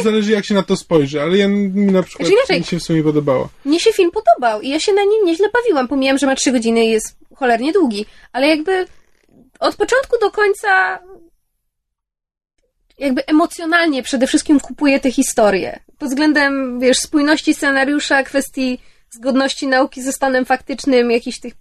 [0.03, 2.59] zależy jak się na to spojrzy, ale ja mi na przykład Znaczy inaczej.
[2.61, 3.49] mi się w sumie podobało.
[3.65, 5.89] Mnie się film podobał i ja się na nim nieźle bawiłam.
[5.89, 8.87] Pomijam, że ma trzy godziny i jest cholernie długi, ale jakby
[9.63, 10.99] od początku do końca
[12.99, 15.81] jakby emocjonalnie przede wszystkim kupuję tę historię.
[15.99, 18.79] Pod względem, wiesz, spójności scenariusza, kwestii
[19.15, 21.55] zgodności nauki ze stanem faktycznym, jakichś tych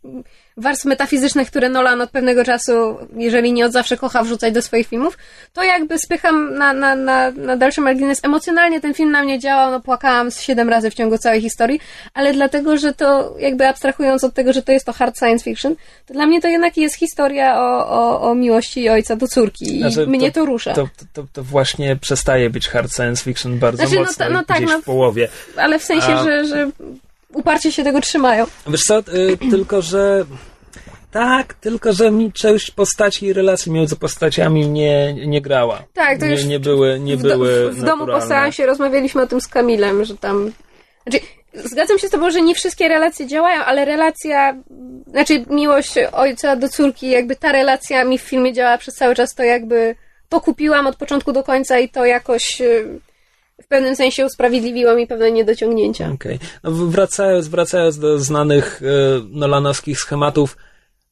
[0.57, 4.87] warstw metafizycznych, które Nolan od pewnego czasu, jeżeli nie od zawsze kocha wrzucać do swoich
[4.87, 5.17] filmów,
[5.53, 8.19] to jakby spycham na, na, na, na dalszy margines.
[8.23, 11.79] Emocjonalnie ten film na mnie działał, no płakałam z siedem razy w ciągu całej historii,
[12.13, 15.75] ale dlatego, że to jakby abstrahując od tego, że to jest to hard science fiction,
[16.05, 19.79] to dla mnie to jednak jest historia o, o, o miłości ojca do córki i
[19.79, 20.73] Znaczy, mnie to, rusza.
[20.73, 24.43] to, to, to właśnie przestaje być hard science fiction bardzo Znaczy, no mocno to- no
[24.43, 25.29] tak, gdzieś no- w połowie.
[25.57, 26.69] Ale w sensie, A- że, że
[27.33, 28.45] uparcie się tego trzymają.
[28.67, 30.25] Wiesz co, y, tylko że
[31.11, 35.83] tak, tylko że mi część postaci i relacji między postaciami nie, nie grała.
[35.93, 39.21] Tak, to nie, już nie były, nie w, były w, w domu po seansie rozmawialiśmy
[39.21, 40.51] o tym z Kamilem, że tam.
[41.03, 44.55] Znaczy, zgadzam się z Tobą, że nie wszystkie relacje działają, ale relacja,
[45.07, 49.35] znaczy miłość ojca do córki, jakby ta relacja mi w filmie działa przez cały czas,
[49.35, 49.95] to jakby
[50.29, 52.99] to kupiłam od początku do końca i to jakoś y,
[53.63, 56.11] w pewnym sensie usprawiedliwiło mi pewne niedociągnięcia.
[56.11, 56.39] Okej.
[56.63, 58.85] No, wracając, wracając do znanych y,
[59.29, 60.57] Nolanowskich schematów,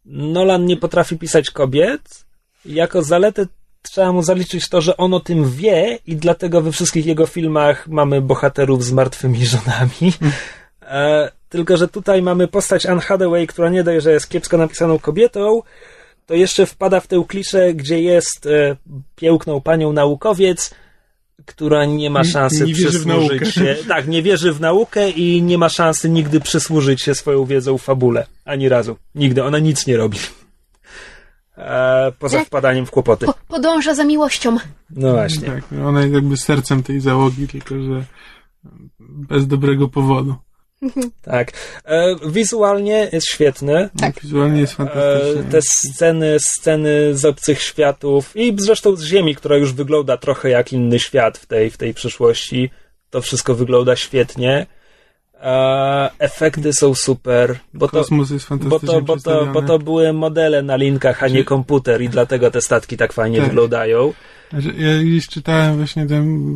[0.05, 2.01] Nolan nie potrafi pisać kobiet.
[2.65, 3.45] Jako zaletę
[3.81, 7.87] trzeba mu zaliczyć to, że on o tym wie i dlatego we wszystkich jego filmach
[7.87, 10.13] mamy bohaterów z martwymi żonami.
[10.91, 14.99] E, tylko, że tutaj mamy postać Anne Hathaway, która nie dość, że jest kiepsko napisaną
[14.99, 15.61] kobietą,
[16.25, 18.75] to jeszcze wpada w tę kliszę, gdzie jest e,
[19.15, 20.73] piękną panią naukowiec,
[21.45, 23.75] która nie ma szansy nie przysłużyć się.
[23.87, 27.81] Tak, nie wierzy w naukę i nie ma szansy nigdy przysłużyć się swoją wiedzą w
[27.81, 28.27] fabule.
[28.45, 28.97] Ani razu.
[29.15, 29.43] Nigdy.
[29.43, 30.17] Ona nic nie robi.
[31.57, 33.25] E, poza wpadaniem w kłopoty.
[33.25, 34.57] Po, podąża za miłością.
[34.89, 35.47] No właśnie.
[35.47, 38.03] Tak, ona jest jakby sercem tej załogi, tylko że
[38.99, 40.35] bez dobrego powodu.
[41.21, 41.51] Tak.
[41.85, 43.89] E, wizualnie jest świetny.
[43.99, 44.21] Tak.
[44.23, 45.43] Wizualnie jest E, fantastyczne.
[45.51, 50.73] te sceny, sceny z obcych światów i zresztą z Ziemi, która już wygląda trochę jak
[50.73, 52.69] inny świat w tej, w tej przyszłości.
[53.09, 54.65] To wszystko wygląda świetnie.
[55.41, 59.79] E, efekty są super, bo to, Kosmos jest bo fantastycznie to, bo, to, bo to
[59.79, 63.47] były modele na linkach, a nie komputer i dlatego te statki tak fajnie Tak.
[63.47, 64.13] wyglądają.
[64.53, 66.55] Ja gdzieś czytałem właśnie ten,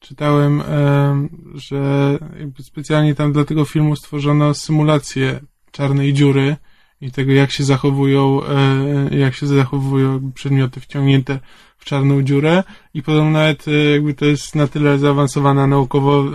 [0.00, 2.18] czytałem, em, że
[2.62, 5.40] specjalnie tam dla tego filmu stworzono symulację
[5.70, 6.56] czarnej dziury
[7.00, 11.38] i tego, jak się zachowują, e, jak się zachowują przedmioty wciągnięte
[11.78, 12.62] w czarną dziurę
[12.94, 16.28] i podobno nawet e, jakby to jest na tyle zaawansowana naukowo e,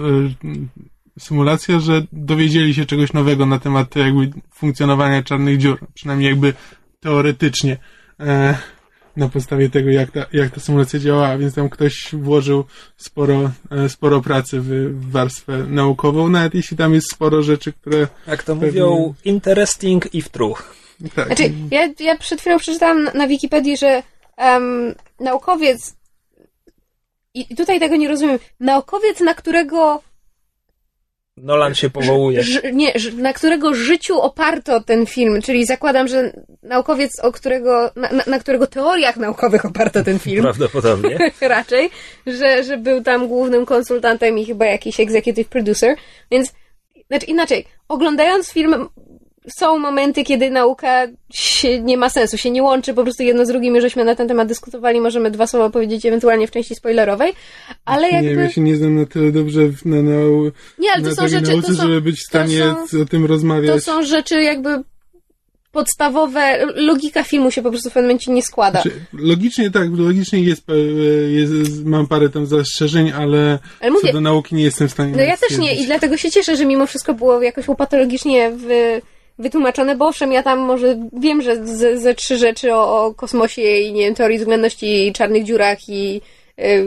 [1.19, 6.53] symulacja, że dowiedzieli się czegoś nowego na temat jakby funkcjonowania czarnych dziur, przynajmniej jakby
[6.99, 7.77] teoretycznie.
[9.15, 12.63] Na podstawie tego, jak ta, jak ta symulacja działała, więc tam ktoś włożył
[12.97, 18.07] sporo, e, sporo pracy w, w warstwę naukową, nawet jeśli tam jest sporo rzeczy, które
[18.27, 18.67] Jak to Pewnie.
[18.67, 20.75] mówią, interesting i w truch.
[21.15, 24.03] tak, Znaczy, ja, ja przed chwilą przeczytałam na- Wikipedii, że
[24.37, 25.93] em, naukowiec
[27.33, 28.39] i tutaj tego nie rozumiem.
[28.59, 30.01] Naukowiec, na którego
[31.37, 32.43] Nolan się powołuje.
[32.43, 36.33] ży, nie, na którego życiu oparto ten film, czyli zakładam, że
[36.63, 41.17] naukowiec, o którego, na, na, na którego teoriach naukowych oparto ten film, Prawdopodobnie.
[41.41, 41.89] raczej,
[42.27, 45.95] że, że był tam głównym konsultantem i chyba jakiś executive producer,
[46.31, 46.53] więc
[47.07, 48.89] znaczy inaczej, oglądając film
[49.47, 53.47] są momenty, kiedy nauka się nie ma sensu, się nie łączy po prostu jedno z
[53.47, 57.33] drugim, żeśmy na ten temat dyskutowali, możemy dwa słowa powiedzieć ewentualnie w części spoilerowej,
[57.85, 58.41] ale nie wiem, jakby...
[58.41, 60.11] ja się nie znam na tyle dobrze w, na, na,
[60.79, 63.05] Nie, ale na to są rzeczy, nauce, to są, żeby być w stanie są- o
[63.05, 63.83] tym to rozmawiać.
[63.83, 64.83] są rzeczy jakby
[65.71, 68.81] podstawowe, logika filmu się po prostu w pewnym momencie nie składa.
[68.81, 70.75] Znaczy, logicznie tak, logicznie jest, e,
[71.31, 75.13] jest, mam parę tam zastrzeżeń, ale Ale co mówię, do nauki nie jestem w stanie
[75.15, 79.01] No ja też nie i dlatego się cieszę, że mimo wszystko było jakoś łopatologicznie wy,
[79.39, 83.61] wytłumaczone, bo owszem, ja tam może wiem, że ze, ze trzy rzeczy o, o kosmosie
[83.61, 86.21] i nie wiem, teorii względności i czarnych dziurach i
[86.59, 86.85] y,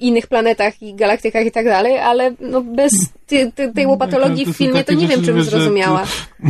[0.00, 2.92] innych planetach i galaktykach i tak dalej, ale no bez
[3.26, 6.04] ty, ty, tej łopatologii to w są filmie to nie wiem, rzeczy, czym wiesz, zrozumiała.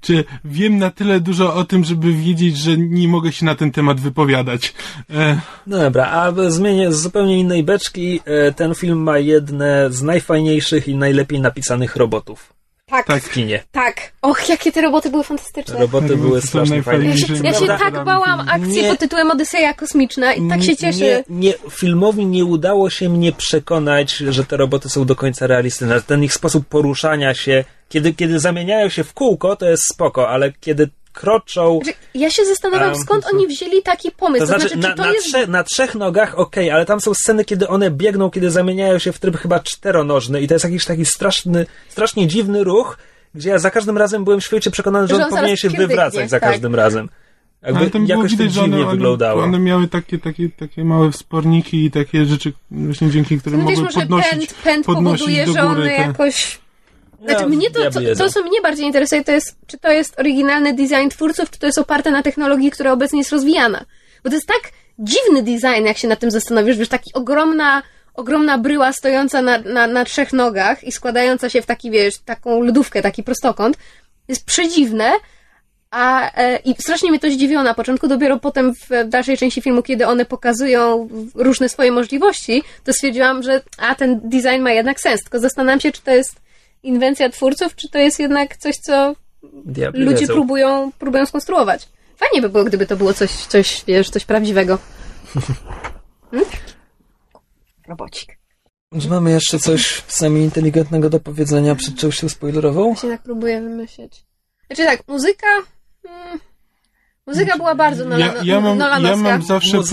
[0.00, 3.70] czy wiem na tyle dużo o tym, żeby wiedzieć, że nie mogę się na ten
[3.70, 4.74] temat wypowiadać.
[5.10, 8.20] E, No dobra, a zmienię z zupełnie innej beczki.
[8.24, 12.54] E, Ten film ma jedne z najfajniejszych i najlepiej napisanych robotów
[12.96, 13.22] Tak, Tak.
[13.22, 13.22] tak.
[13.22, 13.60] w kinie.
[14.22, 15.78] Och, jakie te roboty były fantastyczne.
[15.78, 17.04] Roboty Tak, były są strasznie fajne.
[17.04, 18.88] Ja się, ja się tak bałam akcji Nie.
[18.88, 21.04] pod tytułem Odyseja Kosmiczna i tak się cieszę.
[21.04, 26.02] Nie, nie, filmowi nie udało się mnie przekonać, że te roboty są do końca realistyczne.
[26.02, 30.52] Ten ich sposób poruszania się, kiedy, kiedy zamieniają się w kółko, to jest spoko, ale
[30.60, 31.80] kiedy kroczą.
[31.82, 34.46] Znaczy, Ja się zastanawiam, Um, skąd oni wzięli taki pomysł.
[34.46, 35.26] To znaczy, na, czy to na, jest...
[35.26, 39.12] trze, na trzech nogach, okej, ale tam są sceny, kiedy one biegną, kiedy zamieniają się
[39.12, 42.98] w tryb chyba czteronożny i to jest jakiś taki straszny, strasznie dziwny ruch,
[43.34, 46.40] gdzie ja za każdym razem byłem świecie przekonany, że, Że on, powinien się wywracać za
[46.40, 46.50] tak.
[46.50, 47.08] każdym razem.
[47.62, 49.42] Jakby ale tam jakoś to widać, że dziwnie one, wyglądało.
[49.42, 54.30] one miały takie, takie, takie małe wsporniki i takie rzeczy, właśnie dzięki którym mogły podnosić,
[54.30, 55.70] pęd, pęd podnosić powoduje, do że góry.
[55.70, 56.58] one te- jakoś...
[57.24, 58.24] Znaczy, mnie to, ja wiedzę.
[58.24, 61.66] to, co mnie bardziej interesuje, to jest, czy to jest oryginalny design twórców, czy to
[61.66, 63.84] jest oparte na technologii, która obecnie jest rozwijana.
[64.24, 67.82] Bo to jest tak dziwny design, jak się nad tym zastanowisz, wiesz, taki ogromna,
[68.14, 72.60] ogromna bryła stojąca na, na, na trzech nogach i składająca się w taki, wiesz, taką
[72.60, 73.76] lodówkę, taki prostokąt.
[74.28, 75.12] Jest przedziwne,
[75.94, 79.82] a, e, I strasznie mnie to zdziwiło na początku, dopiero potem w dalszej części filmu,
[79.82, 85.22] kiedy one pokazują różne swoje możliwości, to stwierdziłam, że a ten design ma jednak sens.
[85.22, 86.43] Tylko zastanawiam się, czy to jest
[86.84, 89.14] inwencja twórców, czy to jest jednak coś, co
[89.64, 90.34] Diabli ludzie wiedzą.
[90.34, 91.88] próbują, próbują skonstruować.
[92.16, 94.78] Fajnie by było, gdyby to było coś, coś wiesz, coś prawdziwego.
[96.30, 96.48] Hmm?
[97.88, 98.38] Robocik.
[99.02, 102.88] Czy mamy jeszcze coś semi-inteligentnego do powiedzenia przed częścią spoilerową?
[102.90, 104.24] Ja się tak próbuję wymyśleć.
[104.66, 105.46] Znaczy tak, muzyka...
[106.06, 106.38] Hmm,
[107.26, 109.90] muzyka była bardzo Nolan, Ja, ja, mam, ja mam zawsze Muzy-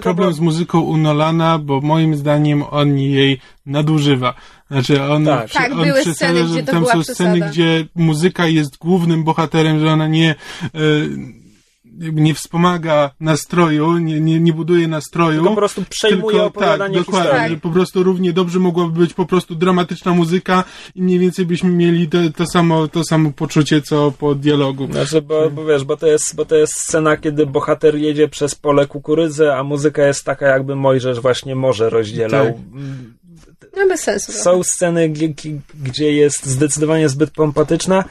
[0.00, 4.34] problem była- z muzyką u Nolana, bo moim zdaniem on jej nadużywa.
[4.72, 5.46] Znaczy on, Tak.
[5.46, 7.30] przy- Tak, on były przesada, sceny, że gdzie to tam była są przesada.
[7.30, 10.30] sceny, gdzie muzyka jest głównym bohaterem, że ona nie,
[10.74, 10.78] e,
[12.12, 15.34] nie wspomaga nastroju, nie, nie, nie buduje nastroju.
[15.34, 17.30] Tylko po prostu przejmuje Tylko, opowiadanie tak, dokładnie.
[17.30, 17.60] historii.
[17.60, 22.08] Po prostu równie dobrze mogłaby być po prostu dramatyczna muzyka i mniej więcej byśmy mieli
[22.08, 24.86] to, to, samo, to samo poczucie, co po dialogu.
[24.92, 28.54] Znaczy, bo, bo wiesz, bo to, jest, bo to jest scena, kiedy bohater jedzie przez
[28.54, 32.46] pole kukurydzy, a muzyka jest taka, jakby Mojżesz właśnie morze rozdzielał.
[32.46, 32.54] Tak.
[33.76, 34.32] No bez sensu.
[34.32, 35.34] Są sceny, g-
[35.74, 38.04] gdzie jest zdecydowanie zbyt pompatyczna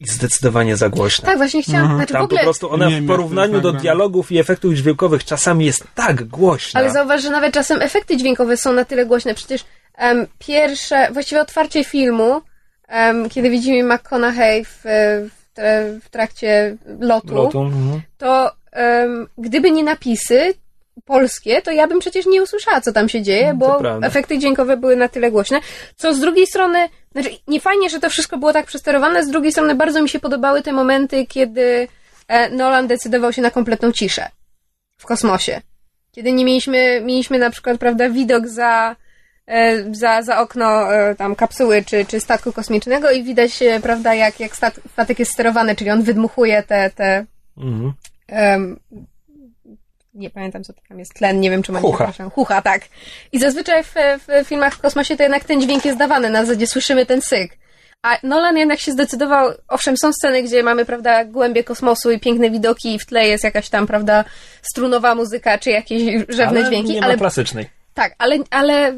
[0.00, 1.26] i zdecydowanie za głośna.
[1.26, 1.80] Tak, właśnie chciałam.
[1.82, 1.98] Mhm.
[1.98, 2.40] Znaczy w Tam ogóle.
[2.40, 6.80] po prostu ona Nie w porównaniu do dialogów i efektów dźwiękowych czasami jest tak głośna.
[6.80, 9.34] Ale zauważ, że nawet czasem efekty dźwiękowe są na tyle głośne.
[9.34, 9.64] Przecież
[9.96, 12.42] em, pierwsze, właściwie otwarcie filmu,
[12.88, 18.00] em, kiedy widzimy McConaughey w, w, tra- w trakcie lotu, Lotu, mhm.
[18.18, 20.54] to em, gdyby nie napisy
[21.04, 24.96] polskie, to ja bym przecież nie usłyszała, co tam się dzieje, bo efekty dźwiękowe były
[24.96, 25.60] na tyle głośne.
[25.96, 29.52] Co z drugiej strony, znaczy nie fajnie, że to wszystko było tak przesterowane, z drugiej
[29.52, 31.88] strony bardzo mi się podobały te momenty, kiedy
[32.28, 34.28] e, Nolan decydował się na kompletną ciszę
[34.98, 35.60] w kosmosie.
[36.12, 38.96] Kiedy nie mieliśmy, mieliśmy na przykład, prawda, widok za,
[39.46, 44.40] e, za, za okno e, tam kapsuły czy, czy statku kosmicznego i widać, prawda, jak,
[44.40, 47.26] jak stat, statek jest sterowany, czyli on wydmuchuje te, te
[47.58, 47.92] Mhm.
[48.28, 48.76] em,
[50.18, 51.96] nie pamiętam, co to tam jest, tlen, nie wiem, czy mam Hucha.
[51.96, 52.30] przepraszam.
[52.30, 52.82] Hucha, tak.
[53.32, 53.94] I zazwyczaj w,
[54.28, 57.58] w filmach w kosmosie to jednak ten dźwięk jest dawany, na zasadzie słyszymy ten syk.
[58.02, 62.50] A Nolan jednak się zdecydował, owszem, są sceny, gdzie mamy, prawda, głębie kosmosu i piękne
[62.50, 64.24] widoki i w tle jest jakaś tam, prawda,
[64.62, 67.77] strunowa muzyka, czy jakieś rzewne ale dźwięki, nie ma ale klasycznej.
[67.98, 68.92] Tak, ale, ale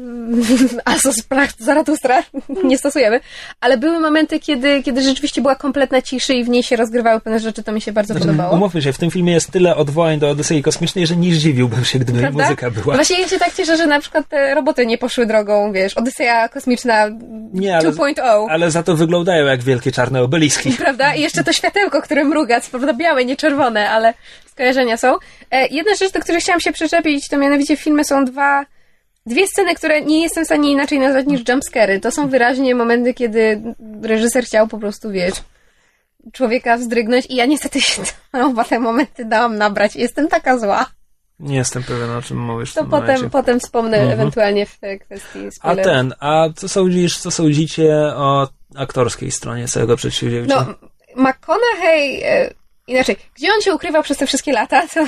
[1.59, 2.23] Zaratustra
[2.69, 3.19] nie stosujemy,
[3.59, 7.39] ale były momenty, kiedy, kiedy rzeczywiście była kompletna ciszy i w niej się rozgrywały pewne
[7.39, 8.55] rzeczy, to mi się bardzo podobało.
[8.55, 11.99] Umówmy się, w tym filmie jest tyle odwołań do Odysei Kosmicznej, że nie zdziwiłbym się,
[11.99, 12.43] gdyby Prawda?
[12.43, 12.95] muzyka była.
[12.95, 16.49] Właśnie ja się tak cieszę, że na przykład te roboty nie poszły drogą, wiesz, Odyseja
[16.49, 17.07] Kosmiczna
[17.53, 18.47] Nie, ale- 2.0.
[18.49, 20.71] Ale za to wyglądają jak wielkie czarne obeliski.
[20.83, 21.15] Prawda?
[21.15, 24.13] I jeszcze to światełko, które mruga, co prawda białe, nie czerwone, ale
[24.51, 25.15] skojarzenia są.
[25.51, 28.65] E, jedna rzecz, do której chciałam się przyczepić, to mianowicie w filmie są dwa,
[29.25, 31.99] dwie sceny, które nie jestem w stanie inaczej nazwać niż jumpscary.
[31.99, 33.61] To są wyraźnie momenty, kiedy
[34.03, 35.33] reżyser chciał po prostu, wiesz,
[36.33, 38.01] człowieka wzdrygnąć i ja niestety się
[38.45, 39.95] oba te momenty dałam nabrać.
[39.95, 40.85] Jestem taka zła.
[41.39, 43.29] Nie jestem pewien, o czym mówisz To potem, momencie.
[43.29, 44.19] potem wspomnę Mhm.
[44.19, 45.83] ewentualnie w kwestii A spoilerów.
[45.93, 50.65] ten, a co sądzisz, co sądzicie o aktorskiej stronie całego przedsięwzięcia?
[50.67, 50.89] No,
[51.23, 52.53] McConaughey, e,
[52.87, 54.81] inaczej, gdzie on się ukrywał przez te wszystkie lata?
[54.93, 55.05] To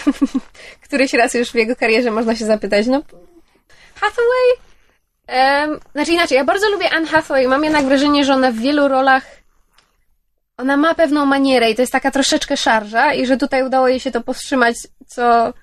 [0.84, 2.88] któryś raz już w jego karierze można się zapytać.
[2.88, 3.02] No,
[4.04, 4.50] Hathaway?
[5.28, 7.48] Em, znaczy inaczej, ja bardzo lubię Anne Hathaway.
[7.48, 9.24] Mam jednak wrażenie, że ona w wielu rolach
[10.58, 14.00] ona ma pewną manierę i to jest taka troszeczkę szarża i że tutaj udało jej
[14.00, 14.76] się to powstrzymać,
[15.08, 15.54] co,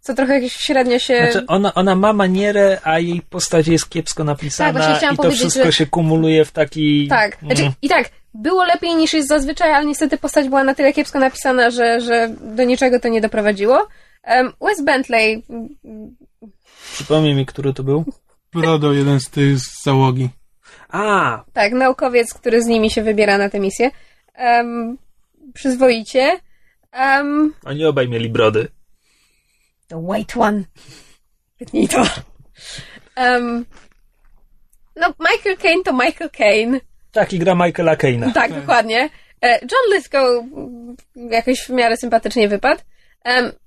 [0.00, 1.28] co trochę średnio się...
[1.30, 5.18] Znaczy, ona, ona ma manierę, a jej postać jest kiepsko napisana Tak, właśnie chciałam i
[5.18, 7.08] to wszystko że- się kumuluje w taki...
[7.08, 7.74] Tak, znaczy Mm.
[7.82, 11.70] i tak, było lepiej niż jest zazwyczaj, ale niestety postać była na tyle kiepsko napisana,
[11.70, 13.88] że, że do niczego to nie doprowadziło.
[14.28, 15.42] Um, Wes Bentley,
[16.92, 18.04] Przypomnij mi, który to był.
[18.52, 20.28] Brodo, jeden z tych z załogi.
[20.88, 23.90] A, tak, naukowiec, który z nimi się wybiera na tę misję.
[24.38, 24.98] Um,
[25.54, 26.40] przyzwoicie.
[26.92, 28.68] Um, oni obaj mieli brody.
[29.88, 30.64] The White One.
[31.58, 32.02] Wytnij to.
[33.16, 33.66] Um,
[34.96, 36.80] no, Michael Caine to Michael Caine.
[37.12, 38.32] Tak, i gra Michaela Kane'a.
[38.32, 39.10] Tak, dokładnie.
[39.42, 40.44] E, John Lithgow
[41.16, 42.82] jakoś w miarę sympatycznie wypadł.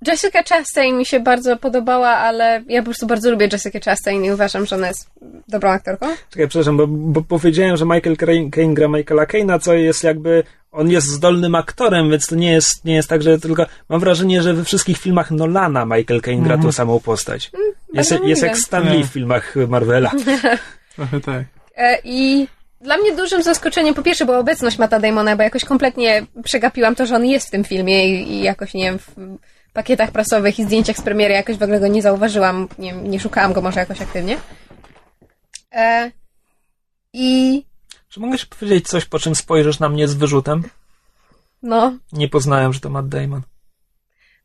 [0.08, 4.32] Jessica Chastain mi się bardzo podobała, ale ja po prostu bardzo lubię Jessica Chastain i
[4.32, 5.10] uważam, że ona jest
[5.48, 6.08] dobrą aktorką.
[6.30, 8.18] Czekaj, przepraszam, bo, bo powiedziałem, że Michael
[8.52, 10.44] Caine gra Michaela Kane'a, co jest jakby...
[10.72, 13.66] On jest zdolnym aktorem, więc to nie jest, nie jest tak, że tylko...
[13.90, 17.52] Mam wrażenie, że we wszystkich filmach Nolana Michael Caine gra tą samą postać.
[17.94, 18.48] Jest, bardzo jest możliwe.
[18.48, 20.12] jak Stan Lee w filmach Marvela.
[20.96, 21.44] Trochę tak.
[21.76, 22.48] E, I
[22.82, 27.06] dla mnie dużym zaskoczeniem po pierwsze była obecność Mata Damona, bo jakoś kompletnie przegapiłam to,
[27.06, 29.16] że on jest w tym filmie i, i jakoś, nie wiem, w
[29.74, 33.54] pakietach prasowych i zdjęciach z premiery jakoś w ogóle go nie zauważyłam, nie, nie szukałam
[33.54, 34.38] go może jakoś aktywnie.
[35.72, 36.12] E,
[37.14, 37.64] I
[38.10, 40.64] Czy mogę ci powiedzieć coś, po czym spojrzysz na mnie z wyrzutem?
[41.64, 43.42] no, Nie poznałem, że to Matt Damon.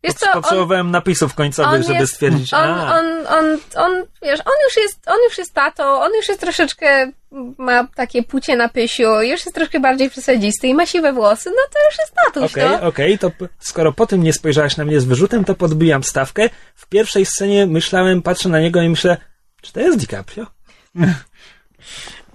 [0.04, 4.04] Wiesz co, on, Potrzebowałem napisów końcowych, on żeby jest- stwierdzić, on, a, on, on, on,
[4.22, 7.10] wiesz, on już jest, on już jest tatą, on już jest troszeczkę,
[7.58, 11.62] ma takie pucie na pysiu, już jest troszkę bardziej przesadzisty i ma siwe włosy, no
[11.72, 12.88] to już jest tatuś, Okej, no.
[12.88, 16.50] okej, to p- skoro po tym nie spojrzałaś na mnie z wyrzutem, to podbijam stawkę.
[16.74, 19.16] W pierwszej scenie myślałem, patrzę na niego i myślę,
[19.62, 20.46] czy to jest DiCaprio?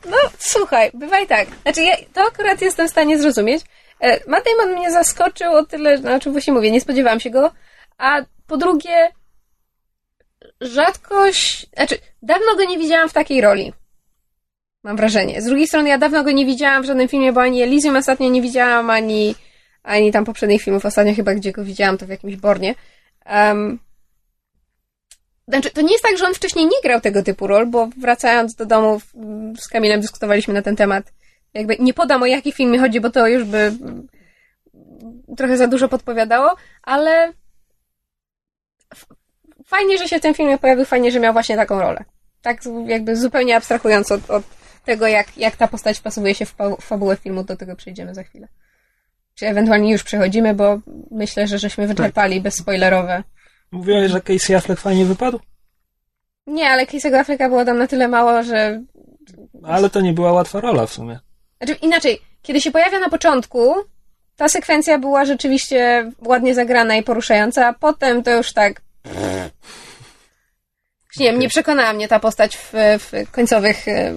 [0.06, 1.48] No, słuchaj, bywaj tak.
[1.62, 3.62] Znaczy, ja to akurat jestem w stanie zrozumieć.
[4.02, 7.52] E, Matt Damon mnie zaskoczył o tyle, znaczy właśnie mówię, nie spodziewałam się go,
[7.98, 9.12] a po drugie,
[10.62, 13.74] rzadkość, znaczy, dawno go nie widziałam w takiej roli.
[14.84, 15.42] Mam wrażenie.
[15.42, 18.30] Z drugiej strony, ja dawno go nie widziałam w żadnym filmie, bo ani Elysium ostatnio
[18.30, 19.36] nie widziałam, ani,
[19.84, 20.86] ani tam poprzednich filmów.
[20.86, 22.76] Ostatnio chyba, gdzie go widziałam, to w jakimś Bornie.
[23.26, 23.80] Um,
[25.48, 28.56] znaczy, to nie jest tak, że on wcześniej nie grał tego typu ról, bo wracając
[28.56, 29.02] do domu
[29.60, 31.14] z Kamilem dyskutowaliśmy na ten temat.
[31.54, 33.72] Jakby nie podam o jaki film mi chodzi, bo to już by
[35.38, 37.34] trochę za dużo podpowiadało, ale
[39.66, 42.04] fajnie, że się w tym filmie pojawił, fajnie, że miał właśnie taką rolę.
[42.42, 44.44] Tak jakby zupełnie abstrahując od, od
[44.86, 48.14] tego, jak, jak ta postać wpasowuje się w fa- w fabułę filmu, do tego przejdziemy
[48.16, 48.48] za chwilę.
[49.36, 50.80] Czy ewentualnie już przechodzimy, bo
[51.12, 53.24] myślę, że żeśmy wyczerpali bezspoilerowe.
[53.72, 55.40] Mówiłaś, że Casey Affleck fajnie wypadł?
[56.48, 58.82] Nie, ale Casey'ego Afflecka było tam na tyle mało, że
[59.64, 61.20] Ale to nie była łatwa rola w sumie.
[61.61, 63.76] Znaczy, inaczej, kiedy się pojawia na początku,
[64.36, 68.81] ta sekwencja była rzeczywiście ładnie zagrana i poruszająca, a potem to już tak.
[71.18, 74.14] Nie wiem, nie przekonała mnie ta postać w, w końcowych, e,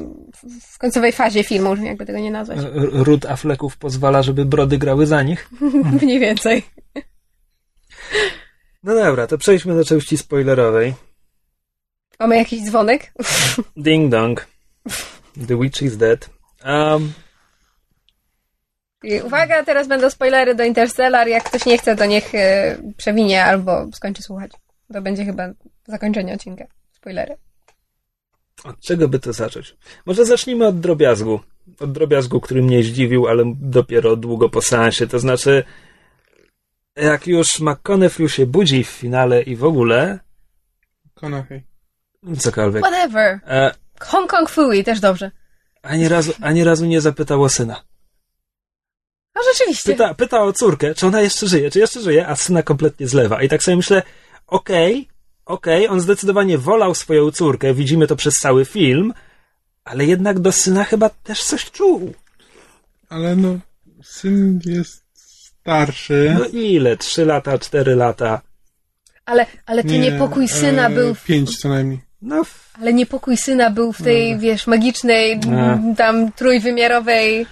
[0.72, 2.58] w końcowej fazie filmu, jakby tego nie nazwać.
[2.74, 5.50] Ród Afflecków pozwala, żeby brody grały za nich.
[6.02, 6.62] Mniej więcej.
[8.82, 10.94] No dobra, to przejdźmy do części spoilerowej.
[12.20, 13.12] Mamy jakiś dzwonek?
[13.76, 14.46] Ding dong.
[15.48, 16.30] The witch is dead.
[16.64, 17.12] Um,
[19.24, 21.28] uwaga, teraz będą spoilery do Interstellar.
[21.28, 24.50] Jak ktoś nie chce, to niech e, przewinie albo skończy słuchać.
[24.92, 25.48] To będzie chyba
[25.86, 26.64] zakończenie odcinka.
[26.92, 27.36] Spoilery.
[28.64, 29.76] od czego by to zacząć?
[30.06, 31.40] Może zacznijmy od drobiazgu.
[31.80, 35.06] Od drobiazgu, który mnie zdziwił, ale dopiero długo po seansie.
[35.06, 35.64] To znaczy,
[36.96, 40.18] jak już McConaughey się budzi w finale i w ogóle,
[41.14, 41.62] Konachej.
[42.38, 43.40] cokolwiek, Whatever.
[43.46, 43.70] e,
[44.00, 45.30] Hong Kong Fooey, też dobrze.
[45.82, 47.82] ani, razu, ani razu nie zapytał o syna.
[49.34, 49.92] No rzeczywiście.
[49.92, 53.42] Pyta, pyta o córkę, czy ona jeszcze żyje, czy jeszcze żyje, a syna kompletnie zlewa.
[53.42, 54.02] I tak sobie myślę,
[54.46, 55.08] okej,
[55.46, 59.12] okej, on zdecydowanie wolał swoją córkę, widzimy to przez cały film,
[59.84, 62.14] ale jednak do syna chyba też coś czuł.
[63.08, 63.58] Ale no,
[64.04, 66.36] syn jest starszy.
[66.38, 66.96] No ile?
[66.96, 68.40] Trzy lata, cztery lata?
[69.24, 71.14] Ale, ale to niepokój syna e, był.
[71.14, 72.00] W, Pięć co najmniej.
[72.22, 75.78] No, f- ale niepokój syna był w tej, wiesz, magicznej, A.
[75.96, 77.46] tam trójwymiarowej.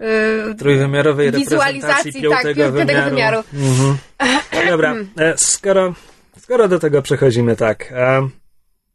[0.00, 3.10] Yy, trójwymiarowej Wizualizacji, reprezentacji tak, piątego piątego wymiaru.
[3.10, 3.42] wymiaru.
[3.54, 3.96] Mhm.
[4.64, 5.94] No Dobra, e, skoro,
[6.38, 8.28] skoro do tego przechodzimy tak, e,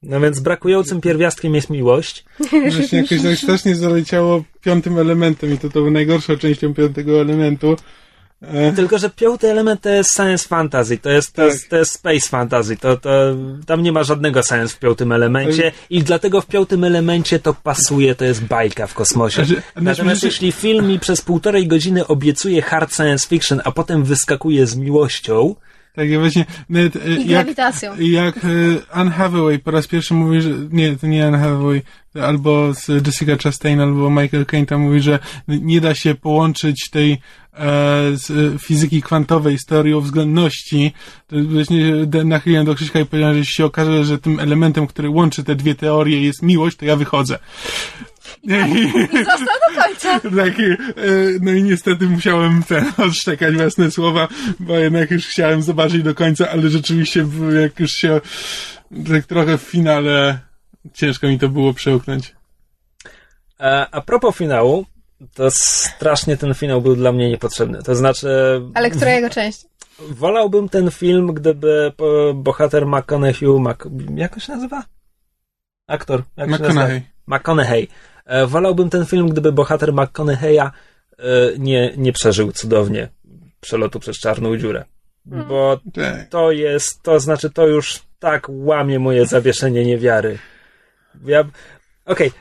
[0.04, 2.26] no więc brakującym pierwiastkiem jest miłość.
[2.72, 7.76] Właśnie jakoś tak strasznie zaleciało piątym elementem i to to był najgorszą częścią piątego elementu.
[8.54, 11.52] E, Tylko, że piąty element to jest science fantasy, to jest, to Tak.
[11.52, 13.10] jest, to jest space fantasy, to, to,
[13.66, 18.16] tam nie ma żadnego science w piątym elemencie i dlatego w piątym elemencie to pasuje,
[18.16, 19.46] to jest bajka w kosmosie.
[19.46, 24.68] Znaczy, Natomiast jeśli film mi przez półtorej godziny obiecuje hard science fiction, a potem wyskakuje
[24.68, 25.56] z miłością,
[25.96, 27.94] Tak, ja właśnie nawet, e, I jak, grawitacją.
[28.00, 28.40] jak e,
[28.92, 31.82] Anne Hathaway po raz pierwszy mówi, że nie, to nie Anne Hathaway,
[32.24, 37.12] albo z Jessica Chastain, albo Michael Caine tam mówi, że nie da się połączyć tej
[37.12, 37.18] e,
[38.14, 40.94] z e, fizyki kwantowej z teorią względności.
[41.28, 44.88] To właśnie de- nachyliłem do Krzyśka i powiedziałem, że jeśli się okaże, że tym elementem,
[44.88, 47.40] który łączy te dwie teorie jest miłość, to ja wychodzę.
[48.46, 48.92] I
[49.76, 50.20] końca.
[50.20, 50.76] Taki, e,
[51.42, 54.28] no i niestety musiałem ten, odszczekać własne słowa,
[54.60, 57.26] bo jednak już chciałem zobaczyć do końca, ale rzeczywiście
[57.64, 58.22] jak już się
[59.08, 60.40] tak trochę w finale
[60.94, 62.36] ciężko mi to było przełknąć.
[63.58, 64.86] A, a propos finału,
[65.34, 67.84] to strasznie ten finał był dla mnie niepotrzebny.
[67.84, 68.28] To znaczy,
[68.74, 69.66] Ale która jego część?
[70.00, 73.78] wolałbym ten film, gdyby po- bohater McConaughey, Mac,
[74.16, 74.84] jak on się nazywa?
[75.88, 76.24] Aktor.
[76.38, 76.50] Jak?
[76.50, 77.02] McConaughey.
[77.28, 77.88] McConaughey.
[78.26, 80.70] E, wolałbym ten film, gdyby bohater McConaughey'a
[81.18, 81.24] e,
[81.58, 83.10] nie, nie przeżył cudownie
[83.62, 84.86] przelotu przez czarną dziurę.
[85.26, 86.30] Bo Tak.
[86.30, 90.38] to jest, to znaczy, to już tak łamie moje zawieszenie niewiary.
[91.26, 91.44] Ja,
[92.06, 92.32] okej.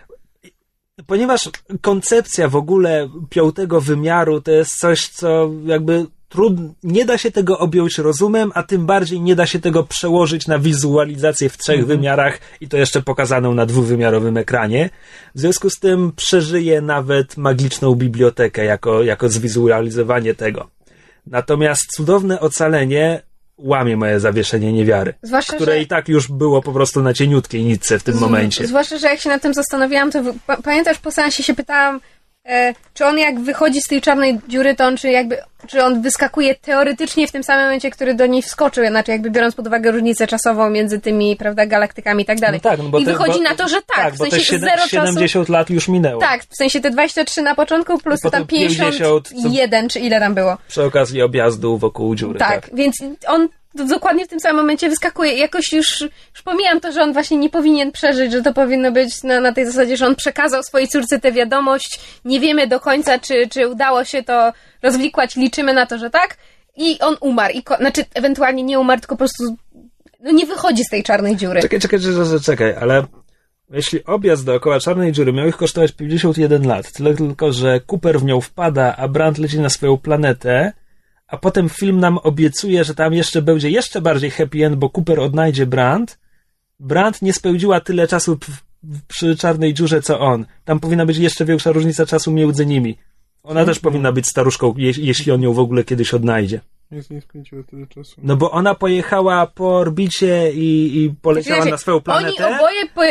[1.07, 7.31] Ponieważ koncepcja w ogóle piątego wymiaru to jest coś, co jakby trud, nie da się
[7.31, 11.87] tego objąć rozumem, a tym bardziej nie da się tego przełożyć na wizualizację w trzech
[11.87, 14.91] wymiarach i to jeszcze pokazaną na dwuwymiarowym ekranie.
[15.35, 20.71] W związku z tym przeżyje nawet magiczną bibliotekę jako, jako zwizualizowanie tego.
[21.27, 23.23] Natomiast cudowne ocalenie
[23.59, 27.65] łamie moje zawieszenie niewiary, Zwłaszcza, które że- i tak już było po prostu na cieniutkiej
[27.65, 28.67] nitce w tym momencie.
[28.67, 30.23] Zwłaszcza, że jak się nad tym zastanawiałam, to
[30.65, 32.01] pamiętasz, po seansie się pytałam,
[32.49, 36.03] e, czy on jak wychodzi z tej czarnej dziury, to on czy jakby, czy on
[36.03, 39.91] wyskakuje teoretycznie w tym samym momencie, który do niej wskoczył, znaczy jakby biorąc pod uwagę
[39.91, 42.61] różnicę czasową między tymi, prawda, galaktykami i tak dalej.
[42.65, 44.25] No tak, no bo I te- wychodzi bo- na to, że tak, tak w bo
[44.25, 45.07] te sensie siedem- zero czasu.
[45.07, 46.21] 70 lat już minęło.
[46.21, 50.35] Tak, w sensie te 23 na początku plus tam potem 50, 51, czy ile tam
[50.35, 50.57] było.
[50.69, 52.39] Przy okazji objazdu wokół dziury.
[52.39, 52.77] Tak, Tak.
[52.77, 52.97] więc
[53.27, 55.33] on dokładnie w tym samym momencie wyskakuje.
[55.33, 59.23] Jakoś już, już pomijam to, że on właśnie nie powinien przeżyć, że to powinno być
[59.23, 62.01] na, na tej zasadzie, że on przekazał swojej córce tę wiadomość.
[62.25, 64.53] Nie wiemy do końca, czy, czy udało się to
[64.83, 65.37] rozwikłać.
[65.37, 66.37] Liczymy na to, że tak.
[66.77, 67.55] I on umarł.
[67.55, 69.57] I ko- znaczy, ewentualnie nie umarł, tylko po prostu
[70.21, 71.63] no, nie wychodzi z tej czarnej dziury.
[71.63, 73.05] Czekaj, czekaj, czekaj, czekaj, ale
[73.71, 78.25] jeśli objazd dookoła czarnej dziury miał ich kosztować 51 lat, tyle tylko, że Cooper w
[78.25, 80.73] nią wpada, a Brandt leci na swoją planetę,
[81.35, 85.21] a potem film nam obiecuje, że tam jeszcze będzie jeszcze bardziej happy end, bo Cooper
[85.21, 86.19] odnajdzie Brandt,
[86.81, 88.39] Brandt nie spełdziła tyle czasu
[89.09, 90.47] przy czarnej dziurze, co on.
[90.65, 92.99] Tam powinna być jeszcze większa różnica czasu między nimi.
[93.43, 96.61] Ona też powinna być staruszką, je, jeśli on ją w ogóle kiedyś odnajdzie.
[96.91, 98.21] Nic nie spędziło tyle czasu.
[98.23, 102.47] No bo ona pojechała po orbicie i, i poleciała Znaczy, na swoją planetę.
[102.47, 102.87] Oni oboje...
[102.95, 103.03] Po,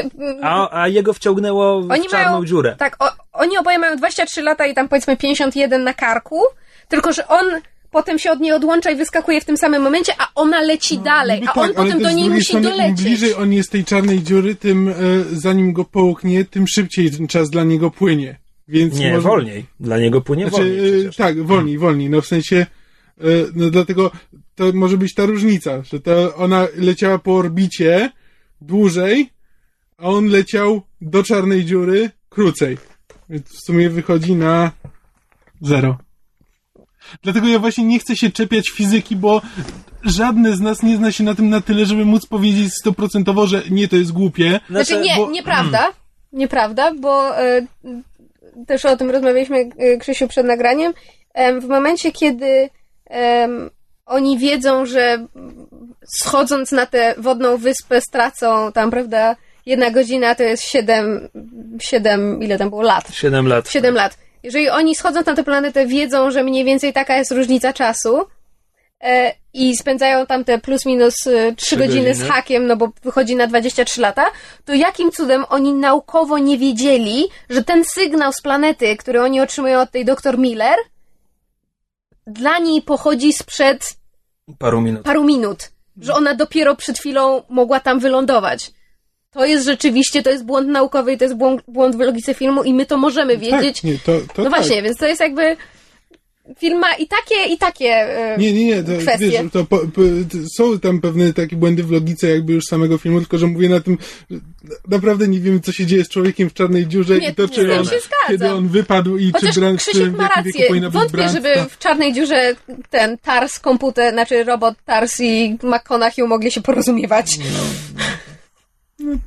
[0.42, 2.76] A, a jego wciągnęło w Oni czarną mają, dziurę.
[2.80, 6.42] Tak, o, oni oboje mają 23 lata i tam powiedzmy 51 na karku,
[6.88, 7.46] tylko że on
[7.94, 11.42] potem się od niej odłącza i wyskakuje w tym samym momencie, a ona leci dalej,
[11.46, 13.02] No a on ale potem do niej musi strony, Im dolecieć.
[13.02, 14.94] bliżej on jest tej czarnej dziury, tym e,
[15.32, 18.40] zanim go połknie, tym szybciej ten czas dla niego płynie.
[18.68, 19.22] Więc Nie, może...
[19.22, 19.66] wolniej.
[19.80, 21.16] Dla niego płynie Znaczy, wolniej e, przecież.
[21.16, 22.10] tak, wolniej, wolniej.
[22.10, 22.56] No w sensie,
[23.22, 23.24] e,
[23.56, 24.12] no dlatego
[24.56, 28.12] to może być ta różnica, że to ona leciała po orbicie
[28.62, 29.30] dłużej,
[29.98, 32.78] a on leciał do czarnej dziury krócej.
[33.30, 34.72] Więc w sumie wychodzi na
[35.62, 35.98] zero.
[37.24, 39.42] Dlatego ja właśnie nie chcę się czepiać fizyki, bo
[40.04, 43.62] żadne z nas nie zna się na tym na tyle, żeby móc powiedzieć stoprocentowo, że
[43.70, 44.60] nie, to jest głupie.
[44.70, 45.92] Znaczy nie, bo- nieprawda,
[46.34, 47.62] nieprawda, bo e,
[48.68, 50.94] też o tym rozmawialiśmy, e, Krzysiu, przed nagraniem.
[51.34, 52.70] Em, w momencie, kiedy
[54.06, 55.28] oni wiedzą, że
[56.18, 59.36] schodząc na tę wodną wyspę stracą tam, prawda,
[59.66, 61.30] jedna godzina to jest siedem,
[61.82, 63.14] siedem, ile tam było lat?
[63.14, 63.70] 7 lat.
[63.70, 64.18] 7 lat.
[64.44, 68.26] Jeżeli oni schodząc na tę planetę wiedzą, że mniej więcej taka jest różnica czasu
[69.04, 72.36] e, i spędzają tam te plus minus 3 Trzy godziny z godziny.
[72.36, 74.26] hakiem, no bo wychodzi na 23 lata,
[74.66, 79.82] to jakim cudem oni naukowo nie wiedzieli, że ten sygnał z planety, który oni otrzymują
[79.82, 80.76] od tej doktor Miller,
[82.28, 83.94] dla niej pochodzi sprzed
[84.60, 85.04] Paru minut.
[85.04, 88.72] paru minut, że ona dopiero przed chwilą mogła tam wylądować.
[89.34, 92.64] To jest rzeczywiście, to jest błąd naukowy i to jest błąd, błąd w logice filmu
[92.64, 93.76] i my to możemy wiedzieć.
[93.82, 94.54] Tak, nie, to, to No tak.
[94.62, 95.58] właśnie, więc to jest jakby.
[96.60, 97.86] Film ma i takie, i takie.
[97.90, 99.30] e, Nie, nie, nie, to, kwestie.
[99.30, 100.02] wiesz, to po, po,
[100.58, 103.80] są tam pewne takie błędy w logice jakby już samego filmu, tylko że mówię na
[103.80, 103.98] tym,
[104.32, 104.38] że
[104.88, 107.74] naprawdę nie wiemy, co się dzieje z człowiekiem w czarnej dziurze Nie, i to, czy
[107.80, 107.86] on,
[108.28, 110.90] kiedy on wypadł i Chociaż czy Brand, Krzysiek ma rację.
[110.90, 112.56] Wątpię, żeby to- w czarnej dziurze
[112.90, 117.38] ten TARS komputer, znaczy robot TARS i McConaughey mogli się porozumiewać.
[117.38, 117.44] No,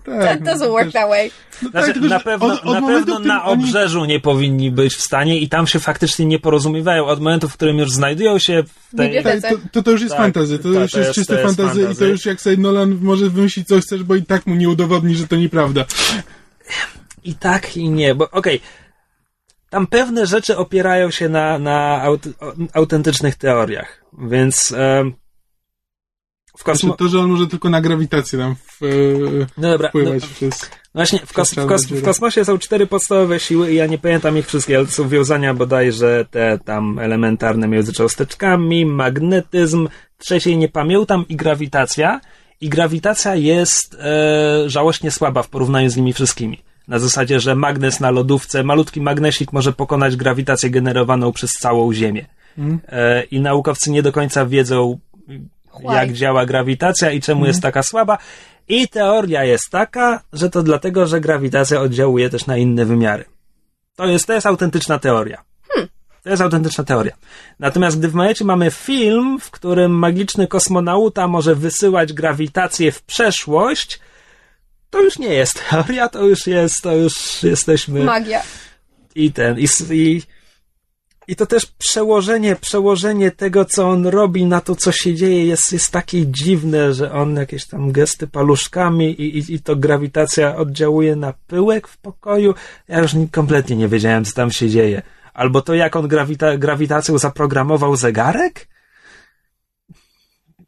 [0.05, 0.21] tak.
[0.21, 1.31] That no, doesn't work też- that way.
[1.63, 4.71] no Znaczy, tak, na pewno, od- od na, momentu, pewno na oni- obrzeżu nie powinni
[4.71, 7.07] być w stanie i tam się faktycznie nie porozumiewają.
[7.07, 8.63] Od momentu, w którym już znajdują się
[8.93, 9.23] w tej...
[9.25, 11.35] Tak, to, to, to już jest Tak, fantazy, to, to- już to jest jest- czyste
[11.37, 12.09] to jest fantazy i to fantazy.
[12.09, 15.27] już jak sobie Nolan może wymyślić co chcesz, bo i tak mu nie udowodni, że
[15.29, 15.85] to nieprawda.
[17.25, 18.61] I tak, i nie, bo okej.
[19.71, 22.23] Tam pewne rzeczy opierają się na, na aut,
[22.73, 25.13] autentycznych teoriach, więc em,
[26.59, 26.97] w Znaczy kosmo...
[26.97, 28.87] to, że on może tylko na grawitację tam w, e,
[29.59, 30.71] No dobra, no, wpływać przez...
[30.95, 34.39] właśnie w, kos, w, kos, w kosmosie są cztery podstawowe siły i ja nie pamiętam
[34.39, 39.89] ich wszystkich, ale to są wiązania bodajże te tam elementarne między cząsteczkami, magnetyzm,
[40.19, 42.21] trzeciej nie pamiętam i grawitacja.
[42.61, 46.63] I grawitacja jest e, żałośnie słaba w porównaniu z nimi wszystkimi.
[46.89, 52.27] Na zasadzie, że magnes na lodówce, malutki magnesik może pokonać grawitację generowaną przez całą Ziemię.
[52.59, 52.81] Mm.
[52.89, 54.99] E, I naukowcy nie do końca wiedzą,
[55.79, 55.95] Why?
[55.95, 58.19] jak działa grawitacja i czemu jest taka słaba.
[58.69, 63.25] I teoria jest taka, że to dlatego, że grawitacja oddziałuje też na inne wymiary.
[63.97, 65.45] To jest, to jest autentyczna teoria.
[66.27, 67.13] To jest autentyczna teoria.
[67.59, 74.01] Natomiast gdy w momencie mamy film, w którym magiczny kosmonauta może wysyłać grawitację w przeszłość,
[74.91, 78.43] to już nie jest teoria, to już jest, to już jesteśmy Magia.
[79.15, 80.23] i ten, i, i,
[81.29, 85.73] i to też przełożenie, przełożenie tego, co on robi na to, co się dzieje, jest,
[85.73, 91.17] jest takie dziwne, że on jakieś tam gesty paluszkami i, i, i to grawitacja oddziałuje
[91.17, 92.55] na pyłek w pokoju.
[92.89, 95.03] Ja już nie- kompletnie nie wiedziałem, co tam się dzieje.
[95.35, 98.69] Albo to, jak on grawita, grawitacją zaprogramował zegarek?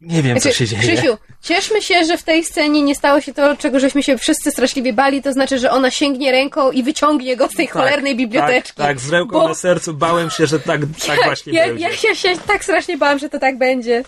[0.01, 0.83] Nie wiem, co Znaczy, się dzieje.
[0.83, 4.51] Krzysiu, cieszmy się, że w tej scenie nie stało się to, czego żeśmy się wszyscy
[4.51, 8.77] straszliwie bali, to znaczy, że ona sięgnie ręką i wyciągnie go z tej cholernej biblioteczki.
[8.77, 11.83] Tak, tak, z ręką Bo- na sercu bałem się, że tak, tak właśnie ja, będzie.
[11.85, 14.05] ja, ja się tak strasznie bałam, że to tak będzie.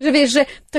[0.00, 0.78] Że wiesz, że to,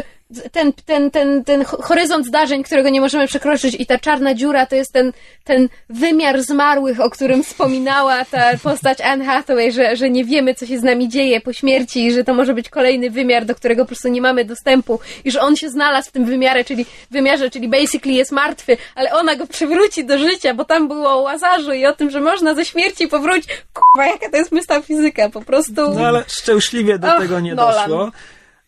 [0.52, 4.66] ten, ten, ten, ten ho- horyzont zdarzeń, którego nie możemy przekroczyć i ta czarna dziura
[4.66, 5.14] to jest ten,
[5.44, 10.66] ten wymiar zmarłych, o którym wspominała ta postać Anne Hathaway, że, że nie wiemy, co
[10.66, 13.84] się z nami dzieje po śmierci i że to może być kolejny wymiar, do którego
[13.84, 17.50] po prostu nie mamy dostępu i że on się znalazł w tym wymiarze, czyli wymiarze,
[17.50, 21.74] czyli basically jest martwy, ale ona go przywróci do życia, bo tam było o Łazarzu
[21.74, 23.48] i o tym, że można ze śmierci powrócić.
[23.74, 24.52] Kurwa, jaka to jest
[24.86, 25.94] fizyka, po prostu...
[25.94, 27.90] No ale szczęśliwie do Ach, tego nie Nolan.
[27.90, 28.12] doszło.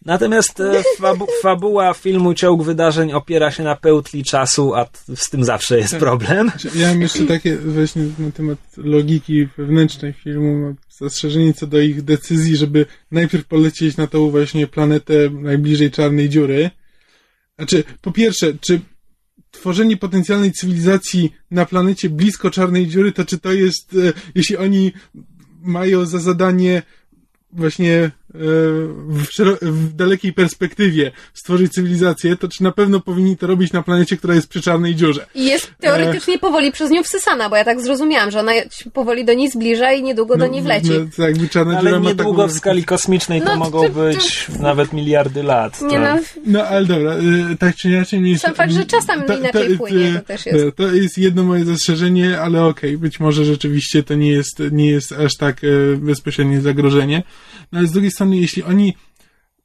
[0.05, 5.43] Natomiast e, fabu fabuła filmu Ciąg Wydarzeń opiera się na pełtli czasu, a z tym
[5.43, 6.51] zawsze jest problem.
[6.75, 12.57] Ja mam jeszcze takie właśnie na temat logiki wewnętrznej filmu, zastrzeżenie co do ich decyzji,
[12.57, 16.69] żeby najpierw polecieć na tą właśnie planetę najbliżej czarnej dziury.
[17.57, 18.81] Znaczy, po pierwsze, czy
[19.51, 24.91] tworzenie potencjalnej cywilizacji na planecie blisko czarnej dziury, to czy to jest, e, jeśli oni
[25.61, 26.81] mają za zadanie
[27.53, 29.27] właśnie w,
[29.61, 34.35] w dalekiej perspektywie stworzyć cywilizację, to czy na pewno powinni to robić na planecie, która
[34.35, 35.25] jest przy czarnej dziurze?
[35.35, 39.25] I jest teoretycznie powoli przez nią wsysana, bo ja tak zrozumiałam, że ona się powoli
[39.25, 40.89] do niej zbliża i niedługo do niej wleci.
[41.17, 42.53] No, jakby czarna Ale dziura niedługo taką...
[42.53, 45.81] w skali kosmicznej to No, mogą to- to- być nawet miliardy lat.
[45.81, 47.15] Nie to- no, No ale dobra,
[47.51, 48.21] y, tak czy inaczej...
[48.21, 50.65] Nie Sam fakt, że czasem inaczej płynie, to też jest.
[50.65, 54.89] To, to jest jedno moje zastrzeżenie, ale okej, być może rzeczywiście to nie jest, nie
[54.89, 55.67] jest aż tak e,
[55.97, 57.23] bezpośrednie zagrożenie.
[57.71, 58.93] No ale z drugiej strony, jeśli oni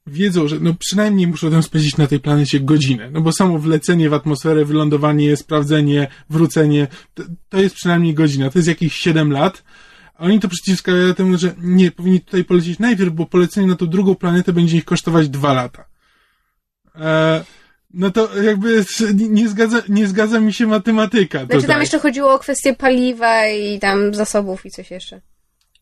[0.06, 4.10] wiedzą, że no przynajmniej muszą tam spędzić na tej planecie godzinę, no bo samo wlecenie
[4.10, 9.62] w atmosferę, wylądowanie, sprawdzenie, wrócenie, to, to jest przynajmniej godzina, to jest jakieś 7 lat,
[10.14, 13.86] a oni to przeciwstawiają temu, że nie, powinni tutaj polecieć najpierw, bo polecenie na tą
[13.86, 15.84] drugą planetę będzie ich kosztować dwa lata.
[16.94, 17.44] E,
[17.94, 18.84] no to jakby
[19.14, 21.38] nie- zgadza, nie zgadza mi się matematyka.
[21.38, 21.80] Znaczy tam tutaj.
[21.80, 25.20] jeszcze chodziło o kwestię paliwa i tam zasobów i coś jeszcze.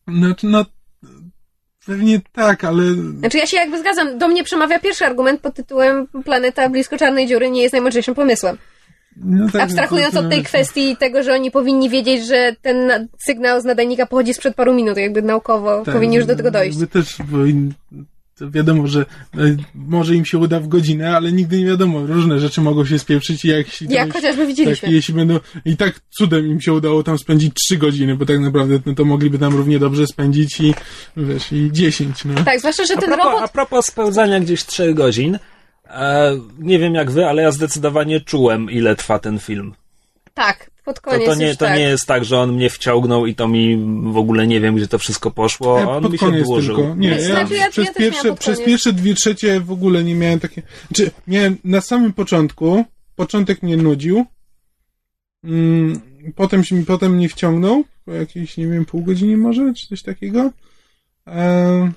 [0.07, 0.65] Znaczy, no,
[1.85, 2.83] pewnie tak, ale
[3.19, 7.27] Znaczy ja się jakby zgadzam, do mnie przemawia pierwszy argument pod tytułem planeta blisko czarnej
[7.27, 8.57] dziury nie jest najmądrzejszym pomysłem.
[9.17, 12.87] no tak, Abstrahując no to- od tej kwestii tego, że oni powinni wiedzieć, że ten
[12.87, 16.51] na- sygnał z nadajnika pochodzi sprzed paru minut, jakby naukowo tak, powinni już do tego
[16.51, 16.79] dojść.
[16.79, 17.17] Jakby też,
[17.47, 17.73] in-
[18.35, 22.39] to wiadomo, że e, może im się uda w godzinę, ale nigdy nie wiadomo, różne
[22.39, 24.91] rzeczy mogą się spieprzyć i jak, jeśli Jak chociażby tak, widzieliśmy.
[24.91, 28.79] jeśli będą, i tak cudem im się udało tam spędzić trzy godziny, bo tak naprawdę
[28.85, 30.73] no to mogliby tam równie dobrze spędzić i,
[31.17, 32.43] wiesz, i dziesięć, no.
[32.43, 33.51] Tak, zwłaszcza, że A ten propos, a robot...
[33.51, 35.39] propos spełzania gdzieś trzech godzin,
[35.87, 39.73] e, nie wiem jak wy, ale ja zdecydowanie czułem, ile trwa ten film.
[40.33, 41.77] Tak, pod To, koniec to, nie, już to tak.
[41.77, 43.77] nie jest tak, że on mnie wciągnął i to mi
[44.13, 45.79] w ogóle nie wiem, gdzie to wszystko poszło.
[45.79, 46.95] Ja On pod mi się koniec tylko.
[46.95, 50.03] Nie, ja, Znaczy, ja- przez, ja też miałam pierwsze, przez pierwsze dwie trzecie w ogóle
[50.03, 50.61] nie miałem takie...
[50.93, 52.85] Czy miałem na samym początku,
[53.15, 54.25] początek mnie nudził,
[55.43, 56.01] mm,
[56.35, 60.51] potem, się, potem mnie wciągnął, po jakiejś, nie wiem, pół godziny może, czy coś takiego.
[61.27, 61.91] E,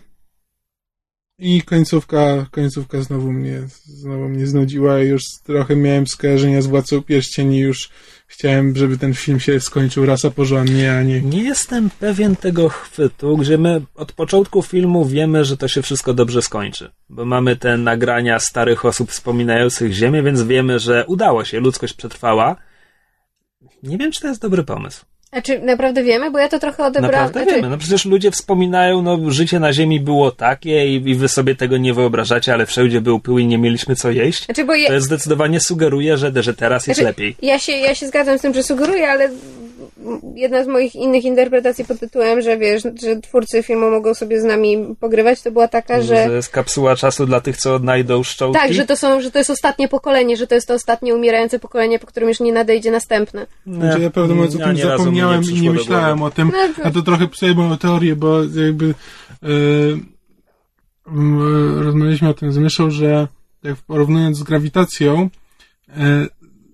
[1.38, 4.98] I końcówka, końcówka znowu mnie, znowu mnie znudziła.
[4.98, 7.58] Już trochę miałem skojarzenia z Władcą Pierścieni.
[7.58, 7.90] Już
[8.26, 11.20] chciałem, żeby ten film się skończył rasa porządnie, a nie...
[11.20, 16.14] Nie jestem pewien tego chwytu, gdzie my od początku filmu wiemy, że to się wszystko
[16.14, 16.90] dobrze skończy.
[17.08, 22.56] Bo mamy te nagrania starych osób wspominających Ziemię, więc wiemy, że udało się, ludzkość przetrwała.
[23.82, 25.04] Nie wiem, czy to jest dobry pomysł.
[25.32, 26.30] A czy naprawdę wiemy?
[26.30, 27.26] Bo ja to trochę odebrałam.
[27.26, 27.68] Naprawdę znaczy, wiemy.
[27.68, 31.76] No przecież ludzie wspominają, no życie na Ziemi było takie i, i wy sobie tego
[31.76, 34.44] nie wyobrażacie, ale wszędzie był pył i nie mieliśmy co jeść.
[34.44, 37.36] Znaczy, bo je, To jest zdecydowanie sugeruje, że, że teraz jest Znaczy, lepiej.
[37.42, 39.30] Ja się, ja się zgadzam z tym, że sugeruję, ale
[40.34, 44.44] jedna z moich innych interpretacji pod tytułem, że wiesz, że twórcy filmu mogą sobie z
[44.44, 48.58] nami pogrywać, to była taka, Że że jest kapsuła czasu dla tych, co odnajdą szczołki.
[48.60, 51.58] tak, że to są, że to jest ostatnie pokolenie, że to jest to ostatnie umierające
[51.58, 53.46] pokolenie, po którym już nie nadejdzie następne.
[53.66, 56.84] Nie, Znaczy ja prawdę mówiąc o tym zapomniałem i przyszło nie myślałem o tym, No,
[56.84, 58.94] a to trochę psuje moją teorię, bo jakby
[59.42, 59.98] yy,
[61.12, 63.28] yy, rozmawialiśmy o tym z Myszą, że
[63.62, 65.30] jak porównując z grawitacją,
[65.88, 65.94] yy,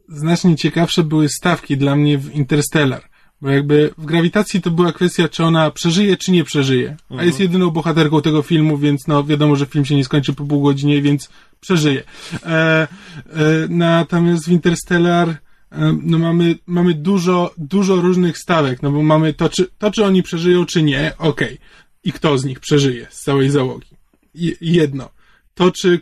[0.09, 3.03] znacznie ciekawsze były stawki dla mnie w Interstellar.
[3.41, 6.97] Bo jakby w grawitacji to była kwestia, czy ona przeżyje, czy nie przeżyje.
[7.19, 10.45] A jest jedyną bohaterką tego filmu, więc no wiadomo, że film się nie skończy po
[10.45, 11.29] pół godzinie, więc
[11.61, 12.03] przeżyje.
[12.43, 12.89] E, e,
[13.69, 15.37] natomiast w Interstellar e,
[16.03, 20.23] no mamy, mamy dużo, dużo różnych stawek, no bo mamy to, czy, to, czy oni
[20.23, 21.59] przeżyją, czy nie, okej.
[22.05, 23.89] I kto z nich przeżyje z całej załogi?
[24.35, 25.14] Je, jedno.
[25.55, 26.01] To, czy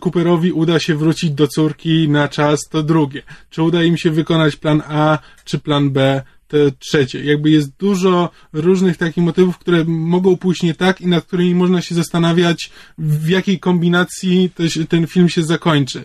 [0.00, 3.22] Cooperowi uda się wrócić do córki na czas, to drugie.
[3.50, 7.24] Czy uda im się wykonać plan A, czy plan B, to trzecie.
[7.24, 11.82] Jakby jest dużo różnych takich motywów, które mogą pójść nie tak i nad którymi można
[11.82, 14.50] się zastanawiać, w jakiej kombinacji
[14.88, 16.04] ten film się zakończy.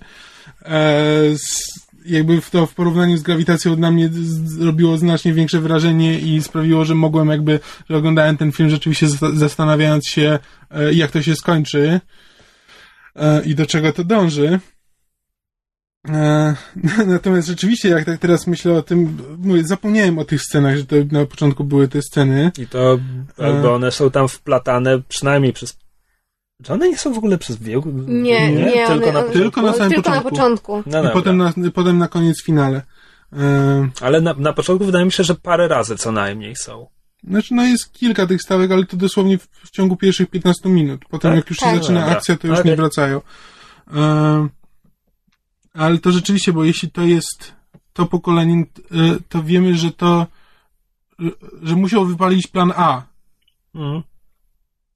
[0.66, 4.10] E, s- jakby w to w porównaniu z grawitacją dla mnie
[4.46, 9.36] zrobiło znacznie większe wrażenie i sprawiło, że mogłem jakby, że oglądałem ten film rzeczywiście zasta-
[9.36, 10.40] zastanawiając się,
[10.72, 12.00] e, jak to się skończy
[13.20, 14.60] e, i do czego to dąży.
[16.10, 16.56] E,
[17.08, 20.96] Natomiast rzeczywiście, jak tak teraz myślę o tym, mówię, zapomniałem o tych scenach, że to
[21.12, 22.52] na początku były te sceny.
[22.60, 23.00] I to
[23.38, 23.72] jakby E.
[23.72, 25.78] one są tam wplatane przynajmniej przez...
[26.64, 27.84] Czy one nie są w ogóle przez wieł?
[28.08, 30.30] Nie, nie, tylko one, na Tylko na samym tylko początku.
[30.30, 30.76] na początku.
[30.76, 31.12] No I dobra.
[31.12, 32.82] potem na, potem na koniec finale.
[34.02, 36.88] Ale na, na początku wydaje mi się, że parę razy co najmniej są.
[37.24, 41.02] Znaczy, no jest kilka tych stawek, ale to dosłownie w, w ciągu pierwszych 15 minut.
[41.10, 41.36] Potem Tak?
[41.38, 41.76] jak już się Tak.
[41.76, 42.16] zaczyna Dobra.
[42.18, 42.72] akcja, to już Okej.
[42.72, 43.22] nie wracają.
[43.94, 44.48] E,
[45.74, 47.54] ale to rzeczywiście, bo jeśli to jest
[47.94, 48.66] to pokolenie, e,
[49.30, 50.28] to wiemy, że to,
[51.64, 53.04] że, musiał wypalić plan A,
[53.76, 54.04] Mhm.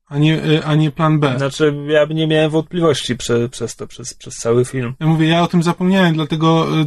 [0.07, 1.37] a nie, e, a nie plan B.
[1.37, 4.93] Znaczy, ja nie miałem wątpliwości prze, przez to, przez, przez cały film.
[4.99, 6.85] Ja mówię, ja o tym zapomniałem, dlatego e,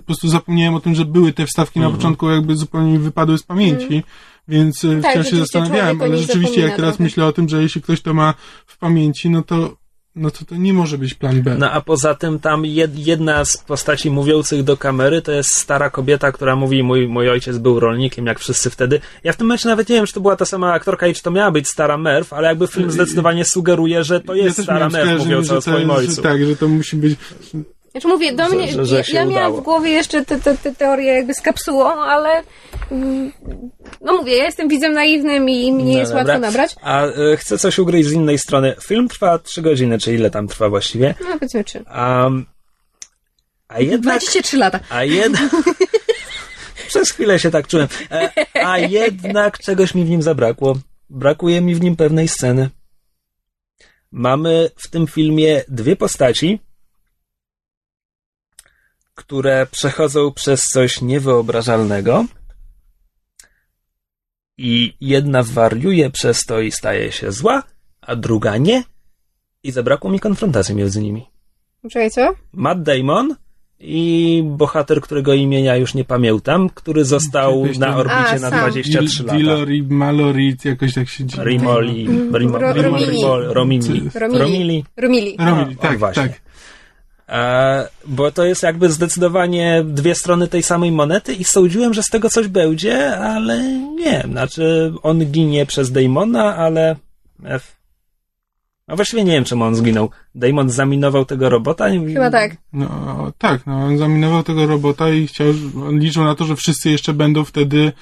[0.00, 1.98] po prostu zapomniałem o tym, że były te wstawki na Mhm.
[2.00, 4.02] początku, jakby zupełnie mi wypadły z pamięci,
[4.48, 7.04] więc e, Tak, wciąż się zastanawiałem, ale rzeczywiście jak teraz trochę.
[7.04, 8.34] myślę o tym, że jeśli ktoś to ma
[8.66, 9.76] w pamięci, no to,
[10.16, 11.56] no to to nie może być plan B.
[11.58, 15.90] No a poza tym tam jed, jedna z postaci mówiących do kamery to jest stara
[15.90, 19.00] kobieta, która mówi mój, mój ojciec był rolnikiem, jak wszyscy wtedy.
[19.24, 21.22] Ja w tym momencie nawet nie wiem, czy to była ta sama aktorka i czy
[21.22, 24.90] to miała być stara Merv, ale jakby film zdecydowanie sugeruje, że to jest też stara
[24.90, 26.12] skojarzenie, mówiąca że o to swoim ojcu.
[26.12, 27.18] Że, tak, że to musi być...
[27.90, 29.60] Znaczy mówię, do mnie, że- że ja, ja miałam udało.
[29.60, 32.42] w głowie jeszcze te, te, te teorie jakby z kapsułą, ale
[32.90, 33.32] mm,
[34.00, 36.24] no mówię, ja jestem widzem naiwnym i mnie No jest dobra.
[36.24, 36.76] łatwo nabrać.
[36.82, 38.74] A y, chcę coś ugryźć z innej strony.
[38.82, 41.14] Film trwa 3 godziny, czy ile tam trwa właściwie.
[41.20, 41.84] No powiedzmy czy.
[41.86, 42.28] A,
[43.68, 44.00] a jednak...
[44.02, 44.80] 23 lata.
[44.90, 45.42] A jednak...
[46.88, 47.88] Przez chwilę się tak czułem.
[48.10, 48.30] E,
[48.66, 50.78] A jednak czegoś mi w nim zabrakło.
[51.10, 52.70] Brakuje mi w nim pewnej sceny.
[54.12, 56.60] Mamy w tym filmie dwie postaci,
[59.18, 62.24] które przechodzą przez coś niewyobrażalnego.
[64.58, 67.62] I jedna wariuje przez to i staje się zła,
[68.00, 68.84] a druga nie.
[69.62, 71.26] I zabrakło mi konfrontacji między nimi.
[71.90, 72.34] Czekaj, co?
[72.52, 73.34] Matt Damon
[73.80, 78.70] i bohater, którego imienia już nie pamiętam, który został na orbicie A, na sam.
[78.70, 79.38] 23 lata.
[79.38, 81.44] Vilori, Malori, jakoś tak się dzieje.
[81.48, 82.82] Rimoli, Rimo, Romili.
[82.82, 83.22] Romili.
[83.52, 84.10] Romili.
[84.14, 84.84] Romili.
[84.96, 85.36] Romili.
[85.38, 86.22] Romili, O, tak, o, właśnie.
[86.22, 86.47] tak.
[87.28, 92.08] E, bo to jest jakby zdecydowanie dwie strony tej samej monety i sądziłem, że z
[92.08, 94.24] tego coś będzie, ale nie.
[94.30, 96.96] Znaczy, on ginie przez Damona, ale...
[97.44, 97.78] F.
[98.86, 100.10] A właściwie nie wiem, czemu on zginął.
[100.34, 101.88] Damon zaminował tego robota?
[101.90, 102.56] Chyba tak.
[102.72, 105.46] No tak, no on zaminował tego robota i chciał,
[105.86, 107.92] on liczył na to, że wszyscy jeszcze będą wtedy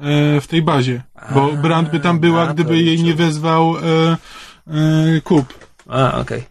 [0.00, 1.02] e, w tej bazie.
[1.34, 3.80] Bo A, Brand by tam była, gdyby jej nie wezwał e,
[4.66, 5.54] e, Kup.
[5.88, 6.42] A, okej.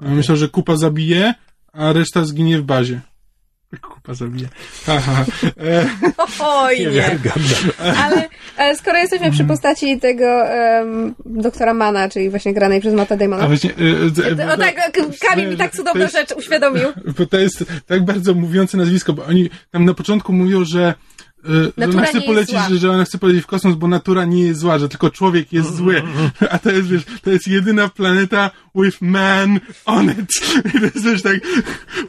[0.00, 1.34] Myślał, że Kupa zabije,
[1.72, 3.00] a reszta zginie w bazie.
[3.82, 4.48] Kupa zabija.
[4.88, 5.24] Aha.
[5.60, 5.86] E,
[6.40, 6.84] Oj, nie.
[6.86, 7.42] Niewiarygodne.
[8.04, 8.28] Ale
[8.58, 13.18] e, skoro jesteśmy przy postaci tego em, doktora Mana, czyli właśnie granej przez Matta a
[13.18, 13.46] Damona.
[13.46, 13.70] właśnie...
[13.70, 16.88] e, e, O tak, K- Kamil mi tak cudowną jest- rzecz uświadomił.
[17.18, 20.94] Bo to jest tak bardzo mówiące nazwisko, bo oni tam na początku mówią, e, że
[21.76, 22.78] Natura ona chce nie jest polecieć, zła.
[22.78, 25.76] że, ona chce polecieć w kosmos, bo natura nie jest zła, że tylko człowiek jest
[25.76, 26.02] zły.
[26.50, 30.30] A to jest, wiesz, to jest jedyna planeta with man on it.
[30.74, 31.34] I to jest też tak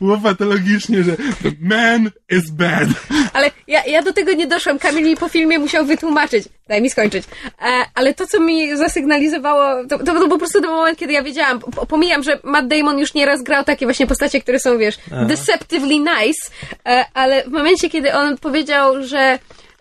[0.01, 1.15] łopatologicznie, że
[1.61, 2.87] man is bad.
[3.33, 4.79] Ale ja, ja do tego nie doszłam.
[4.79, 6.43] Kamil mi po filmie musiał wytłumaczyć.
[6.67, 7.23] Daj mi skończyć.
[7.61, 7.65] E,
[7.95, 11.59] ale to, co mi zasygnalizowało, to, to był po prostu ten moment, kiedy ja wiedziałam.
[11.59, 14.95] Po- Pomijam, że Matt Damon już nieraz grał takie właśnie postacie, które są, wiesz,
[15.27, 16.51] deceptively nice,
[16.85, 19.22] e, ale w momencie, kiedy on powiedział, że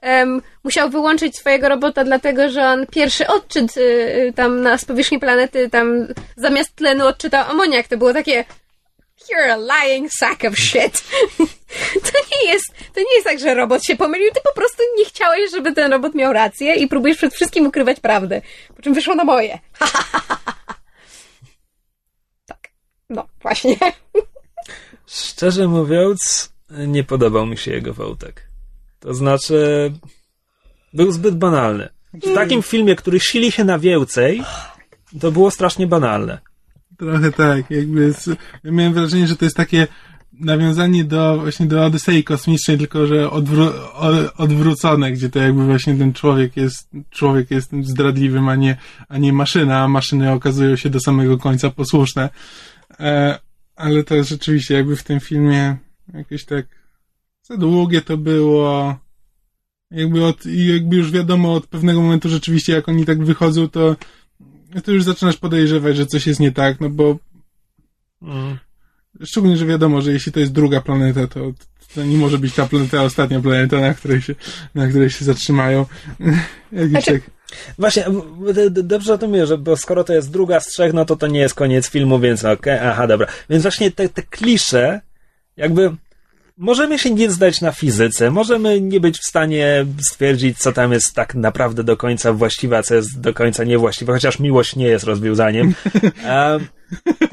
[0.01, 4.85] em, musiał wyłączyć swojego robota, dlatego że on pierwszy odczyt y, y, tam na z
[4.85, 6.07] powierzchni planety, tam
[6.37, 8.45] zamiast tlenu odczytał amoniak, to było takie
[9.31, 11.03] You're a lying sack of shit.
[12.03, 15.05] To nie jest, to nie jest tak, że robot się pomylił, ty po prostu nie
[15.05, 18.43] chciałeś, żeby ten robot miał rację i próbujesz przed wszystkim ukrywać prawdę.
[18.77, 19.59] Po czym wyszło na moje.
[22.47, 22.71] tak.
[23.11, 23.77] No, właśnie.
[25.07, 28.52] Szczerze mówiąc, nie podobał mi się jego wątek.
[29.03, 29.93] To znaczy,
[30.95, 31.89] był zbyt banalny.
[32.15, 34.43] W takim filmie, który sili się na więcej,
[35.21, 36.39] to było strasznie banalne.
[36.99, 38.27] Trochę tak, jakby z,
[38.65, 39.87] ja miałem wrażenie, że to jest takie
[40.33, 43.73] nawiązanie do właśnie do Odysei Kosmicznej, tylko że odwró-
[44.37, 48.77] odwrócone, gdzie to jakby właśnie ten człowiek jest człowiek jest tym zdradliwym, a nie,
[49.09, 52.31] a nie maszyna, a maszyny okazują się do samego końca posłuszne.
[53.01, 53.39] E,
[53.77, 55.77] ale to rzeczywiście jakby w tym filmie
[56.15, 56.67] jakieś tak
[57.53, 58.97] za długie to było.
[59.91, 63.97] Jakby od, jakby już wiadomo od pewnego momentu rzeczywiście jak oni tak wychodzą, to
[64.85, 67.17] to już zaczynasz podejrzewać, że coś jest nie tak, no bo
[68.23, 68.59] Mm.
[69.25, 71.53] szczególnie, że wiadomo, że jeśli to jest druga planeta, to,
[71.95, 74.35] to nie może być ta planeta, ostatnia planeta, na której się,
[74.75, 75.87] na której się zatrzymają.
[76.73, 77.31] Jakiś Znaczy- tak,
[77.79, 78.05] Właśnie,
[78.71, 81.27] dobrze o tym mówię, że bo skoro to jest druga z trzech, no to to
[81.27, 83.27] nie jest koniec filmu, więc okej, aha, dobra.
[83.51, 85.01] Więc właśnie te, te klisze,
[85.57, 85.91] jakby
[86.57, 91.15] możemy się nie zdać na fizyce, możemy nie być w stanie stwierdzić, co tam jest
[91.15, 95.05] tak naprawdę do końca właściwe, a co jest do końca niewłaściwe, chociaż miłość nie jest
[95.05, 95.75] rozwiązaniem.
[96.25, 96.67] Em,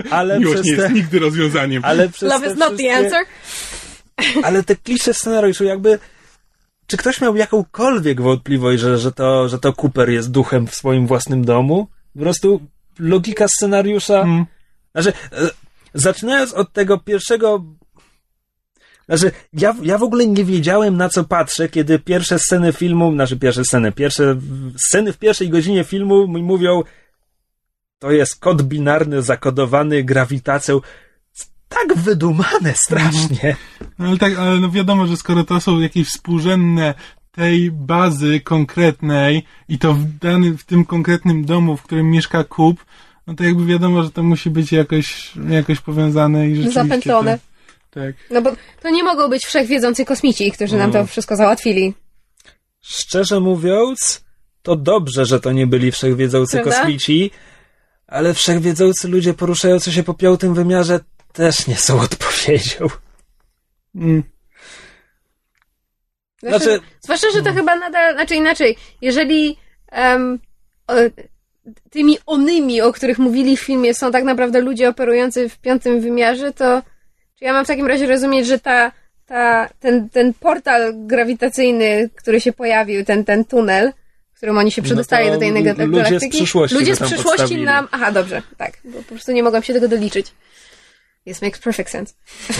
[0.09, 1.85] ale miłość przez nie te, jest nigdy rozwiązaniem.
[1.85, 3.25] ale przez Love is not the answer.
[4.43, 5.99] ale te klisze scenariuszu, jakby.
[6.87, 11.07] Czy ktoś miał jakąkolwiek wątpliwość, że, że, to, że to Cooper jest duchem w swoim
[11.07, 11.87] własnym domu?
[12.13, 12.61] Po prostu
[12.99, 14.21] logika scenariusza.
[14.21, 14.45] Mm.
[14.91, 15.49] Znaczy, e,
[15.93, 17.63] zaczynając od tego pierwszego.
[19.09, 23.37] Znaczy, ja, ja w ogóle nie wiedziałem na co patrzę, kiedy pierwsze sceny filmu, znaczy
[23.37, 26.81] pierwsze sceny, pierwsze w- sceny w pierwszej godzinie filmu mi mówią,
[27.99, 30.81] to jest kod binarny zakodowany grawitacją.
[31.69, 33.55] Tak wydumane strasznie.
[33.99, 36.93] No, ale tak, ale no wiadomo, że skoro to są jakieś współrzędne
[37.31, 42.85] tej bazy konkretnej i to w danym, w tym konkretnym domu, w którym mieszka Kup,
[43.27, 46.83] no to jakby wiadomo, że to musi być jakoś, jakoś powiązane i rzeczywiście...
[46.83, 47.37] Zapętlone.
[47.37, 47.43] To,
[47.89, 48.15] tak.
[48.31, 48.51] No bo
[48.81, 50.93] to nie mogą być wszechwiedzący kosmici, którzy nam Mm.
[51.05, 51.93] to wszystko załatwili.
[52.81, 54.25] Szczerze mówiąc,
[54.61, 56.79] to dobrze, że to nie byli wszechwiedzący Prawda?
[56.79, 57.31] kosmici,
[58.07, 60.99] ale wszechwiedzący ludzie poruszający się po piątym wymiarze
[61.33, 62.87] też nie są odpowiedzią.
[63.95, 64.23] Mm.
[66.43, 69.57] Zwłaszcza, Znaczy- zwłaszcza że to chyba nadal, znaczy inaczej, jeżeli
[69.91, 70.39] em,
[70.87, 70.93] o,
[71.89, 76.53] tymi onymi, o których mówili w filmie, są tak naprawdę ludzie operujący w piątym wymiarze,
[76.53, 76.81] to
[77.39, 78.91] czy ja mam w takim razie rozumieć, że ta,
[79.25, 83.93] ta, ten, ten portal grawitacyjny, który się pojawił, ten, ten tunel,
[84.39, 86.37] którym oni się No przedostali to do tej ludzie z galaktyki.
[86.37, 87.87] przyszłości Ludzie z przyszłości nam.
[87.91, 88.71] Aha, dobrze, tak.
[88.83, 90.31] Bo po prostu nie mogłam się tego doliczyć.
[91.29, 92.13] Yes, makes perfect sense.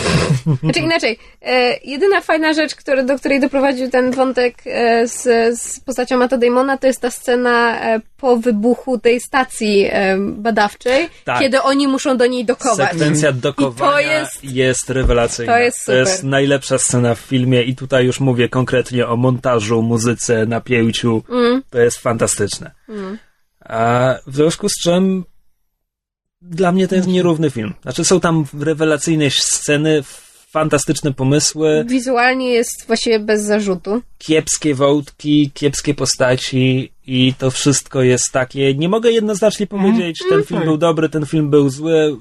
[0.64, 5.24] znaczy inaczej, e, jedyna fajna rzecz, który, do której doprowadził ten wątek e, z,
[5.62, 11.10] z postacią Matta Damona, to jest ta scena e, po wybuchu tej stacji e, badawczej,
[11.26, 11.40] Tak.
[11.40, 12.90] kiedy oni muszą do niej dokować.
[12.92, 15.54] Sekwencja dokowania I to jest- jest rewelacyjna.
[15.54, 16.30] to jest to jest super.
[16.30, 21.24] najlepsza scena w filmie i tutaj już mówię konkretnie o montażu, muzyce, napięciu.
[21.30, 21.64] Mm.
[21.70, 22.72] To jest fantastyczne.
[23.60, 25.24] A w związku z czym
[26.42, 27.74] dla mnie to jest nierówny film.
[27.82, 30.04] Znaczy są tam rewelacyjne sceny,
[30.52, 34.02] fantastyczne pomysły, Wizualnie jest właściwie bez zarzutu.
[34.18, 38.74] kiepskie wątki, kiepskie postaci i to wszystko jest takie.
[38.76, 40.68] Nie mogę jednoznacznie powiedzieć, ten film tak.
[40.70, 42.18] był dobry, ten film był zły.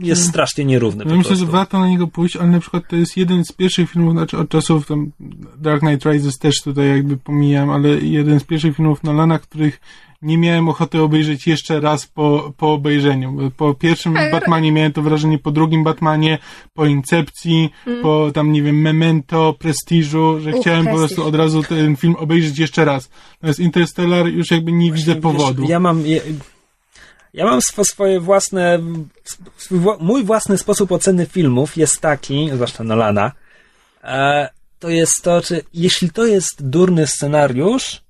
[0.00, 1.04] jest strasznie nierówny.
[1.04, 1.46] Ja po myślę, prostu.
[1.46, 4.38] że warto na niego pójść, ale na przykład to jest jeden z pierwszych filmów, znaczy
[4.38, 5.10] od czasów tam
[5.58, 9.80] Dark Knight Rises też tutaj jakby pomijam, ale jeden z pierwszych filmów Nolana, których
[10.22, 13.50] nie miałem ochoty obejrzeć jeszcze raz po, po obejrzeniu.
[13.56, 16.38] Po pierwszym Ale- Batmanie miałem to wrażenie, po drugim Batmanie,
[16.74, 17.70] po Incepcji,
[18.02, 21.06] po tam, nie wiem, Memento, Prestiżu, że Uch, chciałem po Prestige.
[21.14, 23.10] prostu od razu ten film obejrzeć jeszcze raz.
[23.34, 25.62] Natomiast Interstellar już jakby nie widzę powodu.
[25.62, 26.06] Wiesz, ja mam.
[26.06, 26.20] Ja,
[27.34, 28.78] ja mam swo, swoje własne.
[29.56, 33.32] Swój, mój własny sposób oceny filmów jest taki, zwłaszcza Nolana.
[34.04, 38.01] E, to jest to, czy jeśli to jest durny scenariusz,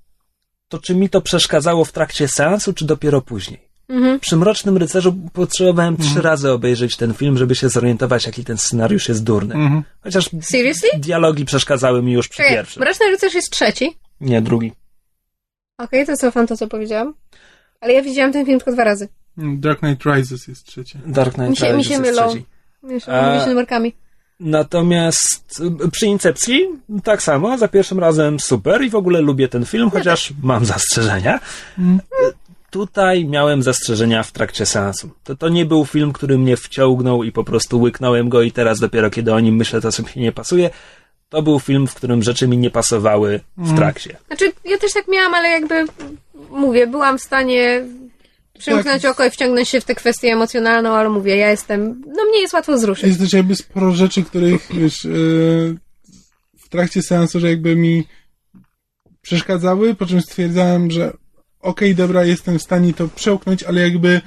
[0.73, 3.69] to czy mi to przeszkadzało w trakcie seansu, czy dopiero później?
[3.89, 4.20] Mhm.
[4.20, 9.09] Przy Mrocznym Rycerzu potrzebowałem trzy razy obejrzeć ten film, żeby się zorientować, jaki ten scenariusz
[9.09, 9.55] jest durny.
[9.55, 9.82] Mhm.
[10.01, 10.89] Chociaż Seriously?
[10.99, 12.82] dialogi przeszkadzały mi już przy Czekaj, pierwszym.
[12.82, 13.97] Mroczny Rycerz jest trzeci.
[14.20, 14.73] Nie, drugi.
[15.78, 17.15] Okej, to cofam to, co powiedziałam.
[17.81, 19.09] Ale ja widziałam ten film tylko dwa razy.
[19.36, 20.99] Dark Knight Rises jest trzecie.
[21.07, 22.28] Dark Knight Mi się- mi Rises się jest mylą.
[22.28, 22.47] trzeci.
[22.89, 23.94] Jeszcze A- mówię się numerkami.
[24.43, 26.69] Natomiast y, przy Incepcji
[27.05, 31.40] tak samo, za pierwszym razem super i w ogóle lubię ten film, chociaż mam zastrzeżenia.
[31.78, 32.01] Mm.
[32.28, 32.32] Y,
[32.70, 35.10] Tutaj miałem zastrzeżenia w trakcie seansu.
[35.24, 38.81] To, to nie był film, który mnie wciągnął i po prostu łyknąłem go i teraz
[38.81, 40.70] dopiero kiedy o nim myślę, to mi nie pasuje.
[41.28, 44.16] To był film, w którym rzeczy mi nie pasowały w trakcie.
[44.27, 45.86] Znaczy, ja też tak miałam, ale jakby
[46.51, 47.85] mówię, byłam w stanie
[48.59, 52.41] przymknąć oko i wciągnąć się w tę kwestię emocjonalną, ale mówię, ja jestem, no mnie
[52.41, 53.07] jest łatwo wzruszyć.
[53.07, 55.77] Jest też jakby sporo rzeczy, których wiesz, yy,
[56.59, 58.05] w trakcie seansu, że jakby mi
[59.23, 61.12] przeszkadzały, po czym stwierdzałem, że
[61.61, 64.20] okej, dobra, jestem w stanie to przełknąć, ale jakby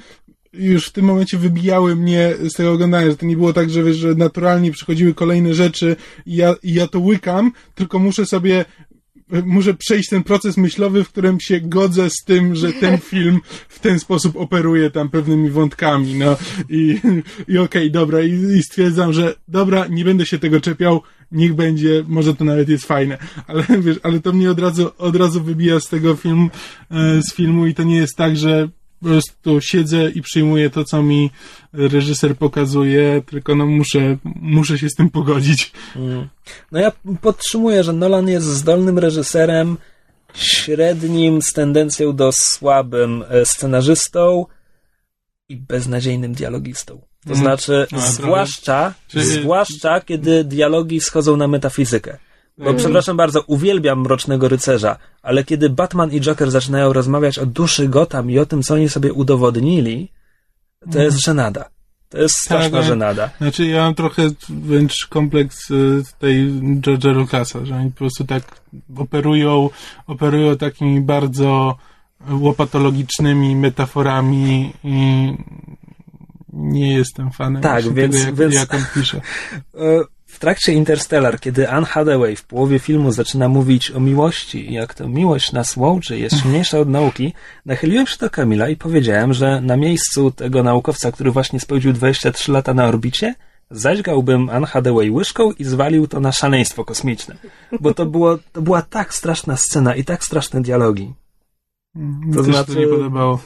[0.52, 3.82] już w tym momencie wybijały mnie z tego oglądania, że to nie było tak, że
[3.82, 5.96] wiesz, że naturalnie przychodziły kolejne rzeczy
[6.26, 8.64] i ja, i ja to łykam, tylko muszę sobie
[9.44, 13.78] muszę przejść ten proces myślowy, w którym się godzę z tym, że ten film w
[13.78, 16.36] ten sposób operuje tam pewnymi wątkami, no.
[16.68, 17.00] I,
[17.48, 22.04] i okej, dobra, i, i stwierdzam, że dobra, nie będę się tego czepiał, niech będzie,
[22.08, 25.80] może to nawet jest fajne, ale wiesz, ale to mnie od razu, od razu wybija
[25.80, 26.48] z tego filmu,
[26.90, 28.68] e, z filmu i to nie jest tak, że
[29.00, 31.30] po prostu siedzę i przyjmuję to, co mi
[31.72, 35.72] reżyser pokazuje, tylko no muszę, muszę się z tym pogodzić.
[35.96, 36.28] Mm.
[36.72, 39.76] No ja podtrzymuję, że Nolan jest zdolnym reżyserem,
[40.34, 44.46] średnim z tendencją do słabym e, scenarzystą
[45.48, 47.00] i beznadziejnym dialogistą.
[47.26, 47.38] To Mm.
[47.38, 52.18] znaczy, zwłaszcza, Czy- zwłaszcza kiedy dialogi schodzą na metafizykę.
[52.58, 52.76] Bo Mm.
[52.76, 58.30] przepraszam bardzo, uwielbiam Mrocznego Rycerza, ale kiedy Batman i Joker zaczynają rozmawiać o duszy Gotham
[58.30, 60.12] i o tym, co oni sobie udowodnili,
[60.92, 61.64] to jest żenada.
[62.08, 62.72] To jest straszna Mm.
[62.80, 63.30] Tak, żenada.
[63.38, 66.48] Znaczy ja mam trochę wręcz kompleks y, tej
[66.80, 68.60] George'a Lucasa, że oni po prostu tak
[68.96, 69.70] operują,
[70.06, 71.76] operują takimi bardzo
[72.30, 75.32] łopatologicznymi metaforami i
[76.52, 79.20] nie jestem fanem Tak, więc- tego, jak, więc- jak on pisze.
[80.36, 84.94] W trakcie Interstellar, kiedy Anne Hathaway w połowie filmu zaczyna mówić o miłości i jak
[84.94, 87.32] to miłość nas łączy, jest silniejsza od nauki,
[87.66, 92.52] nachyliłem się do Kamila i powiedziałem, że na miejscu tego naukowca, który właśnie spędził 23
[92.52, 93.34] lata na orbicie,
[93.70, 97.36] zaćgałbym Anne Hathaway łyżką i zwalił to na szaleństwo kosmiczne.
[97.80, 101.14] Bo to, było, to była tak straszna scena i tak straszne dialogi.
[101.94, 103.40] Mi To też znaczy- to nie podobało.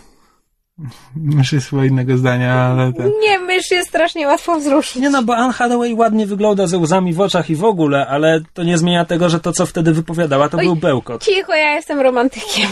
[1.16, 3.12] Mysz jest chyba innego zdania, ale ten...
[3.22, 4.96] Nie, mysz jest strasznie łatwo wzruszyć.
[5.02, 8.40] Nie no, bo Anne Hathaway ładnie wygląda ze łzami w oczach i w ogóle, ale
[8.54, 10.64] to nie zmienia tego, że to, co wtedy wypowiadała, to Oj.
[10.64, 11.24] był bełkot.
[11.24, 12.68] Cicho, ja jestem romantykiem.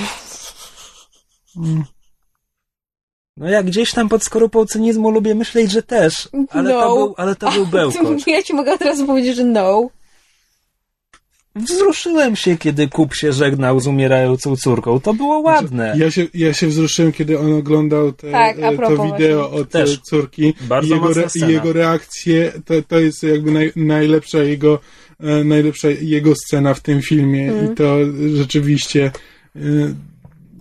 [3.36, 6.80] No ja gdzieś tam pod skorupą cynizmu lubię myśleć, że też, ale, No.
[6.80, 8.26] to, był, ale to był bełkot.
[8.26, 9.88] Ja ci mogę od razu powiedzieć, że no.
[11.58, 15.00] Wzruszyłem się, kiedy Kup się żegnał z umierającą córką.
[15.00, 15.94] To było ładne.
[15.98, 19.98] Ja się, ja się wzruszyłem, kiedy on oglądał te, Tak, e, to wideo od Też.
[19.98, 20.54] córki.
[20.60, 24.78] Bardzo I jego, re, i jego reakcje, to, to jest jakby naj, najlepsza jego
[25.20, 27.72] e, najlepsza jego scena w tym filmie Mm.
[27.72, 27.96] i to
[28.34, 29.10] rzeczywiście
[29.56, 29.60] e,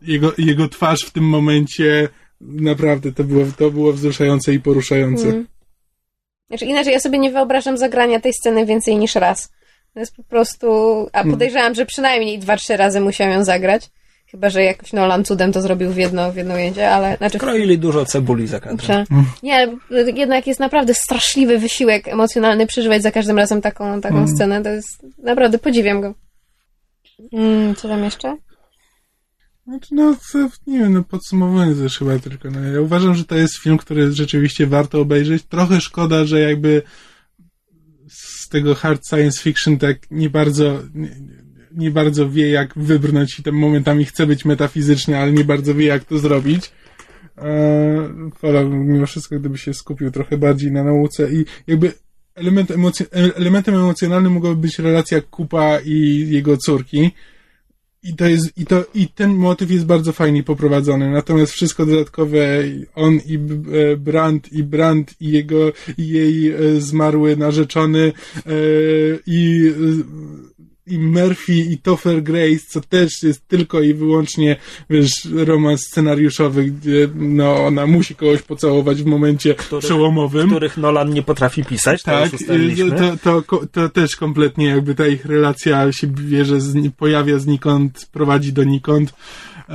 [0.02, 2.10] jego, jego twarz w tym momencie
[2.42, 5.28] naprawdę to było, to było wzruszające i poruszające.
[5.28, 5.48] Mm.
[6.48, 9.50] Znaczy inaczej, ja sobie nie wyobrażam zagrania tej sceny więcej niż raz.
[9.98, 10.68] To jest po prostu...
[11.14, 13.90] A podejrzewam, że przynajmniej dwa, trzy razy musiał ją zagrać.
[14.32, 17.18] Chyba, że jakoś Nolan cudem to zrobił w jedno, w jedno ujęcie, ale...
[17.18, 18.78] Znaczy, Kroili dużo cebuli za kadrem.
[18.78, 19.06] Prze-
[19.44, 19.78] Nie, ale
[20.16, 24.28] jednak jest naprawdę straszliwy wysiłek emocjonalny przeżywać za każdym razem taką, taką Mm.
[24.28, 24.64] scenę.
[24.64, 26.14] To jest naprawdę podziwiam go.
[27.34, 28.38] Mm, co tam jeszcze?
[29.68, 30.16] Znaczy, no,
[30.68, 34.12] nie wiem, no podsumowując też chyba tylko, no, ja uważam, że to jest film, który
[34.12, 35.44] rzeczywiście warto obejrzeć.
[35.44, 36.82] Trochę szkoda, że jakby
[38.48, 41.10] z tego hard science fiction tak nie bardzo, nie,
[41.72, 45.86] nie bardzo wie, jak wybrnąć i tam momentami chce być metafizyczny, ale nie bardzo wie,
[45.86, 46.72] jak to zrobić.
[47.38, 48.10] E,
[48.42, 51.94] wolałbym mimo wszystko, gdyby się skupił trochę bardziej na nauce i jakby
[52.36, 52.72] element
[53.36, 57.12] elementem emocjonalnym mogłaby być relacja Kupa i jego córki.
[58.08, 61.12] I to jest, i to, i ten motyw jest bardzo fajnie poprowadzony.
[61.12, 62.64] Natomiast wszystko dodatkowe,
[62.96, 68.52] on i e, Brand, i Brand, i jego, i jej e, zmarły narzeczony, e,
[69.28, 69.72] i
[70.88, 74.56] i Murphy i Topher Grace, co też jest tylko i wyłącznie,
[74.90, 80.48] wiesz, romans scenariuszowy, gdzie no, ona musi kogoś pocałować w momencie których, przełomowym.
[80.50, 85.26] Których Nolan nie potrafi pisać, tak, to, to, to, to, też kompletnie jakby ta ich
[85.26, 89.14] relacja się bierze, z, pojawia znikąd, prowadzi donikąd.
[89.70, 89.74] E,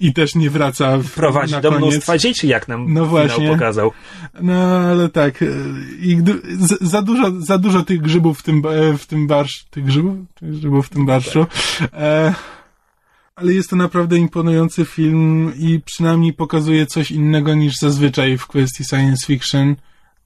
[0.00, 1.92] i też nie wraca w, Prowadzi na do koniec.
[1.92, 3.48] mnóstwa dzieci, jak nam No właśnie.
[3.48, 3.92] pokazał.
[4.42, 5.42] No, ale tak.
[5.42, 5.46] e,
[6.00, 6.18] I
[6.80, 9.64] za, dużo, za dużo tych grzybów w tym, e, w tym barszu.
[9.70, 10.16] Tych grzybów?
[10.34, 11.46] Tych grzybów w tym barszu.
[11.92, 12.34] E,
[13.36, 18.84] ale jest to naprawdę imponujący film i przynajmniej pokazuje coś innego niż zazwyczaj w kwestii
[18.84, 19.76] science fiction.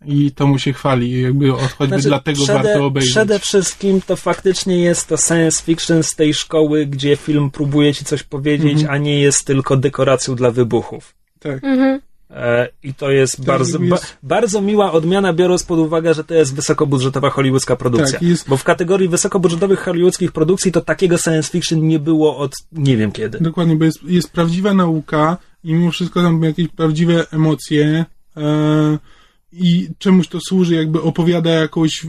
[0.07, 3.11] I to mu się chwali, jakby choćby Znaczy, dlatego przede, warto obejrzeć.
[3.13, 8.05] Przede wszystkim to faktycznie jest to science fiction z tej szkoły, gdzie film próbuje ci
[8.05, 8.91] coś powiedzieć, Mhm.
[8.91, 11.15] a nie jest tylko dekoracją dla wybuchów.
[11.41, 11.65] Tak.
[11.65, 12.01] Mhm.
[12.31, 16.25] E, I to jest Tak, bardzo, jest- ba, bardzo miła odmiana, biorąc pod uwagę, że
[16.25, 18.13] to jest wysokobudżetowa hollywoodzka produkcja.
[18.19, 22.53] Tak, jest- Bo w kategorii wysokobudżetowych hollywoodzkich produkcji to takiego science fiction nie było od
[22.73, 23.39] nie wiem kiedy.
[23.41, 28.05] Dokładnie, bo jest, jest prawdziwa nauka i mimo wszystko tam jakieś prawdziwe emocje
[28.37, 28.99] e,
[29.53, 32.07] i czemuś to służy, jakby opowiada jakąś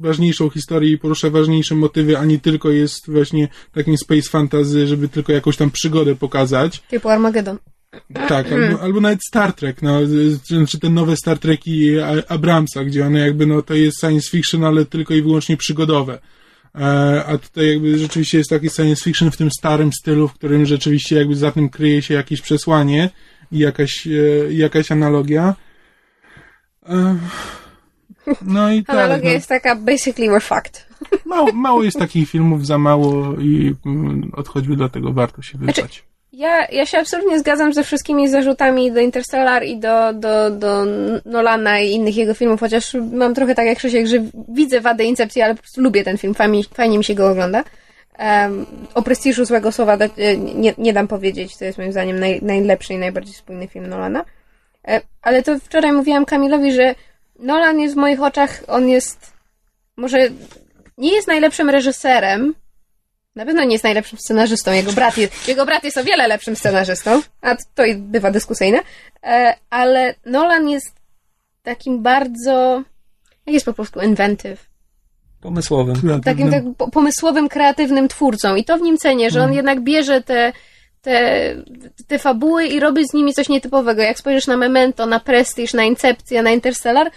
[0.00, 5.08] ważniejszą historię i porusza ważniejsze motywy, a nie tylko jest właśnie takim space fantasy, żeby
[5.08, 6.82] tylko jakąś tam przygodę pokazać.
[6.90, 7.58] Typu Armageddon.
[8.28, 10.00] Tak, albo, albo nawet Star Trek, no,
[10.48, 11.90] czy, czy te nowe Star Treki
[12.28, 16.18] Abramsa, gdzie one jakby, no, to jest science fiction, ale tylko i wyłącznie przygodowe.
[16.74, 20.66] E, a tutaj jakby rzeczywiście jest taki science fiction w tym starym stylu, w którym
[20.66, 23.10] rzeczywiście jakby za tym kryje się jakieś przesłanie
[23.52, 25.54] i jakaś, e, jakaś analogia.
[28.42, 30.86] No i tak, Analogia no, jest taka, basically we're fucked.
[31.24, 35.82] mało, mało jest takich filmów, za mało i mm, od choćby dlatego warto się Znaczy,
[35.82, 36.04] wybrać.
[36.32, 40.84] Ja, ja się absolutnie zgadzam ze wszystkimi zarzutami do Interstellar i do, do, do
[41.24, 44.16] Nolana i innych jego filmów, chociaż mam trochę tak jak Krzysiek, że
[44.48, 47.64] widzę wadę Incepcji, ale po prostu lubię ten film, fajnie, fajnie mi się go ogląda.
[48.18, 49.98] Um, o prestiżu złego słowa
[50.54, 54.24] nie, nie dam powiedzieć, to jest moim zdaniem naj, najlepszy i najbardziej spójny film Nolana.
[54.88, 56.94] E, ale to wczoraj mówiłam Kamilowi, że
[57.38, 59.32] Nolan jest w moich oczach, on jest
[59.96, 60.18] może
[60.98, 62.54] nie jest najlepszym reżyserem,
[63.36, 64.72] na pewno nie jest najlepszym scenarzystą.
[64.72, 68.78] Jego brat jest, jego brat jest o wiele lepszym scenarzystą, a to i bywa dyskusyjne.
[69.22, 70.92] E, ale Nolan jest
[71.62, 72.82] takim bardzo.
[73.46, 74.00] Jak jest po polsku?
[74.00, 74.70] Inventive.
[75.40, 76.20] Pomysłowym.
[76.24, 78.54] Takim tak po- pomysłowym, kreatywnym twórcą.
[78.54, 80.52] I to w nim cenię, że on jednak bierze te,
[81.02, 81.56] te,
[82.06, 84.02] te fabuły i robi z nimi coś nietypowego.
[84.02, 87.10] Jak spojrzysz na Memento, na Prestige, na Incepcję, na Interstellar,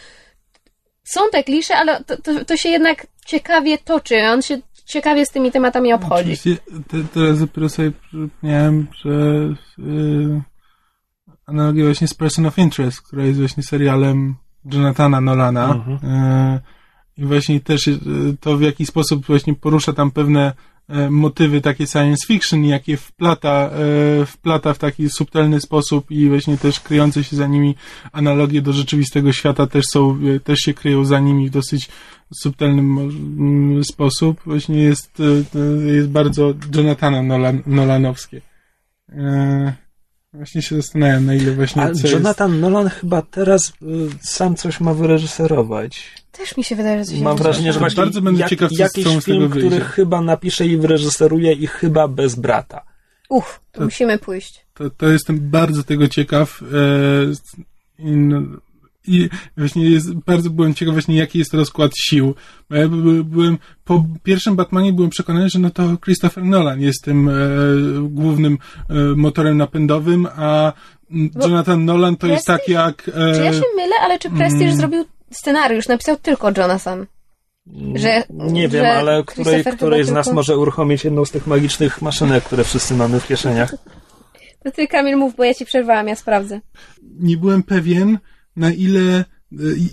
[1.03, 4.15] są te klisze, ale to, to, to się jednak ciekawie toczy.
[4.23, 6.21] On się ciekawie z tymi tematami obchodzi.
[6.21, 6.57] Oczywiście,
[6.87, 9.09] te, teraz dopiero sobie przypomniałem, że
[9.77, 10.41] yy,
[11.45, 14.35] analogia właśnie z Person of Interest, która jest właśnie serialem
[14.73, 15.99] Jonathana Nolana Mhm.
[16.03, 16.59] yy,
[17.17, 17.97] i właśnie też yy,
[18.39, 20.53] to w jaki sposób właśnie porusza tam pewne
[21.09, 23.69] motywy takie science fiction, jakie wplata,
[24.21, 27.75] e, wplata w taki subtelny sposób i właśnie też kryjące się za nimi
[28.11, 31.89] analogie do rzeczywistego świata też są, e, też się kryją za nimi w dosyć
[32.35, 34.41] subtelny mm, sposób.
[34.45, 35.23] Właśnie jest, e,
[35.59, 38.41] e, jest bardzo Jonathana Nolan, Nolanowskie.
[39.09, 39.73] E,
[40.33, 43.73] Właśnie się zastanawiam, na ile właśnie A Jonathan Nolan chyba teraz
[44.21, 46.22] sam coś ma wyreżyserować.
[46.37, 48.75] Też mi się wydaje, że coś Mam wrażenie, że właśnie bardzo będę jak, ciekaw, co
[48.75, 49.67] z jakiś tego film, wyjdzie.
[49.67, 52.85] który chyba napisze i wyreżyseruje i chyba bez brata.
[53.29, 54.65] Uff, to musimy pójść.
[54.73, 56.61] To, to jestem bardzo tego ciekaw.
[56.61, 58.41] E, i, no,
[59.07, 62.35] I właśnie jest, bardzo byłem ciekaw właśnie jaki jest rozkład sił.
[62.69, 67.03] Bo ja by, byłem, po pierwszym Batmanie byłem przekonany, że no to Christopher Nolan jest
[67.03, 67.33] tym e,
[68.01, 68.57] głównym
[68.89, 70.73] e, motorem napędowym, a
[71.41, 73.09] Jonathan Nolan to jest tak jak...
[73.15, 74.77] E, Czy ja się mylę, ale czy Prestige mm.
[74.77, 75.87] zrobił scenariusz?
[75.87, 77.05] Napisał tylko Jonathan.
[77.95, 81.47] Że- nie wiem, że ale której, której z nas tylko- może uruchomić jedną z tych
[81.47, 83.75] magicznych maszynek, które wszyscy mamy w kieszeniach.
[84.63, 86.61] To ty, Kamil, mów, bo ja ci przerwałam, ja sprawdzę.
[87.19, 88.19] nie byłem pewien,
[88.55, 89.25] na ile, e,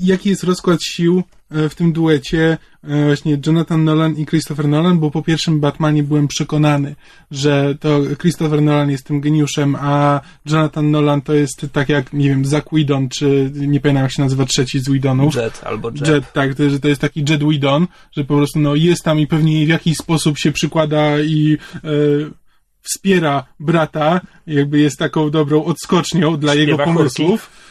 [0.01, 5.11] jaki jest rozkład sił w tym duecie e, właśnie Jonathan Nolan i Christopher Nolan, bo
[5.11, 6.95] po pierwszym Batmanie byłem przekonany,
[7.31, 12.29] że to Christopher Nolan jest tym geniuszem, a Jonathan Nolan to jest tak jak, nie
[12.29, 15.35] wiem, Zack Whedon, czy nie pamiętam jak się nazywa trzeci z Whedonów.
[15.35, 16.09] Jet albo Jet.
[16.09, 17.87] Jet, tak, to, że to jest taki Jet Whedon,
[18.17, 21.89] że po prostu no, jest tam i pewnie w jakiś sposób się przykłada i e,
[22.83, 27.51] wspiera brata, jakby jest taką dobrą odskocznią dla jego Śpiewa pomysłów.
[27.67, 27.70] E,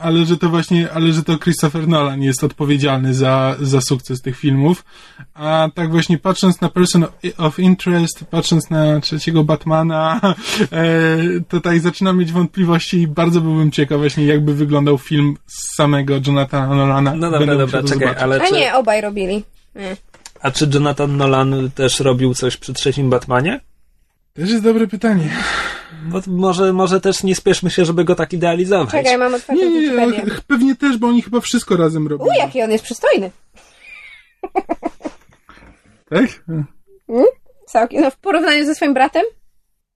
[0.00, 4.38] ale że to właśnie, ale że to Christopher Nolan jest odpowiedzialny za, za sukces tych
[4.38, 4.84] filmów.
[5.34, 7.06] A tak właśnie patrząc na Person
[7.38, 10.20] of Interest, patrząc na trzeciego Batmana,
[10.72, 11.16] e,
[11.48, 16.14] to tak zaczynam mieć wątpliwości i bardzo byłbym ciekaw właśnie jakby wyglądał film z samego
[16.26, 17.14] Jonathana Nolana.
[17.14, 18.22] No dobra, Będę dobra, czekaj, zobaczyć.
[18.22, 19.44] ale A czy, nie, obaj robili.
[19.74, 19.96] Nie.
[20.40, 23.60] a czy Jonathan Nolan też robił coś przy trzecim Batmanie?
[24.36, 25.30] Też jest dobre pytanie.
[26.02, 28.90] Bo może, może też nie spieszmy się, żeby go tak idealizować.
[28.90, 32.24] Czekaj, mam otwartą Nie, nie, nie, pewnie też, bo oni chyba wszystko razem robią.
[32.24, 33.30] U, jaki on jest przystojny.
[36.10, 36.44] Tak?
[37.66, 38.00] Całkiem.
[38.00, 39.22] No, w porównaniu ze swoim bratem?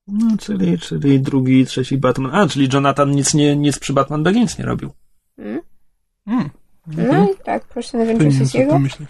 [0.06, 2.34] No, czyli, czyli drugi, trzeci Batman.
[2.34, 4.90] A, czyli Jonathan nic, nie, nic przy Batman Begins nie robił.
[5.38, 5.60] Mm.
[6.26, 6.50] Mm,
[6.86, 8.78] No i tak, proszę na tu jego.
[8.78, 9.08] myśleć.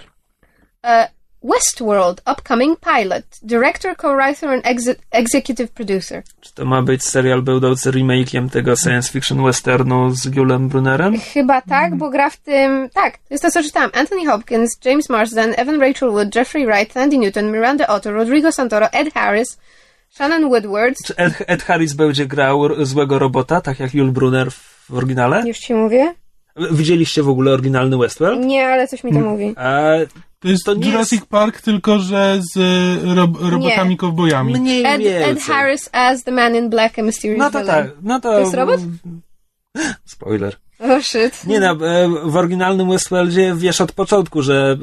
[0.87, 1.09] E,
[1.43, 3.25] Westworld, upcoming pilot.
[3.43, 6.23] Director, co-writer and exe- executive producer.
[6.41, 11.19] Czy to ma być serial będący remake'iem tego science fiction westernu z Julem Brunnerem?
[11.19, 12.89] Chyba tak, bo gra w tym...
[12.95, 13.91] Tak, to jest to, co czytałam.
[13.95, 18.93] Anthony Hopkins, James Marsden, Evan Rachel Wood, Jeffrey Wright, Andy Newton, Miranda Otto, Rodrigo Santoro,
[18.93, 19.59] Ed Harris,
[20.11, 20.95] Shannon Woodward.
[21.07, 25.43] Czy Ed, Ed Harris będzie grał złego robota, tak jak Jul Brunner w oryginale?
[25.47, 26.15] Już ci mówię?
[26.71, 28.41] Widzieliście w ogóle oryginalny Westworld?
[28.47, 29.55] Nie, ale coś mi to mówi.
[29.57, 29.83] A
[30.41, 32.59] To jest To nie Jurassic jest- Park, tylko że z
[33.17, 34.53] rob, robotami kowbojami.
[34.61, 35.31] mniej Ed, więcej.
[35.31, 37.85] Ed Harris as the man in black, a mysterious No to villain.
[37.89, 38.33] tak, no to...
[38.33, 38.81] To jest robot?
[40.05, 40.57] Spoiler.
[40.81, 41.47] Oh shit.
[41.47, 44.77] Nie no, e, w oryginalnym Westworldzie wiesz od początku, że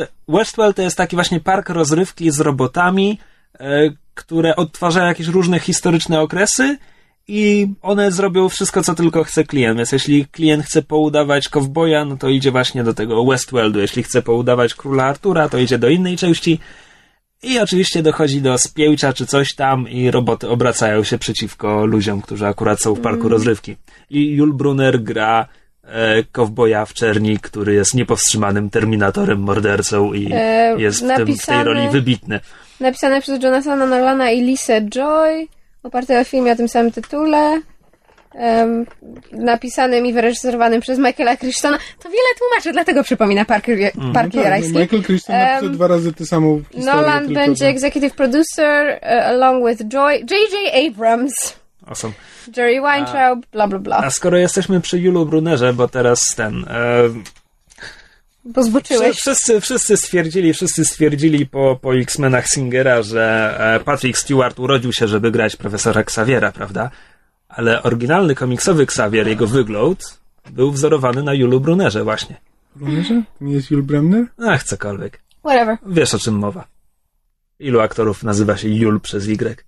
[0.00, 3.18] e, Westworld to jest taki właśnie park rozrywki z robotami,
[3.60, 6.76] e, które odtwarzają jakieś różne historyczne okresy
[7.28, 9.76] i one zrobią wszystko, co tylko chce klient.
[9.76, 13.80] Więc jeśli klient chce poudawać kowboja, no to idzie właśnie do tego Westworldu.
[13.80, 16.58] Jeśli chce poudawać króla Artura, to idzie do innej części.
[17.42, 22.46] I oczywiście dochodzi do spięcia czy coś tam i roboty obracają się przeciwko ludziom, którzy
[22.46, 23.76] akurat są w parku rozrywki.
[24.10, 25.46] I Jul Brunner gra
[25.84, 31.16] e, kowboja w czerni, który jest niepowstrzymanym terminatorem, mordercą i E, jest w, tym, w
[31.16, 32.40] tej napisane- roli wybitny.
[32.80, 35.48] Napisane przez Jonathana Nolana i Lisę Joy,
[35.88, 37.60] oparte o filmie o tym samym tytule,
[38.34, 38.86] em,
[39.32, 41.78] napisanym i wyreżyserowanym przez Michaela Crichtona.
[42.02, 44.12] To wiele tłumaczy, dlatego przypomina Parker, Mm.
[44.12, 46.84] Park Tak, no Michael napisał Em, dwa razy tę samą historię.
[46.86, 50.86] Nolan tylko będzie executive producer e, along with Joy, J.J.
[50.88, 51.32] Abrams,
[51.86, 52.12] Awesome.
[52.56, 53.96] Jerry Weintraub, bla bla bla.
[53.96, 56.64] A skoro jesteśmy przy Julu Brunnerze, bo teraz ten...
[56.64, 57.02] E,
[58.44, 59.16] Bo zboczyłeś.
[59.16, 65.08] Wszyscy, wszyscy stwierdzili, wszyscy stwierdzili po, po X-Menach Singera, że e, Patrick Stewart urodził się,
[65.08, 66.90] żeby grać profesora Xaviera, prawda?
[67.48, 70.20] Ale oryginalny komiksowy Xavier, jego wygląd,
[70.50, 72.40] był wzorowany na Julu Brunnerze właśnie.
[72.76, 73.22] Brunnerze?
[73.38, 74.26] To nie jest Jul Bremner?
[74.38, 75.20] Ach, cokolwiek.
[75.40, 75.78] Whatever.
[75.86, 76.68] Wiesz o czym mowa.
[77.58, 79.64] Ilu aktorów nazywa się Jul przez Y?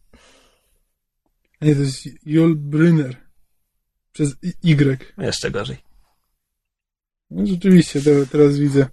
[1.61, 3.17] A nie, to jest Jul Brynner.
[4.13, 4.99] Przez Y.
[5.19, 5.90] Jeszcze gorzej.
[7.31, 8.87] No, rzeczywiście, to, teraz widzę.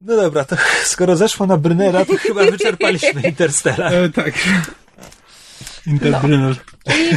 [0.00, 3.94] No dobra, to skoro zeszło na Brynera, to chyba wyczerpaliśmy Interstellar.
[3.94, 4.34] E, tak.
[5.86, 6.56] Interbrynner.
[6.86, 7.14] I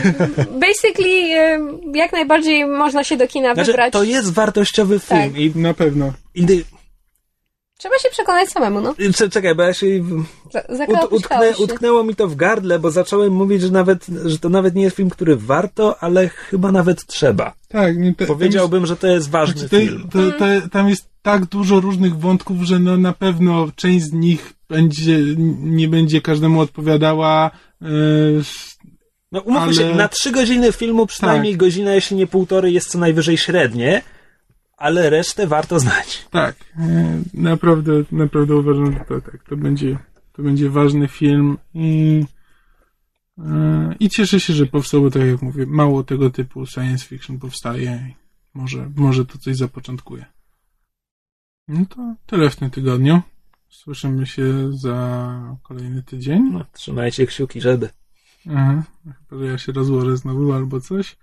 [0.59, 3.93] basically em, jak najbardziej można się do kina Znaczy, wybrać.
[3.93, 5.35] to jest wartościowy film Tak.
[5.37, 6.13] i, Na pewno.
[6.35, 6.45] i
[7.77, 8.95] Trzeba się przekonać samemu, no.
[9.15, 9.85] Cze- Czekaj, bo ja się
[10.87, 11.63] ut, utknę, się.
[11.63, 14.95] utknęło mi to w gardle, bo zacząłem mówić, że nawet, że to nawet nie jest
[14.95, 17.53] film, który warto, ale chyba nawet trzeba.
[17.67, 20.09] Tak, nie, te, Powiedziałbym, że to jest ważny jest, znaczy, film.
[20.11, 24.13] to, to, to, tam jest tak dużo różnych wątków, że no na pewno część z
[24.13, 25.19] nich będzie,
[25.59, 27.51] nie będzie każdemu odpowiadała.
[27.81, 27.85] E,
[29.31, 31.59] No umówmy ale- się, na trzy godziny filmu przynajmniej Tak.
[31.59, 34.01] godzina, jeśli nie półtorej, jest co najwyżej średnie,
[34.77, 36.27] ale resztę warto znać.
[36.31, 36.55] tak,
[37.33, 39.97] naprawdę, naprawdę uważam, że to tak, to będzie,
[40.33, 42.23] to będzie ważny film i,
[43.37, 47.39] e, i cieszę się, że powstał, bo tak jak mówię, mało tego typu science fiction
[47.39, 48.15] powstaje i
[48.57, 50.25] może, może to coś zapoczątkuje.
[51.67, 53.21] No to tyle w tym tygodniu.
[53.69, 56.49] Słyszymy się za kolejny tydzień.
[56.51, 57.89] No, trzymajcie kciuki, żeby.
[58.49, 58.83] Aha,
[59.29, 61.17] chyba, że ja się rozłożę znowu albo coś.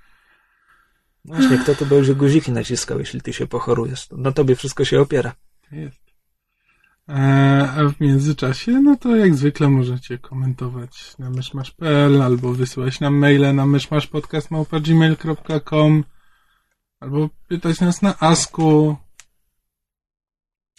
[1.24, 4.08] No Właśnie, kto to będzie guziki naciskał, jeśli ty się pochorujesz?
[4.10, 5.34] Na tobie wszystko się opiera.
[5.72, 6.02] Jest.
[7.08, 13.14] E, a w międzyczasie, no to jak zwykle możecie komentować na myszmasz.pl albo wysyłać nam
[13.14, 16.04] maile na myszmaszpodcast.gmail.com
[17.00, 18.96] albo pytać nas na Asku.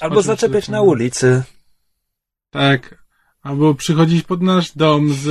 [0.01, 1.43] Albo zaczepiać na ulicy.
[2.49, 3.03] Tak.
[3.41, 5.27] Albo przychodzić pod nasz dom z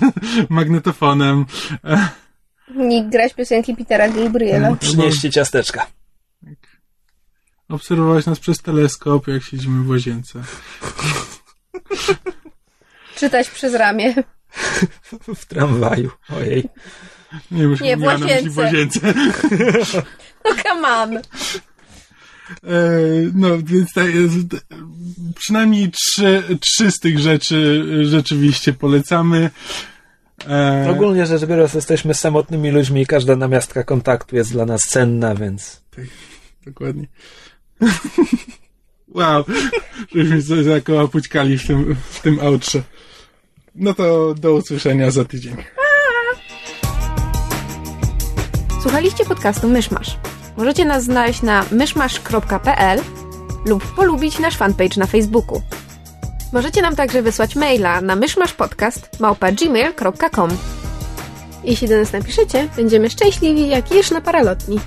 [0.50, 1.44] magnetofonem.
[2.76, 4.76] E, I grać piosenki Petera Gabriela.
[4.76, 5.86] Przynieście ciasteczka.
[7.68, 10.42] obserwować nas przez teleskop, jak siedzimy w łazience.
[13.16, 14.14] czytać przez ramię.
[15.36, 16.10] w tramwaju.
[16.36, 16.64] Ojej.
[17.50, 18.60] Nie, już Nie, w myśli w łazience.
[18.60, 19.14] łazience.
[20.44, 21.16] No come on.
[21.16, 21.20] E,
[23.34, 24.34] no, więc tak jest.
[25.38, 29.50] Przynajmniej trzy, trzy z tych rzeczy rzeczywiście polecamy.
[30.46, 35.34] E, Ogólnie rzecz biorąc, jesteśmy samotnymi ludźmi i każda namiastka kontaktu jest dla nas cenna,
[35.34, 35.82] więc
[36.66, 37.06] Dokładnie.
[39.16, 39.44] wow,
[40.14, 42.82] żeśmy sobie zakołapućkali w tym, w tym outrze.
[43.74, 45.56] No to do usłyszenia za tydzień.
[48.82, 50.16] Słuchaliście podcastu Myszmasz.
[50.56, 53.00] Możecie nas znaleźć na myszmasz.pl
[53.66, 55.62] lub polubić nasz fanpage na Facebooku.
[56.52, 60.50] Możecie nam także wysłać maila na myszmaszpodcast.gmail.com
[61.64, 64.80] Jeśli do nas napiszecie, będziemy szczęśliwi jak jesz na paralotni.